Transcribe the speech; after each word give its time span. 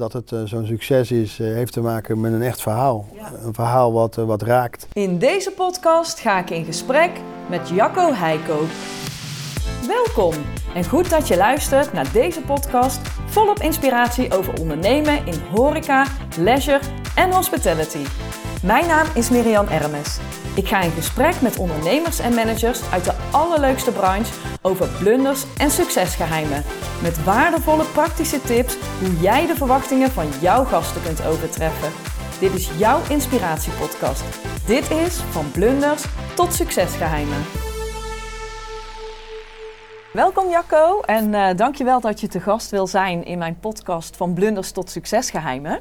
Dat 0.00 0.12
het 0.12 0.30
uh, 0.30 0.40
zo'n 0.44 0.66
succes 0.66 1.10
is, 1.10 1.38
uh, 1.38 1.54
heeft 1.54 1.72
te 1.72 1.80
maken 1.80 2.20
met 2.20 2.32
een 2.32 2.42
echt 2.42 2.62
verhaal. 2.62 3.06
Ja. 3.14 3.32
Een 3.42 3.54
verhaal 3.54 3.92
wat, 3.92 4.16
uh, 4.16 4.24
wat 4.24 4.42
raakt. 4.42 4.88
In 4.92 5.18
deze 5.18 5.50
podcast 5.50 6.20
ga 6.20 6.38
ik 6.38 6.50
in 6.50 6.64
gesprek 6.64 7.10
met 7.48 7.68
Jacco 7.68 8.12
Heiko. 8.12 8.64
Welkom 9.86 10.34
en 10.74 10.84
goed 10.84 11.10
dat 11.10 11.28
je 11.28 11.36
luistert 11.36 11.92
naar 11.92 12.12
deze 12.12 12.40
podcast 12.40 13.00
volop 13.26 13.58
inspiratie 13.58 14.34
over 14.34 14.60
ondernemen 14.60 15.26
in 15.26 15.40
horeca, 15.54 16.06
leisure 16.38 16.80
en 17.14 17.32
hospitality. 17.32 18.04
Mijn 18.66 18.86
naam 18.86 19.06
is 19.14 19.30
Miriam 19.30 19.66
Ermes. 19.66 20.18
Ik 20.56 20.68
ga 20.68 20.80
in 20.80 20.90
gesprek 20.90 21.40
met 21.40 21.58
ondernemers 21.58 22.18
en 22.18 22.34
managers 22.34 22.90
uit 22.90 23.04
de 23.04 23.12
allerleukste 23.32 23.92
branche 23.92 24.32
over 24.62 24.88
blunders 24.98 25.44
en 25.58 25.70
succesgeheimen. 25.70 26.62
Met 27.02 27.24
waardevolle 27.24 27.84
praktische 27.84 28.40
tips 28.40 28.76
hoe 29.00 29.20
jij 29.20 29.46
de 29.46 29.54
verwachtingen 29.54 30.10
van 30.10 30.26
jouw 30.40 30.64
gasten 30.64 31.02
kunt 31.02 31.26
overtreffen. 31.26 31.92
Dit 32.40 32.54
is 32.54 32.78
jouw 32.78 33.00
inspiratiepodcast. 33.08 34.24
Dit 34.66 34.90
is 34.90 35.16
van 35.16 35.50
blunders 35.50 36.04
tot 36.34 36.52
succesgeheimen. 36.52 37.42
Welkom 40.12 40.50
Jacco 40.50 41.00
en 41.00 41.32
uh, 41.32 41.48
dankjewel 41.56 42.00
dat 42.00 42.20
je 42.20 42.28
te 42.28 42.40
gast 42.40 42.70
wil 42.70 42.86
zijn 42.86 43.24
in 43.24 43.38
mijn 43.38 43.58
podcast 43.60 44.16
van 44.16 44.34
blunders 44.34 44.72
tot 44.72 44.90
succesgeheimen. 44.90 45.80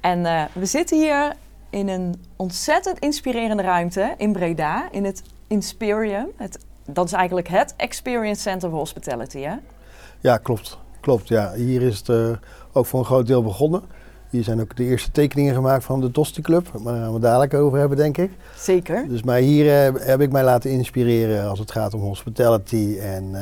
En 0.00 0.18
uh, 0.18 0.42
we 0.52 0.66
zitten 0.66 0.98
hier 0.98 1.34
in 1.70 1.88
een 1.88 2.14
ontzettend 2.36 2.98
inspirerende 2.98 3.62
ruimte 3.62 4.14
in 4.16 4.32
Breda, 4.32 4.88
in 4.90 5.04
het 5.04 5.22
Inspirium. 5.46 6.26
Het, 6.36 6.58
dat 6.86 7.06
is 7.06 7.12
eigenlijk 7.12 7.48
het 7.48 7.74
Experience 7.76 8.40
Center 8.40 8.68
for 8.68 8.78
Hospitality, 8.78 9.38
hè? 9.40 9.54
Ja, 10.20 10.36
klopt. 10.36 10.78
Klopt, 11.00 11.28
ja. 11.28 11.52
Hier 11.52 11.82
is 11.82 11.98
het 11.98 12.08
uh, 12.08 12.30
ook 12.72 12.86
voor 12.86 12.98
een 12.98 13.04
groot 13.04 13.26
deel 13.26 13.42
begonnen. 13.42 13.82
Hier 14.30 14.42
zijn 14.42 14.60
ook 14.60 14.76
de 14.76 14.84
eerste 14.84 15.10
tekeningen 15.10 15.54
gemaakt 15.54 15.84
van 15.84 16.00
de 16.00 16.10
Tosti 16.10 16.42
Club. 16.42 16.72
Maar 16.82 16.92
daar 16.92 17.02
gaan 17.02 17.12
we 17.12 17.20
dadelijk 17.20 17.54
over 17.54 17.78
hebben, 17.78 17.96
denk 17.96 18.16
ik. 18.16 18.30
Zeker. 18.56 19.08
Dus 19.08 19.22
maar 19.22 19.38
hier 19.38 19.64
uh, 19.64 20.00
heb 20.00 20.20
ik 20.20 20.32
mij 20.32 20.44
laten 20.44 20.70
inspireren 20.70 21.48
als 21.48 21.58
het 21.58 21.70
gaat 21.70 21.94
om 21.94 22.00
hospitality. 22.00 22.98
En 23.00 23.24
uh, 23.24 23.40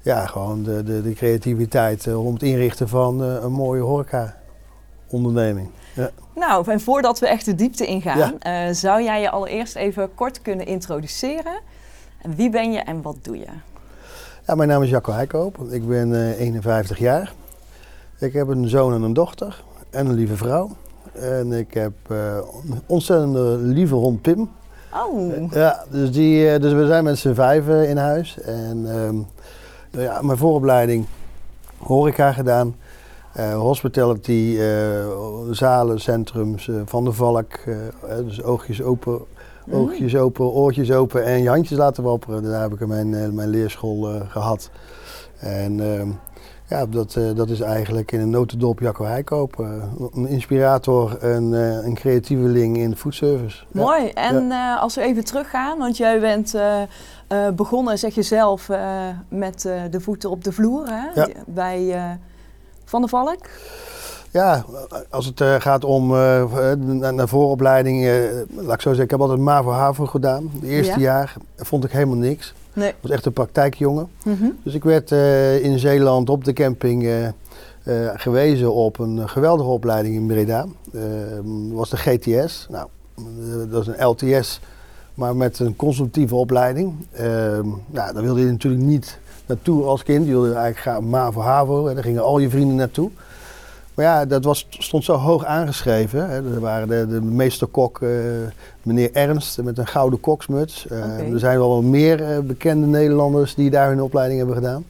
ja, 0.00 0.26
gewoon 0.26 0.62
de, 0.62 0.82
de, 0.82 1.02
de 1.02 1.12
creativiteit 1.12 2.14
om 2.14 2.32
het 2.32 2.42
inrichten 2.42 2.88
van 2.88 3.20
een 3.20 3.52
mooie 3.52 3.80
horeca-onderneming. 3.80 5.70
Ja. 5.94 6.10
Nou, 6.34 6.70
en 6.70 6.80
voordat 6.80 7.18
we 7.18 7.26
echt 7.26 7.44
de 7.44 7.54
diepte 7.54 7.86
ingaan, 7.86 8.34
ja. 8.38 8.68
uh, 8.68 8.74
zou 8.74 9.02
jij 9.02 9.20
je 9.20 9.30
allereerst 9.30 9.76
even 9.76 10.14
kort 10.14 10.42
kunnen 10.42 10.66
introduceren? 10.66 11.60
En 12.22 12.34
wie 12.36 12.50
ben 12.50 12.72
je 12.72 12.78
en 12.78 13.02
wat 13.02 13.16
doe 13.22 13.38
je? 13.38 13.46
Ja, 14.46 14.54
mijn 14.54 14.68
naam 14.68 14.82
is 14.82 14.90
Jacco 14.90 15.12
Heikoop. 15.12 15.58
Ik 15.70 15.88
ben 15.88 16.08
uh, 16.10 16.40
51 16.40 16.98
jaar. 16.98 17.32
Ik 18.18 18.32
heb 18.32 18.48
een 18.48 18.68
zoon 18.68 18.94
en 18.94 19.02
een 19.02 19.12
dochter 19.12 19.64
en 19.90 20.06
een 20.06 20.14
lieve 20.14 20.36
vrouw. 20.36 20.70
En 21.12 21.52
ik 21.52 21.74
heb 21.74 21.92
uh, 22.08 22.36
een 22.70 22.82
ontzettende 22.86 23.56
lieve 23.58 23.94
hond 23.94 24.22
Pim. 24.22 24.50
Oh. 24.94 25.52
ja, 25.52 25.84
dus, 25.90 26.12
die, 26.12 26.58
dus 26.58 26.72
we 26.72 26.86
zijn 26.86 27.04
met 27.04 27.18
z'n 27.18 27.34
vijven 27.34 27.88
in 27.88 27.96
huis. 27.96 28.40
En 28.40 28.82
nou 29.92 30.04
ja, 30.04 30.22
mijn 30.22 30.38
vooropleiding 30.38 31.06
horeca 31.78 32.32
gedaan. 32.32 32.74
Uh, 33.36 33.54
hospitality, 33.54 34.56
uh, 34.58 35.06
zalen, 35.50 36.00
centrums, 36.00 36.66
uh, 36.66 36.80
Van 36.84 37.04
de 37.04 37.12
Valk. 37.12 37.50
dus 38.24 38.42
oogjes 38.42 38.82
open, 38.82 39.20
mm. 39.66 39.74
oogjes 39.74 40.16
open, 40.16 40.44
oortjes 40.44 40.92
open 40.92 41.24
en 41.24 41.42
je 41.42 41.48
handjes 41.48 41.78
laten 41.78 42.02
wapperen. 42.02 42.42
Daar 42.42 42.62
heb 42.62 42.72
ik 42.72 42.86
mijn, 42.86 43.34
mijn 43.34 43.48
leerschool 43.48 44.20
gehad. 44.28 44.70
En 45.38 45.80
ehm, 45.80 46.08
ja, 46.68 46.86
dat, 46.86 47.18
dat 47.34 47.48
is 47.48 47.60
eigenlijk 47.60 48.12
in 48.12 48.20
een 48.20 48.30
notendop 48.30 48.80
Jacco 48.80 49.04
Heikoop. 49.04 49.58
een 49.58 50.26
inspirator, 50.26 51.24
een, 51.24 51.52
een 51.52 51.94
creatieveling 51.94 52.76
in 52.76 52.90
de 52.90 52.96
foodservice. 52.96 53.64
Mooi. 53.70 54.04
Ja. 54.04 54.12
En 54.12 54.46
ja. 54.46 54.76
als 54.76 54.94
we 54.94 55.00
even 55.00 55.24
teruggaan, 55.24 55.78
want 55.78 55.96
jij 55.96 56.20
bent... 56.20 56.56
begonnen, 57.56 57.98
zeg 57.98 58.14
je 58.14 58.22
zelf, 58.22 58.68
met 59.28 59.62
de 59.90 60.00
voeten 60.00 60.30
op 60.30 60.44
de 60.44 60.52
vloer 60.52 60.86
hè? 60.88 61.24
bij 61.46 62.18
van 62.92 63.02
de 63.02 63.08
Valk? 63.08 63.38
Ja, 64.30 64.64
als 65.10 65.26
het 65.26 65.40
uh, 65.40 65.54
gaat 65.58 65.84
om 65.84 66.10
uh, 66.10 66.72
naar 67.10 67.28
vooropleiding, 67.28 68.04
uh, 68.04 68.24
laat 68.54 68.74
ik 68.74 68.80
zo 68.80 68.88
zeggen, 68.88 69.04
ik 69.04 69.10
heb 69.10 69.20
altijd 69.20 69.40
MAVO-HAVO 69.40 70.06
gedaan. 70.06 70.50
Het 70.54 70.62
eerste 70.62 70.92
ja. 70.92 70.98
jaar 70.98 71.34
vond 71.56 71.84
ik 71.84 71.90
helemaal 71.90 72.16
niks. 72.16 72.54
Nee. 72.72 72.88
Ik 72.88 72.94
was 73.00 73.10
echt 73.10 73.26
een 73.26 73.32
praktijkjongen. 73.32 74.08
Mm 74.24 74.36
-hmm. 74.38 74.58
Dus 74.62 74.74
ik 74.74 74.84
werd 74.84 75.10
in 75.62 75.78
Zeeland 75.78 76.30
op 76.30 76.44
de 76.44 76.52
camping 76.52 77.08
gewezen 78.14 78.72
op 78.72 78.98
een 78.98 79.28
geweldige 79.28 79.68
opleiding 79.68 80.14
in 80.14 80.26
Breda. 80.26 80.66
dat 80.92 81.42
was 81.72 81.90
de 81.90 81.96
GTS. 81.96 82.66
Nou, 82.70 82.88
dat 83.70 83.80
is 83.80 83.86
een 83.86 84.06
LTS, 84.06 84.60
maar 85.14 85.36
met 85.36 85.58
een 85.58 85.76
consultieve 85.76 86.34
opleiding. 86.34 86.94
nou, 87.86 88.12
daar 88.12 88.22
wilde 88.22 88.40
je 88.40 88.50
natuurlijk 88.50 88.82
niet 88.82 89.18
naartoe 89.46 89.84
als 89.84 90.02
kind. 90.02 90.26
Je 90.26 90.32
wilde 90.32 90.46
eigenlijk 90.46 90.78
graag 90.78 91.00
MAVO-HAVO 91.00 91.86
en 91.86 91.94
daar 91.94 92.04
gingen 92.04 92.22
al 92.22 92.38
je 92.38 92.50
vrienden 92.50 92.76
naartoe. 92.76 93.10
Maar 93.94 94.04
ja, 94.04 94.24
dat 94.24 94.44
was, 94.44 94.66
stond 94.70 95.04
zo 95.04 95.14
hoog 95.14 95.44
aangeschreven. 95.44 96.30
Hè. 96.30 96.54
Er 96.54 96.60
waren 96.60 96.88
de, 96.88 97.06
de 97.06 97.20
meesterkok, 97.20 98.00
uh, 98.00 98.10
meneer 98.82 99.10
Ernst, 99.12 99.62
met 99.62 99.78
een 99.78 99.86
gouden 99.86 100.20
koksmuts. 100.20 100.86
Uh, 100.92 100.98
okay. 100.98 101.32
Er 101.32 101.38
zijn 101.38 101.58
wel 101.58 101.68
wat 101.68 101.82
meer 101.82 102.20
uh, 102.20 102.38
bekende 102.38 102.86
Nederlanders 102.86 103.54
die 103.54 103.70
daar 103.70 103.88
hun 103.88 104.02
opleiding 104.02 104.38
hebben 104.38 104.56
gedaan. 104.56 104.84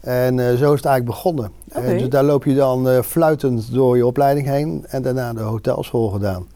En 0.00 0.38
zo 0.38 0.52
is 0.52 0.56
het 0.56 0.84
eigenlijk 0.84 1.04
begonnen. 1.04 1.50
Okay. 1.74 1.98
dus 1.98 2.08
daar 2.08 2.24
loop 2.24 2.44
je 2.44 2.54
dan 2.54 3.04
fluitend 3.04 3.72
door 3.72 3.96
je 3.96 4.06
opleiding 4.06 4.46
heen 4.46 4.84
en 4.88 5.02
daarna 5.02 5.32
de 5.32 5.40
hotelschool 5.40 6.08
gedaan. 6.08 6.46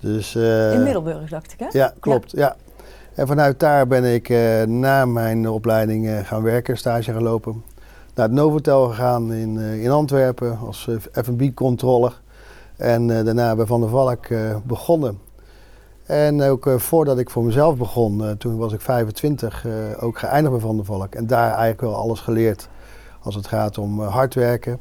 Dus, 0.00 0.34
In 0.34 0.82
Middelburg, 0.82 1.30
dacht 1.30 1.52
ik, 1.52 1.58
hè? 1.58 1.66
Ja, 1.78 1.94
klopt. 2.00 2.30
Ja. 2.30 2.56
En 3.18 3.26
vanuit 3.26 3.60
daar 3.60 3.86
ben 3.86 4.04
ik 4.04 4.28
uh, 4.28 4.62
na 4.62 5.04
mijn 5.04 5.48
opleiding 5.48 6.06
uh, 6.06 6.18
gaan 6.18 6.42
werken, 6.42 6.76
stage 6.76 7.12
gaan 7.12 7.22
lopen. 7.22 7.64
Naar 8.14 8.26
het 8.26 8.34
Novotel 8.34 8.88
gegaan 8.88 9.32
in, 9.32 9.54
uh, 9.54 9.82
in 9.82 9.90
Antwerpen 9.90 10.58
als 10.58 10.88
F&B-controller. 11.12 12.20
En 12.76 13.06
daarna 13.06 13.56
bij 13.56 13.66
Van 13.66 13.80
der 13.80 13.88
Valk 13.88 14.26
begonnen. 14.64 15.18
En 16.06 16.42
ook 16.42 16.70
voordat 16.76 17.18
ik 17.18 17.30
voor 17.30 17.44
mezelf 17.44 17.76
begon, 17.76 18.36
toen 18.38 18.56
was 18.56 18.72
ik 18.72 18.80
25, 18.80 19.66
ook 20.00 20.18
geëindigd 20.18 20.52
bij 20.52 20.62
Van 20.62 20.76
der 20.76 20.84
Valk. 20.84 21.14
En 21.14 21.26
daar 21.26 21.48
eigenlijk 21.48 21.80
wel 21.80 21.94
alles 21.94 22.20
geleerd 22.20 22.68
als 23.22 23.34
het 23.34 23.46
gaat 23.46 23.78
om 23.78 24.00
hard 24.00 24.34
werken. 24.34 24.78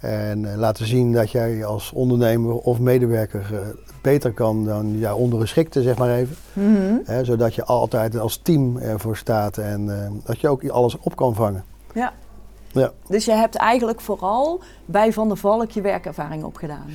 En 0.00 0.56
laten 0.56 0.86
zien 0.86 1.12
dat 1.12 1.30
jij 1.30 1.64
als 1.64 1.92
ondernemer 1.92 2.54
of 2.54 2.78
medewerker 2.78 3.74
beter 4.00 4.32
kan 4.32 4.64
dan 4.64 4.98
jouw 4.98 5.16
ondergeschikte, 5.16 5.82
zeg 5.82 5.98
maar 5.98 6.10
even. 6.10 6.36
Mm 6.52 6.76
-hmm. 6.76 7.00
He, 7.04 7.24
zodat 7.24 7.54
je 7.54 7.64
altijd 7.64 8.18
als 8.18 8.36
team 8.42 8.76
ervoor 8.76 9.16
staat 9.16 9.58
en 9.58 9.86
uh, 9.86 9.94
dat 10.24 10.40
je 10.40 10.48
ook 10.48 10.68
alles 10.68 10.96
op 11.00 11.16
kan 11.16 11.34
vangen. 11.34 11.64
Ja. 11.94 12.12
ja. 12.72 12.92
Dus 13.08 13.24
je 13.24 13.32
hebt 13.32 13.54
eigenlijk 13.54 14.00
vooral 14.00 14.60
bij 14.84 15.12
Van 15.12 15.28
der 15.28 15.36
Valk 15.36 15.70
je 15.70 15.80
werkervaring 15.80 16.44
opgedaan? 16.44 16.86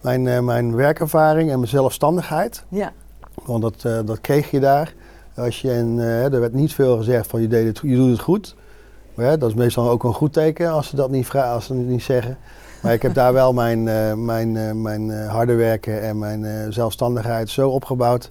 Mijn, 0.00 0.24
uh, 0.24 0.38
mijn 0.38 0.74
werkervaring 0.74 1.50
en 1.50 1.56
mijn 1.56 1.70
zelfstandigheid. 1.70 2.64
Ja. 2.68 2.92
Want 3.44 3.62
dat, 3.62 3.84
uh, 3.86 3.98
dat 4.04 4.20
kreeg 4.20 4.50
je 4.50 4.60
daar. 4.60 4.94
Als 5.36 5.60
je, 5.60 5.72
en, 5.72 5.98
er 5.98 6.40
werd 6.40 6.52
niet 6.52 6.74
veel 6.74 6.96
gezegd 6.96 7.26
van 7.26 7.40
je, 7.40 7.48
deed 7.48 7.66
het, 7.66 7.80
je 7.82 7.96
doet 7.96 8.10
het 8.10 8.20
goed. 8.20 8.54
Maar, 9.14 9.38
dat 9.38 9.48
is 9.48 9.54
meestal 9.54 9.90
ook 9.90 10.04
een 10.04 10.14
goed 10.14 10.32
teken 10.32 10.70
als 10.70 10.88
ze 10.88 10.96
dat 10.96 11.10
niet, 11.10 11.26
vragen, 11.26 11.52
als 11.52 11.66
ze 11.66 11.74
het 11.74 11.86
niet 11.86 12.02
zeggen. 12.02 12.38
Maar 12.82 12.92
ik 12.92 13.02
heb 13.02 13.14
daar 13.14 13.32
wel 13.32 13.52
mijn, 13.52 13.86
uh, 13.86 14.14
mijn, 14.14 14.54
uh, 14.54 14.72
mijn 14.72 15.08
uh, 15.08 15.30
harde 15.30 15.54
werken 15.54 16.02
en 16.02 16.18
mijn 16.18 16.72
zelfstandigheid 16.72 17.50
zo 17.50 17.68
opgebouwd 17.68 18.30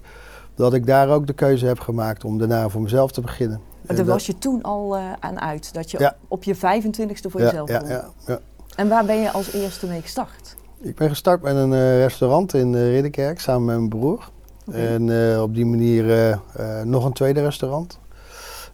dat 0.54 0.74
ik 0.74 0.86
daar 0.86 1.08
ook 1.08 1.26
de 1.26 1.32
keuze 1.32 1.66
heb 1.66 1.80
gemaakt 1.80 2.24
om 2.24 2.38
daarna 2.38 2.68
voor 2.68 2.82
mezelf 2.82 3.12
te 3.12 3.20
beginnen. 3.20 3.60
Maar 3.86 3.96
daar 3.96 4.04
was 4.04 4.26
je 4.26 4.38
toen 4.38 4.62
al 4.62 4.98
aan 5.20 5.40
uit, 5.40 5.74
dat 5.74 5.90
je 5.90 5.98
ja. 5.98 6.16
op 6.28 6.44
je 6.44 6.56
25ste 6.56 7.30
voor 7.30 7.40
ja, 7.40 7.46
jezelf 7.46 7.68
ja, 7.68 7.78
kon. 7.78 7.88
Ja, 7.88 8.10
ja. 8.26 8.38
En 8.76 8.88
waar 8.88 9.04
ben 9.04 9.20
je 9.20 9.30
als 9.30 9.52
eerste 9.52 9.86
mee 9.86 10.00
gestart? 10.00 10.56
Ik 10.80 10.96
ben 10.96 11.08
gestart 11.08 11.42
met 11.42 11.56
een 11.56 11.96
restaurant 11.96 12.54
in 12.54 12.74
Ridderkerk 12.74 13.40
samen 13.40 13.64
met 13.64 13.76
mijn 13.76 13.88
broer. 13.88 14.30
Okay. 14.66 14.86
En 14.86 15.40
op 15.40 15.54
die 15.54 15.66
manier 15.66 16.38
nog 16.84 17.04
een 17.04 17.12
tweede 17.12 17.42
restaurant. 17.42 17.98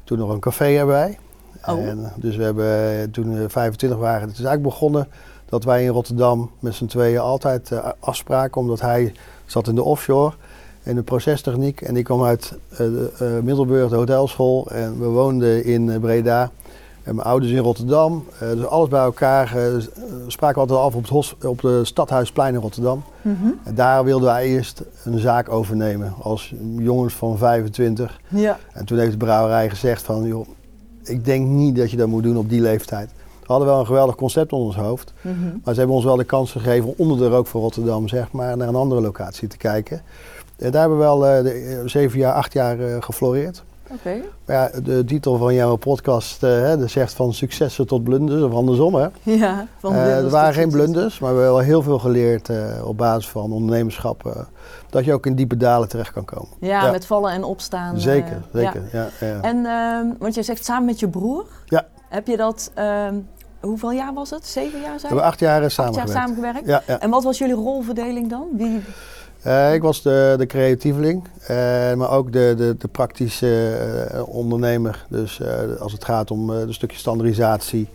Toen 0.04 0.18
nog 0.18 0.30
een 0.30 0.40
café 0.40 0.76
erbij. 0.76 1.18
Oh. 1.66 1.86
En, 1.86 2.12
dus 2.16 2.36
we 2.36 2.42
hebben 2.42 3.10
toen 3.10 3.38
we 3.38 3.48
25 3.48 3.98
waren, 3.98 4.28
het 4.28 4.38
is 4.38 4.44
eigenlijk 4.44 4.62
begonnen 4.62 5.08
dat 5.48 5.64
wij 5.64 5.84
in 5.84 5.90
Rotterdam 5.90 6.50
met 6.58 6.74
z'n 6.74 6.86
tweeën 6.86 7.18
altijd 7.18 7.70
uh, 7.70 7.88
afspraken, 7.98 8.60
omdat 8.60 8.80
hij 8.80 9.12
zat 9.46 9.68
in 9.68 9.74
de 9.74 9.82
offshore 9.82 10.32
in 10.82 10.94
de 10.94 11.02
procestechniek 11.02 11.80
en 11.80 11.96
ik 11.96 12.04
kwam 12.04 12.24
uit 12.24 12.52
uh, 12.72 12.78
de, 12.78 13.12
uh, 13.22 13.42
Middelburg, 13.44 13.90
de 13.90 13.96
hotelschool 13.96 14.70
en 14.70 15.00
we 15.00 15.06
woonden 15.06 15.64
in 15.64 16.00
Breda. 16.00 16.50
En 17.02 17.14
mijn 17.14 17.28
ouders 17.28 17.52
in 17.52 17.58
Rotterdam, 17.58 18.24
dus 18.38 18.66
alles 18.66 18.88
bij 18.88 19.00
elkaar. 19.00 19.56
spraken 20.26 20.54
we 20.54 20.60
altijd 20.60 20.78
af 20.78 20.94
op 20.94 21.08
het, 21.08 21.46
op 21.46 21.60
de 21.60 21.84
Stadhuisplein 21.84 22.54
in 22.54 22.60
Rotterdam. 22.60 23.02
Mm 23.22 23.36
-hmm. 23.40 23.58
En 23.64 23.74
daar 23.74 24.04
wilden 24.04 24.28
wij 24.28 24.46
eerst 24.46 24.82
een 25.04 25.18
zaak 25.18 25.52
overnemen 25.52 26.14
als 26.22 26.54
jongens 26.76 27.14
van 27.14 27.38
25. 27.38 28.20
Ja. 28.28 28.58
En 28.72 28.84
toen 28.84 28.98
heeft 28.98 29.10
de 29.10 29.16
brouwerij 29.16 29.70
gezegd 29.70 30.02
van, 30.02 30.26
joh, 30.26 30.48
ik 31.02 31.24
denk 31.24 31.46
niet 31.46 31.76
dat 31.76 31.90
je 31.90 31.96
dat 31.96 32.08
moet 32.08 32.22
doen 32.22 32.36
op 32.36 32.48
die 32.48 32.60
leeftijd. 32.60 33.10
Hadden 33.48 33.68
wel 33.68 33.78
een 33.80 33.86
geweldig 33.86 34.14
concept 34.14 34.52
onder 34.52 34.66
ons 34.66 34.76
hoofd. 34.76 35.12
Mhm. 35.20 35.34
Maar 35.64 35.72
ze 35.74 35.78
hebben 35.78 35.96
ons 35.96 36.04
wel 36.04 36.16
de 36.16 36.24
kans 36.24 36.52
gegeven 36.52 36.88
om 36.88 36.94
onder 36.96 37.18
de 37.18 37.28
rook 37.34 37.46
van 37.46 37.60
Rotterdam 37.60 38.08
zeg 38.08 38.32
maar, 38.32 38.56
naar 38.56 38.68
een 38.68 38.74
andere 38.74 39.00
locatie 39.00 39.48
te 39.48 39.56
kijken. 39.56 40.02
En 40.58 40.70
daar 40.70 40.80
hebben 40.80 40.98
we 40.98 41.04
wel 41.04 41.26
eh, 41.26 41.42
de, 41.42 41.50
eh, 41.50 41.78
zeven 41.88 42.18
jaar, 42.18 42.34
acht 42.34 42.52
jaar 42.52 42.80
eh, 42.80 42.96
gefloreerd. 43.00 43.62
Oké. 43.92 44.14
Maar 44.46 44.56
ja, 44.56 44.80
de 44.80 45.04
titel 45.04 45.36
van 45.36 45.54
jouw 45.54 45.76
podcast 45.76 46.42
eh, 46.42 46.50
hè, 46.50 46.78
dat 46.78 46.90
zegt 46.90 47.12
van 47.12 47.32
successen 47.32 47.86
tot 47.86 48.04
blunders, 48.04 48.42
of 48.42 48.52
andersom. 48.52 48.94
Hè? 48.94 49.06
Ja, 49.22 49.66
van 49.78 49.92
Eh, 49.94 50.02
blunders 50.02 50.24
er 50.24 50.30
waren 50.30 50.54
geen 50.54 50.70
blunders, 50.70 51.18
maar 51.18 51.30
we 51.34 51.36
hebben 51.40 51.54
wel 51.56 51.64
heel 51.64 51.82
veel 51.82 51.98
geleerd 51.98 52.48
eh, 52.48 52.56
op 52.84 52.96
basis 52.96 53.28
van 53.28 53.52
ondernemerschap. 53.52 54.26
eh, 54.26 54.32
dat 54.90 55.04
je 55.04 55.12
ook 55.12 55.26
in 55.26 55.34
diepe 55.34 55.56
dalen 55.56 55.88
terecht 55.88 56.12
kan 56.12 56.24
komen. 56.24 56.48
Ja, 56.60 56.84
Ja. 56.84 56.90
met 56.90 57.06
vallen 57.06 57.32
en 57.32 57.44
opstaan. 57.44 57.94
eh, 57.94 58.00
zeker, 58.00 58.42
ja. 58.52 58.58
zeker. 58.60 58.82
Ja. 58.92 59.06
Ja, 59.20 59.40
En, 59.40 59.66
ehm, 59.66 60.06
want 60.18 60.34
je 60.34 60.42
zegt 60.42 60.64
samen 60.64 60.84
met 60.84 61.00
je 61.00 61.08
broer. 61.08 61.44
Ja. 61.66 61.86
Heb 62.08 62.26
je 62.26 62.36
dat, 62.36 62.70
ehm, 62.74 63.14
hoeveel 63.60 63.92
jaar 63.92 64.14
was 64.14 64.30
het? 64.30 64.46
Zeven 64.46 64.80
jaar 64.80 64.92
We 64.92 64.98
zijn? 64.98 65.12
hebben 65.12 65.30
acht 65.30 65.40
jaar 65.40 65.62
eh, 65.62 65.78
Acht 65.78 65.94
jaar 65.94 66.08
samengewerkt. 66.08 66.66
Ja, 66.66 66.82
ja. 66.86 67.00
En 67.00 67.10
wat 67.10 67.24
was 67.24 67.38
jullie 67.38 67.54
rolverdeling 67.54 68.30
dan? 68.30 68.46
Wie, 68.56 68.80
Eh, 69.42 69.74
ik 69.74 69.82
was 69.82 70.02
de, 70.02 70.34
de 70.38 70.46
creatieveling, 70.46 71.24
eh, 71.46 71.56
maar 71.94 72.10
ook 72.10 72.32
de, 72.32 72.54
de, 72.56 72.76
de 72.78 72.88
praktische 72.88 73.76
ondernemer. 74.26 75.06
Dus 75.08 75.40
als 75.80 75.92
het 75.92 76.04
gaat 76.04 76.30
om 76.30 76.50
een 76.50 76.74
stukje 76.74 76.98
standaardisatie. 76.98 77.88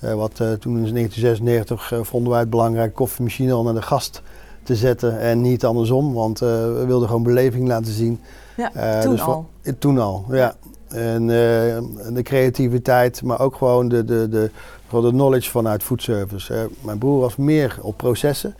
wat 0.00 0.34
toen 0.36 0.76
in 0.76 0.92
1996 0.94 1.92
eh, 1.92 1.98
vonden 2.02 2.30
wij 2.30 2.40
het 2.40 2.50
belangrijk 2.50 2.94
koffiemachine 2.94 3.52
al 3.52 3.62
naar 3.62 3.74
de 3.74 3.82
gast 3.82 4.22
te 4.62 4.76
zetten 4.76 5.20
en 5.20 5.40
niet 5.40 5.64
andersom. 5.64 6.12
Want 6.12 6.38
we 6.38 6.84
wilden 6.86 7.08
gewoon 7.08 7.22
beleving 7.22 7.68
laten 7.68 7.92
zien. 7.92 8.20
Ja, 8.56 9.00
toen 9.00 9.10
dus 9.10 9.20
al. 9.20 9.46
Toen 9.78 9.98
al, 9.98 10.24
ja. 10.30 10.54
En 10.88 11.30
eh, 11.30 11.76
en 11.76 12.14
de 12.14 12.22
creativiteit, 12.22 13.22
maar 13.22 13.40
ook 13.40 13.56
gewoon 13.56 13.88
de, 13.88 14.04
de, 14.04 14.28
de, 14.28 14.50
gewoon 14.88 15.04
de 15.04 15.10
knowledge 15.10 15.50
vanuit 15.50 15.82
foodservice. 15.82 16.68
mijn 16.80 16.98
broer 16.98 17.20
was 17.20 17.36
meer 17.36 17.76
op 17.80 17.96
processen. 17.96 18.54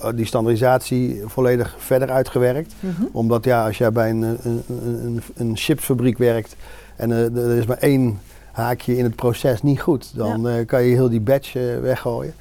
Eh, 0.00 0.08
Die 0.14 0.26
standaardisatie 0.26 1.22
volledig 1.26 1.74
verder 1.78 2.10
uitgewerkt. 2.10 2.74
Mhm. 2.80 3.02
Omdat 3.12 3.44
ja, 3.44 3.66
als 3.66 3.78
jij 3.78 3.92
bij 3.92 4.10
een, 4.10 4.22
een, 4.22 4.62
een, 4.68 5.22
een, 5.36 5.56
chipsfabriek 5.56 6.18
werkt 6.18 6.56
en 6.96 7.12
eh, 7.12 7.36
er 7.36 7.56
is 7.56 7.66
maar 7.66 7.78
één 7.78 8.20
haakje 8.52 8.96
in 8.96 9.04
het 9.04 9.14
proces 9.16 9.62
niet 9.62 9.80
goed, 9.80 10.16
dan 10.16 10.64
kan 10.66 10.82
je 10.82 10.94
heel 10.94 11.08
die 11.08 11.20
batch 11.20 11.52
weggooien. 11.80 12.34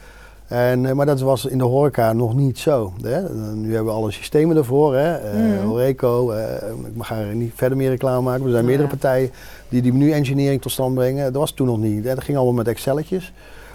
En, 0.47 0.85
eh, 0.85 0.91
maar 0.93 1.05
dat 1.05 1.19
was 1.21 1.45
in 1.45 1.57
de 1.57 1.63
horeca 1.63 2.13
nog 2.13 2.35
niet 2.35 2.57
zo. 2.59 2.93
Hè. 3.01 3.21
Nu 3.53 3.73
hebben 3.73 3.93
we 3.93 3.99
alle 3.99 4.11
systemen 4.11 4.57
ervoor. 4.57 4.95
Hè. 4.95 5.13
Eh, 5.15 5.33
Mhm. 5.39 5.65
Horeco, 5.67 6.31
eh, 6.31 6.67
ik 6.87 6.95
mag 6.95 7.11
er 7.11 7.35
niet 7.35 7.51
verder 7.55 7.77
meer 7.77 7.89
reclame 7.89 8.21
maken. 8.21 8.43
Er 8.43 8.49
zijn 8.49 8.61
Ja. 8.61 8.67
meerdere 8.67 8.89
partijen 8.89 9.31
die 9.69 9.81
die 9.81 9.93
menu-engineering 9.93 10.61
tot 10.61 10.71
stand 10.71 10.95
brengen. 10.95 11.23
Dat 11.23 11.41
was 11.41 11.51
toen 11.51 11.67
nog 11.67 11.77
niet. 11.77 12.03
Hè. 12.05 12.15
Dat 12.15 12.23
ging 12.23 12.37
allemaal 12.37 12.55
met 12.55 12.67
Excelletjes 12.67 13.33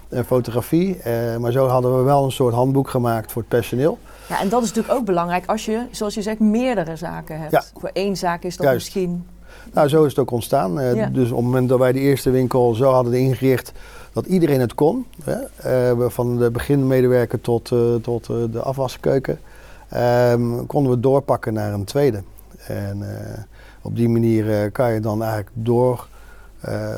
en 0.08 0.24
fotografie. 0.24 0.96
Eh, 0.98 1.36
maar 1.36 1.52
zo 1.52 1.66
hadden 1.66 1.96
we 1.98 2.02
wel 2.02 2.24
een 2.24 2.32
soort 2.32 2.54
handboek 2.54 2.88
gemaakt 2.90 3.32
voor 3.32 3.42
het 3.42 3.50
personeel. 3.50 3.98
Ja, 4.28 4.40
en 4.40 4.48
dat 4.48 4.62
is 4.62 4.68
natuurlijk 4.68 4.94
ook 4.94 5.04
belangrijk 5.06 5.46
als 5.46 5.64
je, 5.64 5.80
zoals 5.90 6.14
je 6.14 6.22
zegt, 6.22 6.38
meerdere 6.40 6.96
zaken 6.96 7.38
hebt. 7.40 7.52
Ja. 7.52 7.62
Voor 7.80 7.90
één 7.92 8.16
zaak 8.16 8.42
is 8.42 8.56
dat 8.56 8.66
Juist. 8.66 8.84
misschien... 8.94 9.26
Nou, 9.72 9.88
zo 9.88 10.02
is 10.04 10.10
het 10.10 10.18
ook 10.18 10.30
ontstaan. 10.30 10.80
Eh, 10.80 10.94
Ja. 10.94 11.06
Dus 11.06 11.30
op 11.30 11.36
het 11.36 11.44
moment 11.44 11.68
dat 11.68 11.78
wij 11.78 11.92
de 11.92 11.98
eerste 11.98 12.30
winkel 12.30 12.74
zo 12.74 12.90
hadden 12.92 13.12
ingericht 13.14 13.72
dat 14.12 14.26
iedereen 14.26 14.60
het 14.60 14.74
kon. 14.74 15.06
Hè? 15.24 15.38
eh, 15.56 16.08
van 16.08 16.38
de 16.38 16.50
beginmedewerker 16.50 17.40
tot, 17.40 17.72
eh, 17.72 17.94
tot 17.94 18.28
eh, 18.28 18.36
de 18.50 18.60
afwaskeuken. 18.60 19.38
ehm, 19.88 20.66
konden 20.66 20.92
we 20.92 21.00
doorpakken 21.00 21.52
naar 21.52 21.72
een 21.72 21.84
tweede. 21.84 22.22
En 22.66 23.02
op 23.82 23.96
die 23.96 24.08
manier 24.08 24.70
kan 24.70 24.92
je 24.92 25.00
dan 25.00 25.22
eigenlijk 25.22 25.50
door 25.54 26.08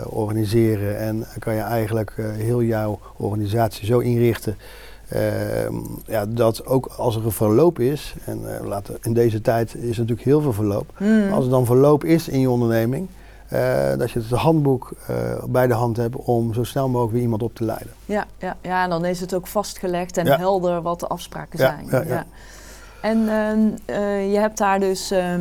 organiseren 0.05 0.99
en 0.99 1.27
kan 1.39 1.55
je 1.55 1.61
eigenlijk 1.61 2.13
heel 2.17 2.63
jouw 2.63 2.99
organisatie 3.17 3.87
zo 3.87 3.99
inrichten. 3.99 4.57
ehm, 5.09 5.75
ja, 6.07 6.27
dat 6.27 6.67
ook 6.67 6.87
als 6.97 7.17
er 7.17 7.25
een 7.25 7.31
verloop 7.31 7.79
is, 7.79 8.15
en 8.25 8.41
laten, 8.65 8.97
in 9.03 9.13
deze 9.13 9.41
tijd 9.41 9.75
is 9.75 9.97
natuurlijk 9.97 10.27
heel 10.27 10.41
veel 10.41 10.53
verloop. 10.53 10.91
Hmm. 10.97 11.33
Als 11.33 11.45
er 11.45 11.51
dan 11.51 11.67
verloop 11.67 12.05
is 12.05 12.29
in 12.29 12.41
je 12.41 12.51
onderneming, 12.51 13.09
eh, 13.49 13.99
dat 13.99 14.11
je 14.11 14.19
het 14.19 14.31
handboek 14.31 14.93
eh, 15.07 15.17
bij 15.49 15.67
de 15.67 15.75
hand 15.75 15.97
hebt 15.97 16.17
om 16.17 16.55
zo 16.55 16.65
snel 16.65 16.89
mogelijk 16.89 17.13
weer 17.13 17.23
iemand 17.23 17.43
op 17.43 17.55
te 17.55 17.65
leiden. 17.65 17.91
Ja, 18.05 18.25
ja, 18.39 18.57
ja, 18.61 18.83
en 18.85 18.91
dan 18.91 19.05
is 19.05 19.21
het 19.21 19.35
ook 19.35 19.47
vastgelegd 19.47 20.17
en 20.17 20.27
Ja. 20.27 20.37
helder 20.37 20.83
wat 20.83 21.01
de 21.01 21.07
afspraken 21.07 21.59
Ja, 21.59 21.77
zijn. 21.89 22.07
ja, 22.07 22.15
ja. 22.15 22.25
En 23.01 23.29
ehm, 23.29 23.59
eh, 23.85 24.33
je 24.33 24.39
hebt 24.39 24.59
daar 24.59 24.81
dus 24.81 25.11
ehm, 25.11 25.41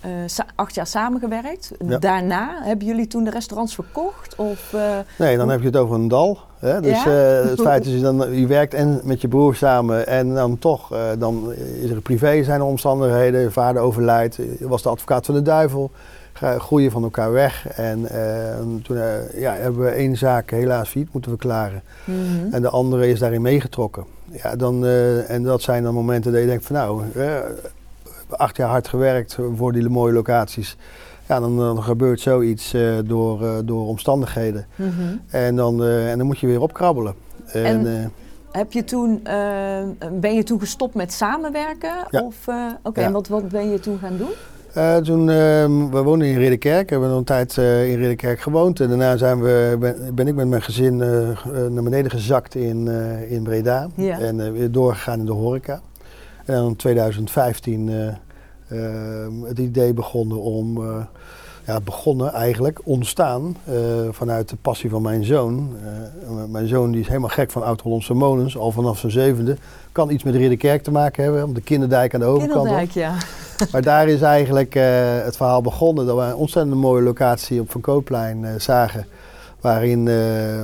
eh, 0.00 0.10
acht 0.54 0.74
jaar 0.74 0.86
samengewerkt. 0.86 1.70
Daarna 2.00 2.58
hebben 2.62 2.86
jullie 2.86 3.06
toen 3.06 3.24
de 3.24 3.30
restaurants 3.30 3.74
verkocht? 3.74 4.34
Of, 4.36 4.74
Nee, 5.18 5.36
dan 5.36 5.48
heb 5.48 5.60
je 5.60 5.66
het 5.66 5.76
over 5.76 5.94
een 5.94 6.08
dal. 6.08 6.38
Hè? 6.58 6.80
Dus 6.80 7.04
het 7.50 7.60
feit 7.60 7.86
is, 7.86 8.00
dan, 8.00 8.34
je 8.36 8.46
werkt 8.46 8.74
en 8.74 9.00
met 9.04 9.20
je 9.20 9.28
broer 9.28 9.54
samen 9.54 10.06
en 10.06 10.34
dan 10.34 10.58
toch, 10.58 10.92
dan 11.18 11.52
is 11.80 11.90
er 11.90 12.00
privé 12.00 12.44
zijn 12.44 12.62
omstandigheden. 12.62 13.40
Je 13.40 13.50
vader 13.50 13.82
overlijdt, 13.82 14.38
was 14.60 14.82
de 14.82 14.88
advocaat 14.88 15.26
van 15.26 15.34
de 15.34 15.42
duivel. 15.42 15.90
Ga- 16.40 16.58
Groeien 16.58 16.90
van 16.90 17.02
elkaar 17.02 17.32
weg. 17.32 17.68
En 17.68 18.06
eh, 18.06 18.54
toen 18.82 18.96
eh, 18.96 19.40
ja, 19.40 19.52
hebben 19.54 19.80
we 19.84 19.88
één 19.90 20.16
zaak 20.16 20.50
helaas 20.50 20.88
failliet 20.88 21.12
moeten 21.12 21.30
verklaren. 21.30 21.82
mhm. 22.04 22.52
En 22.54 22.62
de 22.62 22.68
andere 22.70 23.08
is 23.08 23.18
daarin 23.18 23.42
meegetrokken. 23.42 24.04
Ja, 24.42 24.56
dan, 24.56 24.84
eh, 24.84 25.30
en 25.30 25.42
dat 25.42 25.62
zijn 25.62 25.82
dan 25.82 25.94
momenten 25.94 26.32
dat 26.32 26.40
je 26.40 26.46
denkt 26.46 26.66
van 26.66 26.76
nou, 26.76 27.02
eh, 27.14 27.34
acht 28.28 28.56
jaar 28.56 28.68
hard 28.68 28.88
gewerkt 28.88 29.38
voor 29.56 29.72
die 29.72 29.88
mooie 29.88 30.12
locaties. 30.12 30.76
Ja, 31.28 31.40
dan, 31.40 31.56
dan 31.56 31.82
gebeurt 31.82 32.20
zoiets 32.20 32.74
eh, 32.74 32.98
door, 33.04 33.44
eh, 33.46 33.52
door 33.64 33.86
omstandigheden. 33.86 34.66
Mhm. 34.76 34.90
En 35.30 35.56
dan, 35.56 35.82
eh, 35.84 36.10
en 36.10 36.18
dan 36.18 36.26
moet 36.26 36.38
je 36.38 36.46
weer 36.46 36.60
opkrabbelen. 36.60 37.14
En, 37.46 37.64
En- 37.64 37.86
eh, 37.86 38.06
Heb 38.50 38.72
je 38.72 38.84
toen, 38.84 39.20
eh, 39.24 39.34
ben 40.12 40.34
je 40.34 40.42
toen 40.42 40.60
gestopt 40.60 40.94
met 40.94 41.12
samenwerken? 41.12 41.92
Ja. 42.10 42.20
Of, 42.22 42.48
eh, 42.48 42.54
Oké, 42.82 43.00
Ja. 43.00 43.06
en 43.06 43.12
wat, 43.12 43.28
wat 43.28 43.48
ben 43.48 43.70
je 43.70 43.80
toen 43.80 43.98
gaan 43.98 44.16
doen? 44.16 44.30
Eh, 44.74 44.96
toen, 44.96 45.30
ehm, 45.30 45.90
we 45.90 46.02
woonden 46.02 46.28
in 46.28 46.38
Ridderkerk, 46.38 46.90
hebben 46.90 47.10
we 47.10 47.16
een 47.16 47.24
tijd 47.24 47.58
eh, 47.58 47.90
in 47.90 47.98
Ridderkerk 47.98 48.40
gewoond. 48.40 48.80
En 48.80 48.88
daarna 48.88 49.16
zijn 49.16 49.42
we, 49.42 49.76
ben, 49.80 50.14
ben 50.14 50.28
ik 50.28 50.34
met 50.34 50.48
mijn 50.48 50.62
gezin 50.62 51.00
eh, 51.00 51.28
naar 51.70 51.82
beneden 51.82 52.10
gezakt 52.10 52.54
in, 52.54 52.88
in 53.28 53.42
Breda. 53.42 53.88
Ja. 53.94 54.18
En 54.18 54.52
weer 54.52 54.70
doorgegaan 54.70 55.18
in 55.18 55.26
de 55.26 55.32
horeca. 55.32 55.80
En 56.50 56.56
dan 56.56 56.66
in 56.66 56.76
2015 56.76 57.88
eh, 57.88 58.08
eh, 58.08 59.28
het 59.44 59.58
idee 59.58 59.94
begonnen 59.94 60.40
om, 60.40 60.78
ja, 61.70 61.80
begonnen 61.80 62.32
eigenlijk, 62.32 62.80
ontstaan 62.84 63.56
eh, 63.64 63.74
vanuit 64.10 64.48
de 64.48 64.56
passie 64.62 64.90
van 64.90 65.02
mijn 65.02 65.24
zoon. 65.24 65.76
Eh, 65.84 66.30
mijn 66.48 66.68
zoon 66.68 66.90
die 66.90 67.00
is 67.00 67.06
helemaal 67.06 67.28
gek 67.28 67.50
van 67.50 67.62
Oud-Hollandse 67.62 68.14
molens, 68.14 68.56
al 68.56 68.70
vanaf 68.70 68.98
zijn 68.98 69.12
zevende. 69.12 69.56
Kan 69.92 70.10
iets 70.10 70.22
met 70.22 70.34
Ridderkerk 70.34 70.82
te 70.82 70.90
maken 70.90 71.24
hebben, 71.24 71.44
op 71.44 71.54
de 71.54 71.60
Kinderdijk 71.60 72.14
aan 72.14 72.20
de 72.20 72.26
overkant. 72.26 72.66
Kinderdijk, 72.66 72.90
ja. 72.90 73.14
Maar 73.72 73.82
daar 73.82 74.08
is 74.08 74.20
eigenlijk 74.20 74.74
eh, 74.74 74.84
het 75.22 75.36
verhaal 75.36 75.62
begonnen. 75.62 76.06
Dat 76.06 76.16
we 76.16 76.22
een 76.22 76.34
ontzettend 76.34 76.74
mooie 76.74 77.02
locatie 77.02 77.60
op 77.60 77.70
Van 77.70 77.80
Koopplein 77.80 78.60
zagen. 78.60 79.06
Waarin 79.60 80.02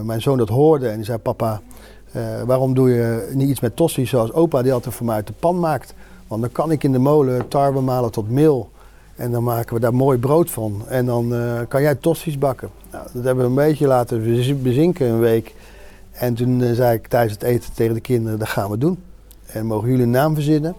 mijn 0.06 0.22
zoon 0.22 0.38
dat 0.38 0.48
hoorde 0.48 0.88
en 0.88 0.96
die 0.96 1.04
zei: 1.04 1.18
Papa, 1.18 1.60
waarom 2.46 2.74
doe 2.74 2.90
je 2.90 3.30
niet 3.32 3.48
iets 3.48 3.60
met 3.60 3.76
tossies 3.76 4.10
zoals 4.10 4.32
opa 4.32 4.62
die 4.62 4.72
altijd 4.72 4.94
voor 4.94 5.06
mij 5.06 5.14
uit 5.14 5.26
de 5.26 5.32
pan 5.32 5.60
maakt? 5.60 5.94
Want 6.26 6.40
dan 6.40 6.52
kan 6.52 6.70
ik 6.70 6.84
in 6.84 6.92
de 6.92 6.98
molen 6.98 7.48
tarwe 7.48 7.80
malen 7.80 8.10
tot 8.10 8.30
meel. 8.30 8.70
En 9.16 9.30
dan 9.30 9.42
maken 9.44 9.74
we 9.74 9.80
daar 9.80 9.94
mooi 9.94 10.18
brood 10.18 10.50
van. 10.50 10.82
En 10.88 11.06
dan 11.06 11.34
eh, 11.34 11.60
kan 11.68 11.82
jij 11.82 11.94
tossies 11.94 12.38
bakken. 12.38 12.68
Nou, 12.92 13.04
dat 13.12 13.24
hebben 13.24 13.44
we 13.44 13.50
een 13.50 13.66
beetje 13.68 13.86
laten 13.86 14.22
bez- 14.24 14.60
bezinken 14.62 15.06
een 15.08 15.18
week. 15.18 15.54
En 16.12 16.34
toen 16.34 16.62
eh, 16.62 16.72
zei 16.72 16.94
ik 16.96 17.06
tijdens 17.06 17.32
het 17.32 17.42
eten 17.42 17.72
tegen 17.74 17.94
de 17.94 18.00
kinderen: 18.00 18.38
dat 18.38 18.48
gaan 18.48 18.70
we 18.70 18.78
doen. 18.78 18.98
En 19.46 19.66
mogen 19.66 19.88
jullie 19.88 20.02
een 20.04 20.10
naam 20.10 20.34
verzinnen? 20.34 20.74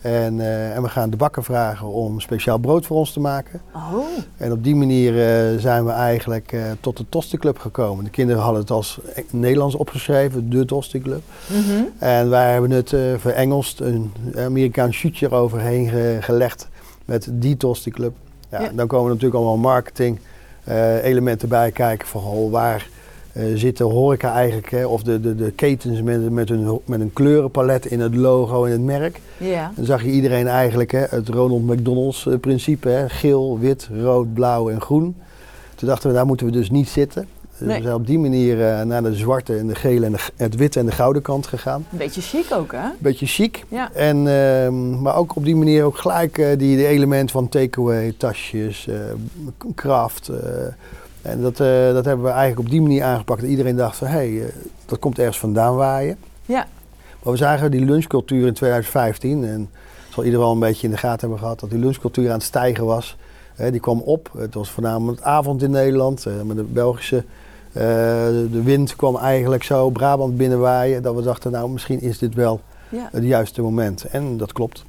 En, 0.00 0.40
eh, 0.40 0.76
en 0.76 0.82
we 0.82 0.88
gaan 0.88 1.10
de 1.10 1.16
bakker 1.16 1.44
vragen 1.44 1.86
om 1.86 2.20
speciaal 2.20 2.58
brood 2.58 2.86
voor 2.86 2.96
ons 2.96 3.12
te 3.12 3.20
maken. 3.20 3.60
Oh, 3.74 4.04
En 4.36 4.52
op 4.52 4.64
die 4.64 4.74
manier 4.74 5.12
zijn 5.60 5.84
we 5.84 5.90
eigenlijk 5.90 6.56
tot 6.80 6.96
de 6.96 7.04
Tosti 7.08 7.36
Club 7.36 7.58
gekomen. 7.58 8.04
De 8.04 8.10
kinderen 8.10 8.42
hadden 8.42 8.60
het 8.60 8.70
als 8.70 9.00
Nederlands 9.30 9.74
opgeschreven, 9.74 10.50
de 10.50 10.64
Tosti 10.64 11.00
Club. 11.00 11.22
mhm. 11.48 11.82
En 11.98 12.30
wij 12.30 12.52
hebben 12.52 12.70
het 12.70 12.92
eh 12.92 13.00
verengelst, 13.18 13.80
een 13.80 14.12
Amerikaans 14.36 14.96
shootje 14.96 15.26
eroverheen 15.26 15.88
ge- 15.88 16.18
gelegd 16.20 16.68
met 17.04 17.28
die 17.30 17.56
Tosti 17.56 17.90
Club. 17.90 18.14
Ja, 18.50 18.60
Ja. 18.60 18.70
Dan 18.74 18.86
komen 18.86 19.08
natuurlijk 19.08 19.34
allemaal 19.34 19.56
marketing 19.56 20.18
eh, 20.64 21.04
elementen 21.04 21.48
bij 21.48 21.70
kijken 21.70 22.08
van 22.08 22.20
goh, 22.20 22.50
waar 22.50 22.88
eh, 23.32 23.44
zit 23.54 23.76
de 23.76 23.84
horeca 23.84 24.32
eigenlijk, 24.32 24.70
hè, 24.70 24.86
of 24.86 25.02
de, 25.02 25.20
de, 25.20 25.34
de 25.34 25.50
ketens 25.50 26.02
met, 26.02 26.30
met, 26.30 26.48
hun, 26.48 26.80
met 26.84 27.00
een 27.00 27.12
kleurenpalet 27.12 27.86
in 27.86 28.00
het 28.00 28.14
logo 28.14 28.64
en 28.64 28.72
het 28.72 28.80
merk. 28.80 29.20
ja. 29.38 29.72
Dan 29.76 29.84
zag 29.84 30.02
je 30.02 30.10
iedereen 30.10 30.48
eigenlijk 30.48 30.92
hè, 30.92 31.04
het 31.08 31.28
Ronald 31.28 31.66
McDonald's 31.66 32.26
eh, 32.26 32.38
principe. 32.38 32.88
Hè, 32.88 33.08
geel, 33.08 33.58
wit, 33.58 33.88
rood, 34.00 34.34
blauw 34.34 34.70
en 34.70 34.80
groen. 34.80 35.16
Toen 35.74 35.88
dachten 35.88 36.08
we, 36.08 36.14
daar 36.14 36.26
moeten 36.26 36.46
we 36.46 36.52
dus 36.52 36.70
niet 36.70 36.88
zitten. 36.88 37.28
Nee. 37.58 37.76
we 37.76 37.82
zijn 37.82 37.94
op 37.94 38.06
die 38.06 38.18
manier 38.18 38.68
eh, 38.68 38.82
naar 38.82 39.02
de 39.02 39.14
zwarte 39.14 39.56
en 39.58 39.66
de 39.66 39.74
gele 39.74 40.06
en 40.06 40.12
de, 40.12 40.18
het 40.36 40.54
witte 40.54 40.78
en 40.78 40.86
de 40.86 40.92
gouden 40.92 41.22
kant 41.22 41.46
gegaan. 41.46 41.86
Een 41.92 41.98
beetje 41.98 42.20
chic 42.20 42.46
ook, 42.52 42.72
hè? 42.72 42.88
Beetje 42.98 43.26
chic. 43.26 43.64
Ja. 43.68 43.92
En, 43.92 44.26
ehm, 44.28 45.02
maar 45.02 45.16
ook 45.16 45.36
op 45.36 45.44
die 45.44 45.56
manier 45.56 45.84
ook 45.84 45.96
gelijk 45.98 46.38
eh, 46.38 46.58
die 46.58 46.76
de 46.76 46.86
elementen 46.86 47.30
van 47.30 47.48
takeaway, 47.48 48.14
tasjes, 48.18 48.88
craft. 49.74 50.28
eh, 50.28 51.30
En 51.32 51.40
dat, 51.42 51.56
dat 51.94 52.04
hebben 52.04 52.24
we 52.24 52.30
eigenlijk 52.30 52.58
op 52.58 52.70
die 52.70 52.80
manier 52.80 53.02
aangepakt. 53.04 53.40
Dat 53.40 53.50
iedereen 53.50 53.76
dacht 53.76 53.96
van, 53.96 54.06
hé, 54.06 54.36
hey, 54.36 54.52
dat 54.86 54.98
komt 54.98 55.18
ergens 55.18 55.38
vandaan 55.38 55.74
waaien. 55.76 56.16
Ja. 56.46 56.66
Maar 57.22 57.32
we 57.32 57.38
zagen 57.38 57.70
die 57.70 57.84
lunchcultuur 57.84 58.46
in 58.46 58.52
2015. 58.54 59.44
En 59.44 59.70
zal 60.08 60.24
iedereen 60.24 60.44
wel 60.44 60.54
een 60.54 60.60
beetje 60.60 60.86
in 60.86 60.92
de 60.92 60.98
gaten 60.98 61.20
hebben 61.20 61.38
gehad. 61.38 61.60
Dat 61.60 61.70
die 61.70 61.78
lunchcultuur 61.78 62.26
aan 62.28 62.34
het 62.34 62.42
stijgen 62.42 62.84
was. 62.84 63.16
Die 63.70 63.80
kwam 63.80 64.00
op. 64.00 64.30
Het 64.36 64.54
was 64.54 64.70
voornamelijk 64.70 65.20
avond 65.20 65.62
in 65.62 65.70
Nederland. 65.70 66.26
met 66.44 66.56
de 66.56 66.62
Belgische... 66.62 67.24
eh, 67.72 67.82
de 68.50 68.62
wind 68.62 68.96
kwam 68.96 69.16
eigenlijk 69.16 69.62
zo 69.62 69.90
Brabant 69.90 70.36
binnenwaaien. 70.36 71.02
Dat 71.02 71.14
we 71.14 71.22
dachten, 71.22 71.50
nou 71.52 71.70
misschien 71.70 72.00
is 72.00 72.18
dit 72.18 72.34
wel 72.34 72.60
ja. 72.88 73.08
het 73.12 73.24
juiste 73.24 73.62
moment. 73.62 74.04
En 74.04 74.36
dat 74.36 74.52
klopt. 74.52 74.84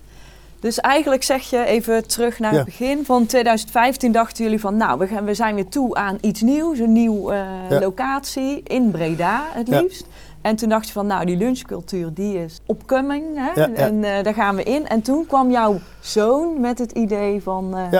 Dus 0.60 0.80
eigenlijk 0.80 1.24
zeg 1.24 1.50
je 1.50 1.66
even 1.66 2.08
terug 2.08 2.40
naar 2.40 2.52
Ja. 2.52 2.58
het 2.58 2.66
begin 2.66 3.06
van 3.06 3.26
2015 3.26 4.12
dachten 4.12 4.44
jullie 4.44 4.60
van 4.60 4.78
nou, 4.78 5.00
we, 5.00 5.08
gaan, 5.08 5.26
we 5.26 5.34
zijn 5.34 5.56
weer 5.56 5.68
toe 5.68 5.96
aan 5.96 6.18
iets 6.22 6.42
nieuws, 6.42 6.80
een 6.80 6.92
nieuwe 6.92 7.34
eh, 7.34 7.40
Ja. 7.70 7.80
locatie 7.80 8.62
in 8.64 8.92
Breda 8.92 9.44
het 9.54 9.68
liefst. 9.68 10.06
En 10.42 10.56
toen 10.56 10.70
dacht 10.70 10.88
je 10.88 10.94
van 10.94 11.08
nou, 11.08 11.26
die 11.26 11.38
lunchcultuur 11.38 12.14
die 12.14 12.44
is? 12.44 12.60
Ja, 13.34 13.52
ja. 13.56 13.70
en 13.74 14.04
eh, 14.04 14.24
daar 14.24 14.34
gaan 14.34 14.56
we 14.56 14.64
in. 14.64 14.88
En 14.88 15.02
toen 15.02 15.26
kwam 15.26 15.52
jouw 15.52 15.80
zoon 16.00 16.60
met 16.60 16.80
het 16.80 16.92
idee 16.92 17.42
van 17.42 17.78
eh, 17.78 18.00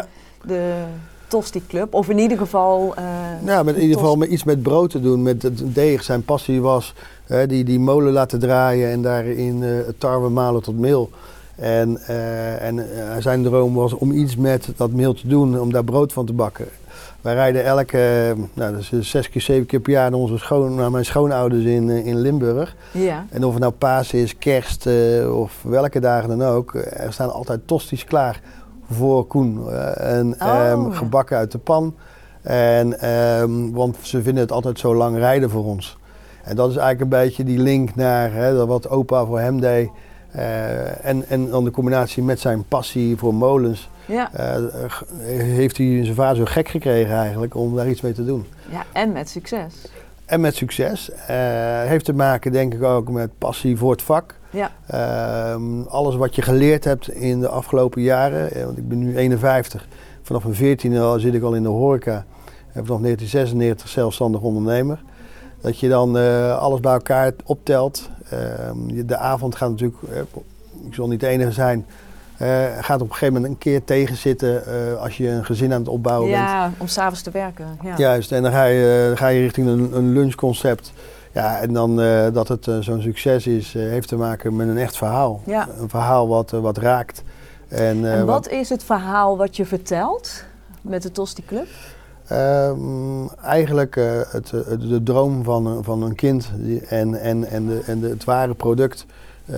Tosti 1.34 1.64
Club, 1.68 1.94
of 1.94 2.10
in 2.10 2.18
ieder 2.20 2.38
geval... 2.38 2.94
eh, 2.96 3.04
Nou, 3.42 3.66
met 3.66 3.76
in 3.76 3.82
ieder 3.82 3.98
geval 3.98 4.16
met 4.16 4.30
iets 4.30 4.44
met 4.44 4.62
brood 4.62 4.90
te 4.90 5.02
doen, 5.02 5.22
met 5.24 5.42
het 5.44 5.76
deeg. 5.76 6.04
Zijn 6.04 6.24
passie 6.24 6.62
was 6.62 6.94
hè, 7.26 7.48
die, 7.48 7.64
die 7.64 7.80
molen 7.80 8.14
laten 8.14 8.40
draaien 8.40 8.92
en 8.92 9.02
daarin 9.02 9.64
eh, 9.64 9.70
het 9.86 10.00
tarwe 10.00 10.30
malen 10.30 10.62
tot 10.64 10.80
meel. 10.80 11.10
En, 11.56 11.98
eh, 12.08 12.68
en 12.68 12.86
zijn 13.20 13.44
droom 13.44 13.74
was 13.74 13.94
om 13.94 14.12
iets 14.12 14.36
met 14.36 14.68
dat 14.76 14.92
meel 14.92 15.14
te 15.14 15.28
doen, 15.28 15.60
om 15.60 15.72
daar 15.72 15.84
brood 15.84 16.14
van 16.14 16.26
te 16.26 16.34
bakken. 16.34 16.68
Wij 17.22 17.34
rijden 17.34 17.64
elke, 17.66 18.34
nou, 18.54 18.72
dat 18.72 18.82
is 18.82 18.92
eh, 18.92 19.00
zes 19.00 19.30
keer, 19.30 19.42
zeven 19.42 19.66
keer 19.66 19.80
per 19.80 19.92
jaar 19.92 20.12
naar, 20.12 20.20
onze 20.20 20.38
schoon, 20.38 20.76
naar 20.76 20.92
mijn 20.92 21.06
schoonouders 21.06 21.64
in, 21.64 21.90
in 21.90 22.20
Limburg. 22.20 22.76
Ja, 22.92 23.26
En 23.30 23.44
of 23.46 23.52
het 23.52 23.62
nou 23.62 23.74
paas 23.74 24.14
is, 24.14 24.38
kerst 24.38 24.88
of 25.32 25.60
welke 25.62 26.00
dagen 26.00 26.30
dan 26.38 26.44
ook, 26.44 26.74
er 26.74 27.14
staan 27.14 27.34
altijd 27.34 27.60
tosties 27.66 28.04
klaar 28.04 28.42
voor 28.92 29.28
Koen. 29.28 29.70
Eh, 29.72 30.18
en 30.18 30.36
Oh, 30.42 30.48
ehm, 30.48 30.82
ja. 30.90 30.96
gebakken 30.96 31.38
uit 31.38 31.52
de 31.52 31.58
pan. 31.58 31.96
En, 32.42 33.00
ehm, 33.00 33.72
want 33.72 33.98
ze 34.02 34.22
vinden 34.22 34.44
het 34.44 34.52
altijd 34.52 34.80
zo 34.80 34.96
lang 34.96 35.18
rijden 35.18 35.50
voor 35.50 35.66
ons. 35.66 35.98
En 36.44 36.56
dat 36.56 36.70
is 36.70 36.76
eigenlijk 36.76 37.14
een 37.14 37.20
beetje 37.22 37.44
die 37.44 37.60
link 37.60 37.96
naar 37.96 38.34
hè, 38.34 38.66
wat 38.66 38.90
opa 38.90 39.26
voor 39.26 39.40
hem 39.40 39.60
deed. 39.60 39.90
Eh, 40.32 41.06
en, 41.06 41.26
en 41.30 41.50
dan 41.50 41.64
de 41.64 41.72
combinatie 41.72 42.24
met 42.24 42.40
zijn 42.40 42.64
passie 42.68 43.18
voor 43.18 43.34
molens. 43.34 43.90
ja. 44.06 44.30
eh, 44.34 44.62
heeft 45.38 45.78
hij 45.78 46.00
zijn 46.04 46.16
vader 46.16 46.36
zo 46.38 46.46
gek 46.46 46.68
gekregen 46.68 47.16
eigenlijk 47.16 47.56
om 47.56 47.76
daar 47.76 47.90
iets 47.90 48.02
mee 48.02 48.14
te 48.14 48.26
doen. 48.26 48.46
ja, 48.72 48.84
en 48.94 49.12
met 49.12 49.30
succes. 49.30 49.74
En 50.26 50.42
met 50.42 50.56
succes. 50.56 51.12
Eh, 51.12 51.38
heeft 51.84 52.06
te 52.06 52.14
maken 52.14 52.52
denk 52.52 52.74
ik 52.74 52.84
ook 52.84 53.10
met 53.10 53.38
passie 53.38 53.78
voor 53.78 53.92
het 53.92 54.02
vak. 54.02 54.36
Ja, 54.50 54.72
Ehm, 54.88 55.82
alles 55.82 56.16
wat 56.16 56.36
je 56.36 56.42
geleerd 56.42 56.84
hebt 56.84 57.10
in 57.10 57.40
de 57.40 57.48
afgelopen 57.48 58.02
jaren, 58.02 58.52
eh, 58.52 58.64
want 58.64 58.78
ik 58.78 58.88
ben 58.88 59.00
nu 59.00 59.18
51, 59.18 59.88
vanaf 60.22 60.44
mijn 60.44 60.56
14 60.56 60.98
al 60.98 61.20
zit 61.20 61.34
ik 61.34 61.44
al 61.44 61.54
in 61.54 61.64
de 61.64 61.70
horeca. 61.70 62.26
En 62.74 62.86
vanaf 62.86 63.02
1996 63.02 63.90
zelfstandig 63.90 64.42
ondernemer. 64.42 65.04
Dat 65.62 65.80
je 65.80 65.90
dan 65.90 66.18
eh, 66.18 66.58
alles 66.58 66.80
bij 66.80 66.94
elkaar 66.94 67.34
optelt. 67.44 68.10
Ehm, 68.30 69.06
de 69.06 69.18
avond 69.18 69.56
gaat 69.56 69.70
natuurlijk, 69.70 69.98
ik 70.88 70.94
zal 70.94 71.08
niet 71.08 71.20
de 71.20 71.28
enige 71.28 71.52
zijn, 71.52 71.86
eh, 72.44 72.84
gaat 72.84 73.02
op 73.02 73.08
een 73.08 73.14
gegeven 73.14 73.34
moment 73.34 73.54
een 73.54 73.58
keer 73.60 73.84
tegenzitten 73.84 74.66
eh, 74.66 75.02
als 75.02 75.18
je 75.18 75.30
een 75.30 75.46
gezin 75.46 75.74
aan 75.74 75.80
het 75.80 75.88
opbouwen 75.90 76.32
bent. 76.32 76.44
ja 76.44 76.72
om 76.78 76.88
s'avonds 76.88 77.22
te 77.22 77.32
werken. 77.32 77.66
Ja. 77.84 77.94
Juist, 77.98 78.32
en 78.32 78.44
dan 78.44 78.52
ga 78.52 78.64
je, 78.64 79.06
dan 79.08 79.18
ga 79.18 79.28
je 79.28 79.42
richting 79.42 79.68
een, 79.68 79.90
een 79.98 80.14
lunchconcept. 80.14 80.94
Ja, 81.32 81.60
en 81.60 81.74
dan 81.74 82.02
eh, 82.02 82.28
dat 82.34 82.48
het 82.48 82.68
eh, 82.68 82.78
zo'n 82.80 83.02
succes 83.02 83.48
is, 83.48 83.76
eh, 83.76 83.82
heeft 83.82 84.08
te 84.08 84.16
maken 84.16 84.56
met 84.56 84.68
een 84.68 84.78
echt 84.78 84.98
verhaal. 84.98 85.42
Ja. 85.46 85.68
Een 85.80 85.90
verhaal 85.90 86.28
wat, 86.28 86.54
eh, 86.54 86.60
wat 86.60 86.78
raakt. 86.78 87.24
En, 87.68 88.06
eh, 88.06 88.14
En 88.20 88.26
wat 88.26 88.50
is 88.50 88.70
het 88.70 88.84
verhaal 88.84 89.38
wat 89.38 89.56
je 89.58 89.66
vertelt 89.66 90.44
met 90.82 91.02
de 91.02 91.12
Tosti 91.12 91.46
Club? 91.46 91.68
Ehm, 92.28 93.28
eigenlijk 93.44 93.96
eh, 93.96 94.06
het, 94.28 94.52
eh, 94.54 94.60
de 94.90 95.02
droom 95.04 95.44
van, 95.44 95.66
een- 95.66 95.84
van 95.84 96.04
een 96.04 96.16
kind 96.16 96.52
en, 96.88 97.20
en, 97.22 97.46
en, 97.46 97.68
de, 97.68 97.82
en 97.86 98.00
de, 98.00 98.10
het 98.10 98.24
ware 98.24 98.54
product 98.54 99.06
eh, 99.46 99.58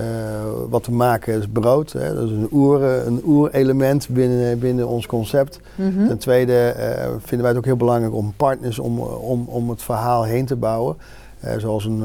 wat 0.68 0.86
we 0.86 0.92
maken 0.92 1.38
is 1.38 1.46
brood. 1.52 1.92
Hè. 1.92 2.14
Dat 2.14 2.24
is 2.24 2.30
een 2.30 2.48
oer, 2.52 2.82
een 2.82 3.22
oerelement 3.26 4.08
binnen, 4.08 4.58
binnen 4.58 4.88
ons 4.88 5.06
concept. 5.06 5.60
Mhm. 5.74 6.06
Ten 6.06 6.18
tweede 6.18 6.68
eh, 6.68 7.06
vinden 7.18 7.40
wij 7.40 7.48
het 7.48 7.56
ook 7.56 7.64
heel 7.64 7.76
belangrijk 7.76 8.14
om 8.14 8.32
partners 8.36 8.78
om, 8.78 8.98
om, 9.00 9.44
om 9.48 9.70
het 9.70 9.82
verhaal 9.82 10.24
heen 10.24 10.46
te 10.46 10.56
bouwen. 10.56 10.96
Eh, 11.40 11.56
zoals 11.58 11.84
een, 11.84 12.02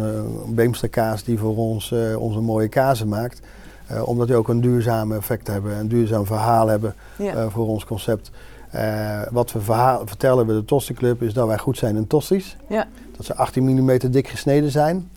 Beemsterkaas 0.47 1.23
die 1.23 1.39
voor 1.39 1.57
ons 1.57 1.93
onze 2.17 2.39
mooie 2.39 2.67
kazen 2.67 3.07
maakt. 3.07 3.41
Omdat 4.05 4.27
die 4.27 4.35
ook 4.35 4.47
een 4.47 4.61
duurzame 4.61 5.15
effect 5.15 5.47
hebben, 5.47 5.77
een 5.77 5.87
duurzaam 5.87 6.25
verhaal 6.25 6.67
hebben 6.67 6.93
voor 7.49 7.67
ons 7.67 7.85
concept. 7.85 8.31
Wat 9.31 9.51
we 9.51 9.61
verhaal, 9.61 10.01
vertellen 10.05 10.45
bij 10.45 10.55
de 10.55 10.65
Tosti 10.65 10.93
Club 10.93 11.21
is 11.21 11.33
dat 11.33 11.47
wij 11.47 11.57
goed 11.57 11.77
zijn 11.77 11.95
in 11.95 12.07
tosties. 12.07 12.57
Ja. 12.69 12.87
Dat 13.17 13.25
ze 13.25 13.35
18 13.35 13.63
mm 13.63 14.11
dik 14.11 14.27
gesneden 14.27 14.71
zijn. 14.71 15.09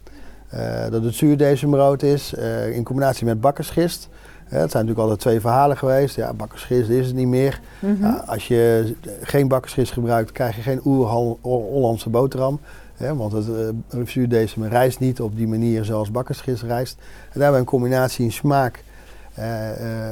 Eh, 0.55 0.91
dat 0.91 1.05
het 1.05 1.15
zuurdesembrood 1.15 2.03
is 2.03 2.35
eh, 2.35 2.77
in 2.77 2.85
combinatie 2.85 3.27
met 3.27 3.41
bakkersgist. 3.41 4.09
Eh, 4.09 4.41
het 4.45 4.71
zijn 4.71 4.87
natuurlijk 4.87 4.99
altijd 4.99 5.21
twee 5.21 5.41
verhalen 5.41 5.77
geweest. 5.77 6.17
Ja, 6.17 6.33
bakkersgist 6.33 6.89
is 6.89 7.07
het 7.07 7.15
niet 7.15 7.27
meer. 7.27 7.61
Mhm. 7.79 8.03
Ja, 8.03 8.25
als 8.27 8.49
je 8.49 8.95
geen 9.23 9.49
bakkersgist 9.49 9.93
gebruikt, 9.93 10.33
krijg 10.33 10.57
je 10.57 10.63
geen 10.63 10.81
oer-Hollandse 10.85 12.11
boterham. 12.11 12.61
Want 12.97 13.33
het 13.33 13.47
uh, 13.49 14.07
zuurdesem 14.07 14.65
rijst 14.65 15.01
niet 15.01 15.21
op 15.21 15.37
die 15.37 15.49
manier 15.49 15.85
zoals 15.85 16.11
bakkersgist 16.11 16.63
rijst. 16.63 16.97
En 16.99 17.05
daar 17.33 17.43
hebben 17.43 17.53
we 17.53 17.59
een 17.59 17.65
combinatie 17.65 18.25
in 18.25 18.33
smaak, 18.33 18.85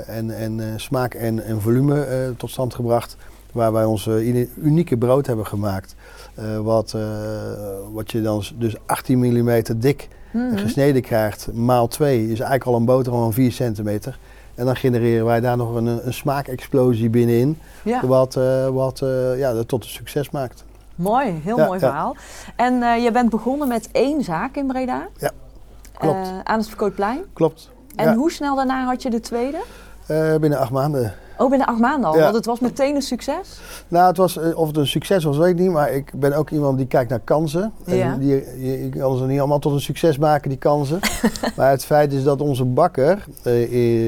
en, 0.07 0.31
en, 0.37 0.61
smaak 0.77 1.15
en, 1.15 1.45
en 1.45 1.61
volume 1.61 2.35
tot 2.37 2.51
stand 2.51 2.75
gebracht. 2.75 3.17
Waar 3.53 3.73
wij 3.73 3.85
onze 3.85 4.27
uni- 4.27 4.51
unieke 4.63 4.97
brood 4.97 5.27
hebben 5.27 5.47
gemaakt. 5.47 5.95
Wat, 6.63 6.97
wat 7.93 8.11
je 8.11 8.23
dan 8.23 8.45
dus 8.59 8.77
18 8.87 9.19
mm 9.19 9.63
dik 9.77 10.09
Mhm. 10.33 10.57
gesneden 10.57 11.03
krijgt, 11.03 11.53
maal 11.53 11.89
2, 11.89 12.23
is 12.23 12.29
eigenlijk 12.29 12.65
al 12.65 12.75
een 12.75 12.85
boterham 12.85 13.23
van 13.23 13.33
4 13.33 13.53
centimeter. 13.53 14.19
En 14.55 14.65
dan 14.65 14.77
genereren 14.77 15.27
wij 15.27 15.41
daar 15.41 15.57
nog 15.57 15.75
een, 15.75 16.07
een 16.07 16.15
smaakexplosie 16.15 17.11
binnenin. 17.11 17.59
Ja. 17.83 18.07
Wat, 18.07 18.37
eh, 18.37 18.69
wat 18.69 19.01
eh, 19.01 19.39
ja, 19.39 19.53
dat 19.53 19.69
tot 19.69 19.85
een 19.85 19.91
succes 19.91 20.31
maakt. 20.31 20.65
Mooi, 20.95 21.41
heel 21.43 21.57
Ja, 21.57 21.67
mooi 21.67 21.81
ja. 21.81 21.87
verhaal. 21.87 22.17
En 22.57 22.83
eh, 22.83 23.03
je 23.03 23.11
bent 23.11 23.31
begonnen 23.31 23.69
met 23.69 23.89
één 23.93 24.23
zaak 24.23 24.57
in 24.57 24.67
Breda. 24.67 25.09
Ja, 25.19 25.31
klopt. 25.99 26.29
Aan 26.45 26.59
het 26.59 26.69
Verkoopplein. 26.69 27.21
Klopt. 27.33 27.71
En 27.97 28.15
hoe 28.15 28.31
snel 28.31 28.57
daarna 28.57 28.85
had 28.85 29.03
je 29.03 29.11
de 29.11 29.21
tweede? 29.21 29.59
Binnen 30.41 30.59
acht 30.59 30.71
maanden. 30.71 31.15
Oh, 31.39 31.49
binnen 31.51 31.67
acht 31.67 31.79
maanden 31.79 32.11
al, 32.11 32.17
Ja. 32.17 32.23
want 32.23 32.35
het 32.35 32.47
was 32.47 32.61
meteen 32.61 32.95
een 32.95 33.03
succes. 33.03 33.61
Nou, 33.89 34.07
het 34.07 34.17
was, 34.17 34.39
eh, 34.39 34.59
of 34.59 34.67
het 34.67 34.77
een 34.77 34.87
succes 34.87 35.25
was, 35.25 35.37
weet 35.37 35.51
ik 35.51 35.59
niet. 35.59 35.71
Maar 35.71 35.93
ik 35.93 36.13
ben 36.15 36.33
ook 36.33 36.51
iemand 36.51 36.79
die 36.79 36.87
kijkt 36.87 37.11
naar 37.11 37.21
kansen. 37.21 37.73
En 37.85 38.19
die, 38.19 38.29
je, 38.59 38.89
kan 38.89 39.17
ze 39.17 39.25
niet 39.25 39.39
allemaal 39.39 39.59
tot 39.59 39.73
een 39.73 39.81
succes 39.81 40.19
maken, 40.19 40.49
die 40.49 40.59
kansen. 40.59 40.99
maar 41.57 41.71
het 41.71 41.85
feit 41.85 42.13
is 42.13 42.23
dat 42.23 42.41
onze 42.41 42.65
bakker, 42.65 43.25
eh, 43.43 43.63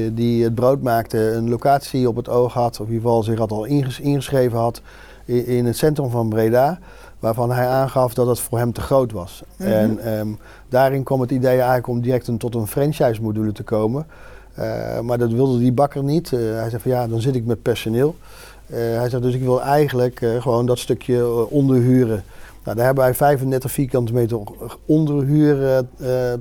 eh, 0.05 0.11
die 0.15 0.43
het 0.43 0.55
brood 0.55 0.81
maakte, 0.81 1.31
een 1.31 1.49
locatie 1.49 2.07
op 2.07 2.15
het 2.15 2.29
oog 2.29 2.53
had. 2.53 2.79
Of 2.79 2.87
in 2.87 2.93
ieder 2.93 3.01
geval 3.07 3.23
zich 3.23 3.37
had 3.37 3.51
al 3.51 3.65
inges- 3.65 3.99
ingeschreven 3.99 4.57
had 4.57 4.81
in, 5.25 5.45
in 5.45 5.65
het 5.65 5.77
centrum 5.77 6.09
van 6.09 6.29
Breda. 6.29 6.79
Waarvan 7.19 7.51
hij 7.51 7.67
aangaf 7.67 8.13
dat 8.13 8.27
het 8.27 8.39
voor 8.39 8.57
hem 8.57 8.73
te 8.73 8.81
groot 8.81 9.11
was. 9.11 9.43
Mhm. 9.57 9.69
En 9.71 9.99
ehm, 9.99 10.27
daarin 10.69 11.03
kwam 11.03 11.21
het 11.21 11.31
idee 11.31 11.55
eigenlijk 11.55 11.87
om 11.87 12.01
direct 12.01 12.27
een, 12.27 12.37
tot 12.37 12.55
een 12.55 12.67
franchise 12.67 13.21
module 13.21 13.51
te 13.51 13.63
komen. 13.63 14.05
Eh, 14.55 14.99
maar 14.99 15.17
dat 15.17 15.31
wilde 15.31 15.59
die 15.59 15.71
bakker 15.71 16.03
niet. 16.03 16.33
Eh, 16.33 16.39
hij 16.39 16.69
zei 16.69 16.81
van 16.81 16.91
ja, 16.91 17.07
dan 17.07 17.21
zit 17.21 17.35
ik 17.35 17.45
met 17.45 17.61
personeel. 17.61 18.15
Eh, 18.67 18.77
hij 18.77 19.09
zegt 19.09 19.23
dus 19.23 19.33
ik 19.33 19.41
wil 19.41 19.61
eigenlijk 19.61 20.21
gewoon 20.39 20.65
dat 20.65 20.79
stukje 20.79 21.49
onderhuren. 21.49 22.23
Nou, 22.63 22.77
daar 22.77 22.85
hebben 22.85 23.03
wij 23.03 23.13
35 23.13 23.71
vierkante 23.71 24.13
meter 24.13 24.39
onderhuur 24.85 25.83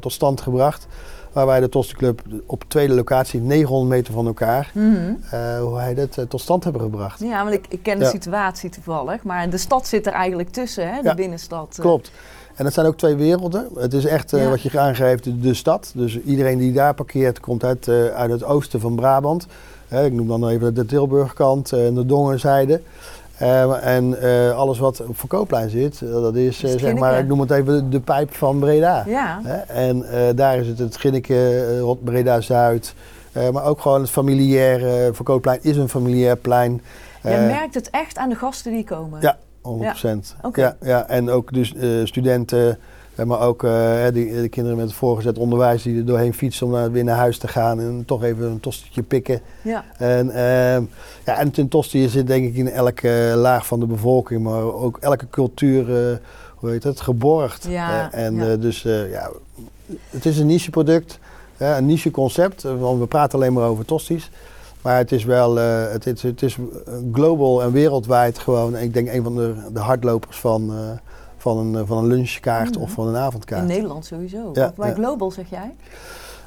tot 0.01 0.13
stand 0.13 0.41
gebracht. 0.41 0.87
Waar 1.33 1.47
wij 1.47 1.61
de 1.61 1.69
Tostenclub 1.69 2.23
op 2.47 2.65
tweede 2.69 2.95
locatie, 2.95 3.41
900 3.41 3.91
meter 3.91 4.13
van 4.13 4.27
elkaar, 4.27 4.71
Mhm. 4.75 5.13
hoe 5.61 5.79
hij 5.79 5.95
dat 5.95 6.19
tot 6.29 6.41
stand 6.41 6.65
hebben 6.65 6.83
gebracht. 6.83 7.21
Ja, 7.21 7.43
want 7.43 7.55
ik, 7.55 7.67
ik 7.69 7.83
ken 7.83 7.99
de 7.99 8.05
Ja. 8.05 8.11
situatie 8.11 8.71
toevallig. 8.71 9.23
Maar 9.23 9.51
de 9.51 9.59
stad 9.59 9.87
zit 9.87 10.07
er 10.07 10.13
eigenlijk 10.13 10.49
tussen, 10.51 10.89
hè? 10.95 11.03
de 11.03 11.09
Ja. 11.09 11.15
binnenstad. 11.15 11.77
Klopt. 11.81 12.11
En 12.55 12.65
dat 12.65 12.73
zijn 12.73 12.87
ook 12.87 12.97
twee 12.97 13.15
werelden. 13.15 13.69
Het 13.79 13.93
is 13.93 14.05
echt, 14.05 14.33
eh, 14.33 14.43
Ja. 14.43 14.49
wat 14.49 14.63
je 14.63 14.79
aangeeft, 14.79 15.43
de, 15.43 15.55
stad. 15.55 15.93
Dus 15.95 16.21
iedereen 16.21 16.59
die 16.59 16.73
daar 16.73 16.95
parkeert, 16.95 17.41
komt 17.41 17.65
uit, 17.65 17.89
eh, 17.89 18.05
uit 18.07 18.31
het 18.31 18.45
oosten 18.45 18.81
van 18.81 18.95
Brabant. 18.95 19.47
Ik 20.05 20.13
noem 20.13 20.29
dan 20.29 20.49
even 20.49 20.75
de 20.75 20.87
Tilburgkant 20.87 21.73
en 21.73 21.95
de 21.95 22.07
Dongenzijde. 22.07 22.81
Eh, 23.39 23.87
en 23.97 24.21
eh, 24.21 24.57
alles 24.57 24.79
wat 24.79 25.01
op 25.07 25.19
Verkoopplein 25.19 25.71
zit, 25.71 26.01
dat 26.01 26.35
is, 26.35 26.59
zeg 26.59 26.95
maar, 26.95 27.19
ik 27.19 27.27
noem 27.27 27.41
het 27.41 27.51
even 27.51 27.91
de, 27.91 28.01
pijp 28.01 28.35
van 28.35 28.59
Breda. 28.59 29.05
Ja? 29.07 29.41
En 29.67 30.05
daar 30.37 30.57
is 30.59 30.67
het 30.69 30.79
het 30.79 30.97
Ginneke, 30.97 31.79
Rot- 31.79 32.05
Breda-Zuid. 32.05 32.95
Eh, 33.35 33.51
maar 33.51 33.65
ook 33.65 33.81
gewoon 33.81 34.01
het 34.01 34.11
familiaire. 34.11 35.11
Verkoopplein 35.13 35.59
is 35.63 35.77
een 35.77 35.89
familiair 35.89 36.37
plein. 36.37 36.83
je 37.23 37.29
merkt 37.29 37.75
het 37.75 37.91
echt 37.91 38.17
aan 38.19 38.29
de 38.29 38.35
gasten 38.35 38.73
die 38.73 38.85
komen. 38.85 39.21
ja. 39.21 39.37
100%. 39.69 40.37
Oké. 40.43 40.61
Ja, 40.61 40.77
ja, 40.83 41.09
en 41.09 41.31
ook 41.31 41.53
dus 41.53 41.75
eh, 41.75 41.89
studenten, 42.05 42.79
eh, 43.15 43.25
maar 43.27 43.41
ook 43.41 43.65
eh, 43.65 44.05
die, 44.13 44.41
de 44.43 44.49
kinderen 44.49 44.79
met 44.79 44.87
het 44.87 44.97
voorgezet 44.97 45.39
onderwijs 45.39 45.83
die 45.83 45.99
er 45.99 46.05
doorheen 46.07 46.35
fietsen 46.35 46.67
om 46.67 46.73
naar, 46.73 46.93
weer 46.93 47.05
naar 47.05 47.17
huis 47.17 47.39
te 47.39 47.49
gaan 47.49 47.81
en 47.81 48.03
toch 48.07 48.23
even 48.23 48.47
een 48.47 48.61
tostietje 48.61 49.03
pikken. 49.03 49.41
Ja. 49.63 49.85
En, 49.99 50.31
ehm, 50.31 50.83
ja, 51.25 51.39
en 51.39 51.51
een 51.55 51.69
tosti 51.69 52.09
zit 52.09 52.27
denk 52.27 52.47
ik 52.47 52.55
in 52.55 52.71
elke 52.71 53.33
laag 53.37 53.67
van 53.67 53.81
de 53.81 53.87
bevolking, 53.87 54.43
maar 54.43 54.63
ook 54.63 54.99
elke 55.01 55.27
cultuur, 55.31 56.11
eh, 56.11 56.17
hoe 56.55 56.71
heet 56.71 56.83
het, 56.85 57.01
geborgd. 57.01 57.67
Ja, 57.69 58.11
Eh, 58.13 58.25
en 58.25 58.35
ja. 58.35 58.49
eh, 58.53 58.61
dus 58.61 58.85
eh, 58.85 59.11
ja, 59.11 59.31
het 60.11 60.27
is 60.27 60.39
een 60.39 60.47
niche 60.47 60.71
product, 60.71 61.19
eh, 61.57 61.77
een 61.77 61.87
niche 61.87 62.11
concept, 62.11 62.65
eh, 62.65 62.81
want 62.81 62.99
we 63.01 63.07
praten 63.07 63.39
alleen 63.39 63.53
maar 63.53 63.69
over 63.69 63.85
tosties. 63.85 64.31
Maar 64.85 64.97
het 64.97 65.13
is 65.13 65.25
wel, 65.25 65.59
eh, 65.61 65.83
het, 65.93 66.07
is, 66.07 66.23
het 66.23 66.43
is 66.43 66.57
global 67.13 67.63
en 67.63 67.73
wereldwijd 67.73 68.39
gewoon, 68.39 68.77
ik 68.77 68.95
denk 68.95 69.09
een 69.13 69.23
van 69.23 69.37
de, 69.37 69.55
de 69.73 69.81
hardlopers 69.81 70.37
van, 70.39 70.71
eh, 70.71 70.77
van, 71.37 71.59
een, 71.59 71.87
van 71.87 71.99
een 71.99 72.07
lunchkaart 72.07 72.71
Mhm. 72.75 72.81
of 72.83 72.91
van 72.91 73.07
een 73.09 73.17
avondkaart. 73.17 73.63
In 73.63 73.69
Nederland 73.69 74.05
sowieso. 74.07 74.51
Ja, 74.53 74.73
ja. 74.77 74.93
Global 74.95 75.31
zeg 75.31 75.51
jij? 75.51 75.75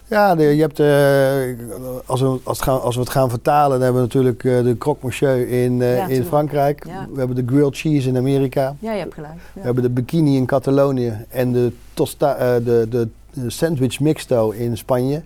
Ja, 0.07 0.35
de- 0.35 0.43
je 0.43 0.61
hebt, 0.61 0.79
eh, 0.79 1.65
als, 2.05 2.21
we, 2.21 2.39
als, 2.43 2.57
het 2.57 2.61
gaan, 2.67 2.81
als 2.81 2.95
we 2.95 3.01
het 3.01 3.09
gaan 3.09 3.29
vertalen, 3.29 3.69
dan 3.71 3.81
hebben 3.81 4.01
we 4.01 4.07
natuurlijk 4.07 4.41
de 4.41 4.75
croque 4.79 4.99
monsieur 5.05 5.47
in, 5.49 5.77
Ja, 5.77 5.95
in 6.01 6.07
tuurlijk. 6.07 6.27
Frankrijk. 6.27 6.85
Ja. 6.87 7.07
We 7.11 7.17
hebben 7.17 7.35
de 7.35 7.43
grilled 7.45 7.77
cheese 7.77 8.07
in 8.07 8.17
Amerika. 8.17 8.75
Ja, 8.79 8.91
je 8.93 8.99
hebt 8.99 9.13
gelijk. 9.13 9.33
Ja. 9.33 9.59
We 9.59 9.65
hebben 9.65 9.83
de 9.83 9.89
bikini 9.89 10.35
in 10.35 10.45
Catalonië 10.45 11.13
en 11.29 11.51
de, 11.53 11.71
tosta, 11.93 12.59
de, 12.59 12.85
de, 12.89 13.07
de 13.33 13.49
sandwich 13.49 13.99
mixto 13.99 14.49
in 14.49 14.77
Spanje. 14.77 15.21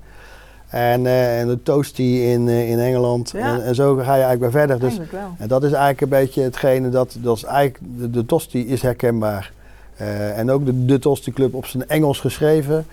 En, 0.72 1.06
eh, 1.06 1.40
en 1.40 1.48
de 1.48 1.64
toasty 1.64 2.02
in, 2.02 2.48
eh, 2.48 2.70
in 2.70 2.80
Engeland. 2.80 3.32
Ja. 3.32 3.54
En, 3.54 3.64
en 3.64 3.76
zo 3.76 3.96
ga 3.96 4.02
je 4.02 4.24
eigenlijk 4.24 4.40
weer 4.40 4.52
verder. 4.52 4.80
Dus, 4.80 5.00
en 5.38 5.48
dat 5.48 5.64
is 5.64 5.72
eigenlijk 5.72 6.02
een 6.02 6.10
beetje 6.10 6.42
hetgene 6.42 6.90
dat, 6.90 7.16
dat 7.20 7.38
is 7.38 7.44
eigenlijk, 7.44 7.80
de, 7.98 8.10
de 8.10 8.26
tosti 8.26 8.68
is 8.68 8.82
herkenbaar. 8.82 9.52
Eh, 9.98 10.38
en 10.38 10.52
ook 10.52 10.66
de, 10.66 10.86
de 10.86 11.00
Tosti 11.00 11.32
Club 11.32 11.54
op 11.54 11.66
zijn 11.66 11.88
Engels 11.88 12.20
geschreven. 12.20 12.86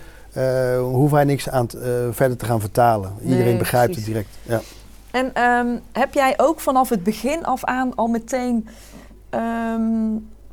hoeven 0.80 1.16
wij 1.16 1.24
niks 1.24 1.48
aan 1.48 1.66
verder 2.10 2.36
te 2.36 2.44
gaan 2.44 2.60
vertalen. 2.60 3.12
Iedereen 3.22 3.58
begrijpt 3.58 3.92
precies. 3.92 4.14
het 4.14 4.14
direct. 4.14 4.38
Ja. 4.42 4.60
En 5.10 5.34
ehm, 5.34 5.78
heb 5.92 6.14
jij 6.14 6.34
ook 6.36 6.60
vanaf 6.60 6.88
het 6.88 7.02
begin 7.02 7.44
af 7.44 7.64
aan 7.64 7.94
al 7.94 8.06
meteen 8.06 8.68
ehm, 9.30 9.82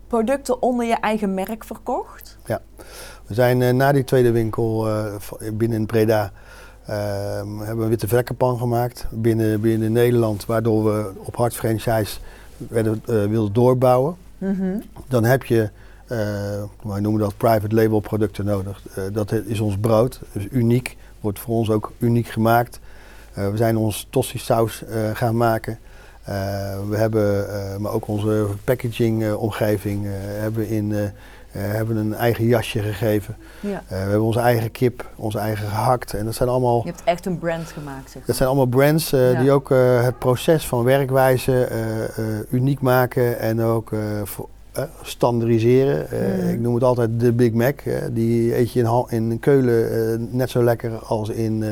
producten 0.08 0.62
onder 0.62 0.86
je 0.86 0.96
eigen 0.96 1.34
merk 1.34 1.64
verkocht? 1.64 2.38
We 3.28 3.34
zijn 3.34 3.76
na 3.76 3.92
die 3.92 4.04
tweede 4.04 4.32
winkel 4.32 4.88
binnen 5.54 5.86
Breda 5.86 6.32
ehm, 6.86 7.58
hebben 7.58 7.78
we 7.78 7.84
een 7.84 7.90
witte 7.90 8.08
vlekkenpan 8.08 8.58
gemaakt 8.58 9.06
binnen, 9.10 9.62
binnen 9.62 9.92
Nederland, 9.92 10.46
waardoor 10.46 10.84
we 10.84 11.12
op 11.16 11.36
hard 11.36 11.56
franchise 11.56 12.18
werden, 12.58 13.02
eh, 13.06 13.26
wilden 13.26 13.54
doorbouwen. 13.54 14.16
Mhm. 14.38 14.80
Dan 15.08 15.24
heb 15.24 15.44
je, 15.44 15.70
eh, 16.08 16.18
wij 16.84 17.00
noemen 17.00 17.22
dat 17.22 17.38
private 17.38 17.76
label 17.76 18.00
producten 18.00 18.46
nodig. 18.46 18.82
Eh, 18.96 19.04
dat 19.12 19.32
is 19.32 19.60
ons 19.60 19.78
brood, 19.78 20.20
dus 20.32 20.48
uniek, 20.52 20.98
wordt 21.20 21.40
voor 21.40 21.56
ons 21.56 21.70
ook 21.70 21.92
uniek 21.98 22.28
gemaakt. 22.28 22.80
We 23.34 23.52
zijn 23.58 23.78
ons 23.78 24.08
tosti 24.10 24.38
saus 24.38 24.84
gaan 25.14 25.38
maken. 25.38 25.80
We 26.90 26.96
hebben, 26.96 27.46
maar 27.82 27.92
ook 27.92 28.08
onze 28.08 28.48
packaging 28.64 29.34
omgeving, 29.34 30.06
hebben, 30.40 30.68
in, 30.68 31.12
hebben 31.62 31.98
een 31.98 32.14
eigen 32.14 32.46
jasje 32.46 32.80
gegeven. 32.80 33.36
Ja. 33.60 33.70
Eh, 33.88 33.88
we 33.88 33.96
hebben 33.96 34.22
onze 34.22 34.40
eigen 34.40 34.72
kip, 34.72 35.10
onze 35.16 35.40
eigen 35.40 35.68
gehakt. 35.68 36.14
En 36.14 36.26
dat 36.26 36.36
zijn 36.36 36.50
allemaal, 36.50 36.82
Je 36.84 36.90
hebt 36.90 37.02
echt 37.04 37.26
een 37.26 37.40
brand 37.40 37.68
gemaakt, 37.72 38.12
zeg 38.12 38.26
dat 38.26 38.36
zijn 38.36 38.48
allemaal 38.50 38.66
brands 38.66 39.14
eh, 39.14 39.32
Ja. 39.32 39.40
die 39.42 39.52
ook 39.52 39.72
eh, 39.72 40.04
het 40.04 40.20
proces 40.20 40.68
van 40.68 40.84
werkwijze 40.84 41.64
eh, 41.66 42.04
eh, 42.04 42.24
uniek 42.50 42.82
maken 42.82 43.40
en 43.40 43.62
ook 43.62 43.92
eh, 43.92 44.00
eh, 44.22 44.84
standaardiseren. 45.02 46.10
Eh, 46.12 46.20
Mhm. 46.38 46.48
Ik 46.50 46.60
noem 46.60 46.74
het 46.74 46.84
altijd 46.84 47.10
de 47.20 47.32
Big 47.32 47.52
Mac. 47.52 47.80
eh, 47.80 47.94
die 48.12 48.58
eet 48.58 48.72
je 48.72 48.80
in, 49.10 49.32
in 49.32 49.40
Keulen 49.40 49.92
eh, 50.14 50.20
net 50.32 50.50
zo 50.50 50.64
lekker 50.64 50.92
als 50.92 51.30
in, 51.30 51.64
eh, 51.64 51.70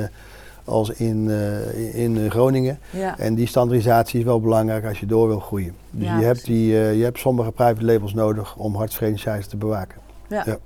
als 0.66 0.90
in, 0.90 1.30
eh, 1.30 2.02
in 2.02 2.18
eh, 2.18 2.32
Groningen. 2.32 2.80
Ja. 2.90 3.20
En 3.20 3.36
die 3.36 3.48
standaardisatie 3.48 4.20
is 4.20 4.26
wel 4.26 4.42
belangrijk 4.42 4.86
als 4.86 5.00
je 5.00 5.06
door 5.06 5.28
wil 5.28 5.40
groeien. 5.40 5.76
Dus 5.90 6.08
Ja, 6.08 6.20
je, 6.20 6.26
hebt 6.26 6.46
die, 6.46 6.80
eh, 6.80 6.98
je 6.98 7.04
hebt 7.04 7.20
sommige 7.20 7.52
private 7.52 7.86
labels 7.86 8.14
nodig 8.14 8.56
om 8.56 8.76
hard 8.76 8.94
franchise 8.94 9.48
te 9.48 9.58
bewaken. 9.58 10.02
Ja. 10.28 10.44
Ja. 10.46 10.58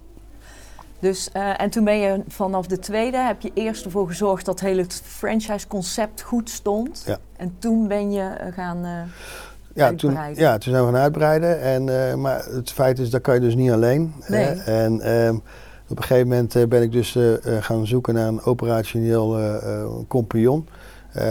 Dus, 1.00 1.32
en 1.32 1.70
toen 1.70 1.84
ben 1.84 1.98
je 1.98 2.24
vanaf 2.28 2.68
de 2.68 2.80
tweede, 2.80 3.18
heb 3.18 3.42
je 3.42 3.52
eerst 3.54 3.86
ervoor 3.86 4.08
gezorgd 4.08 4.46
dat 4.46 4.60
het 4.60 4.70
hele 4.70 4.86
franchise-concept 5.04 6.22
goed 6.22 6.50
stond. 6.50 7.04
Ja. 7.06 7.18
En 7.38 7.56
toen 7.60 7.88
ben 7.88 8.12
je 8.12 8.52
gaan. 8.54 9.10
Ja 9.74 9.94
toen, 9.94 10.10
Uitbreiden. 10.10 10.44
ja, 10.44 10.58
toen 10.58 10.74
zijn 10.74 10.86
we 10.86 10.92
gaan 10.92 11.02
uitbreiden. 11.02 11.62
En, 11.62 12.22
maar 12.22 12.46
het 12.46 12.72
feit 12.72 13.00
is, 13.00 13.10
dat 13.10 13.22
kan 13.22 13.34
je 13.34 13.40
dus 13.40 13.56
niet 13.56 13.72
alleen. 13.72 14.14
Nee. 14.28 14.46
En 14.46 15.02
ehm, 15.02 15.38
op 15.90 15.98
een 15.98 16.04
gegeven 16.04 16.28
moment 16.28 16.56
eh, 16.56 16.68
ben 16.68 16.82
ik 16.82 16.92
dus 16.92 17.16
eh, 17.16 17.34
eh, 17.58 17.64
gaan 17.64 17.88
zoeken 17.88 18.14
naar 18.14 18.28
een 18.28 18.44
operationeel 18.44 19.38
compagnon. 20.08 20.68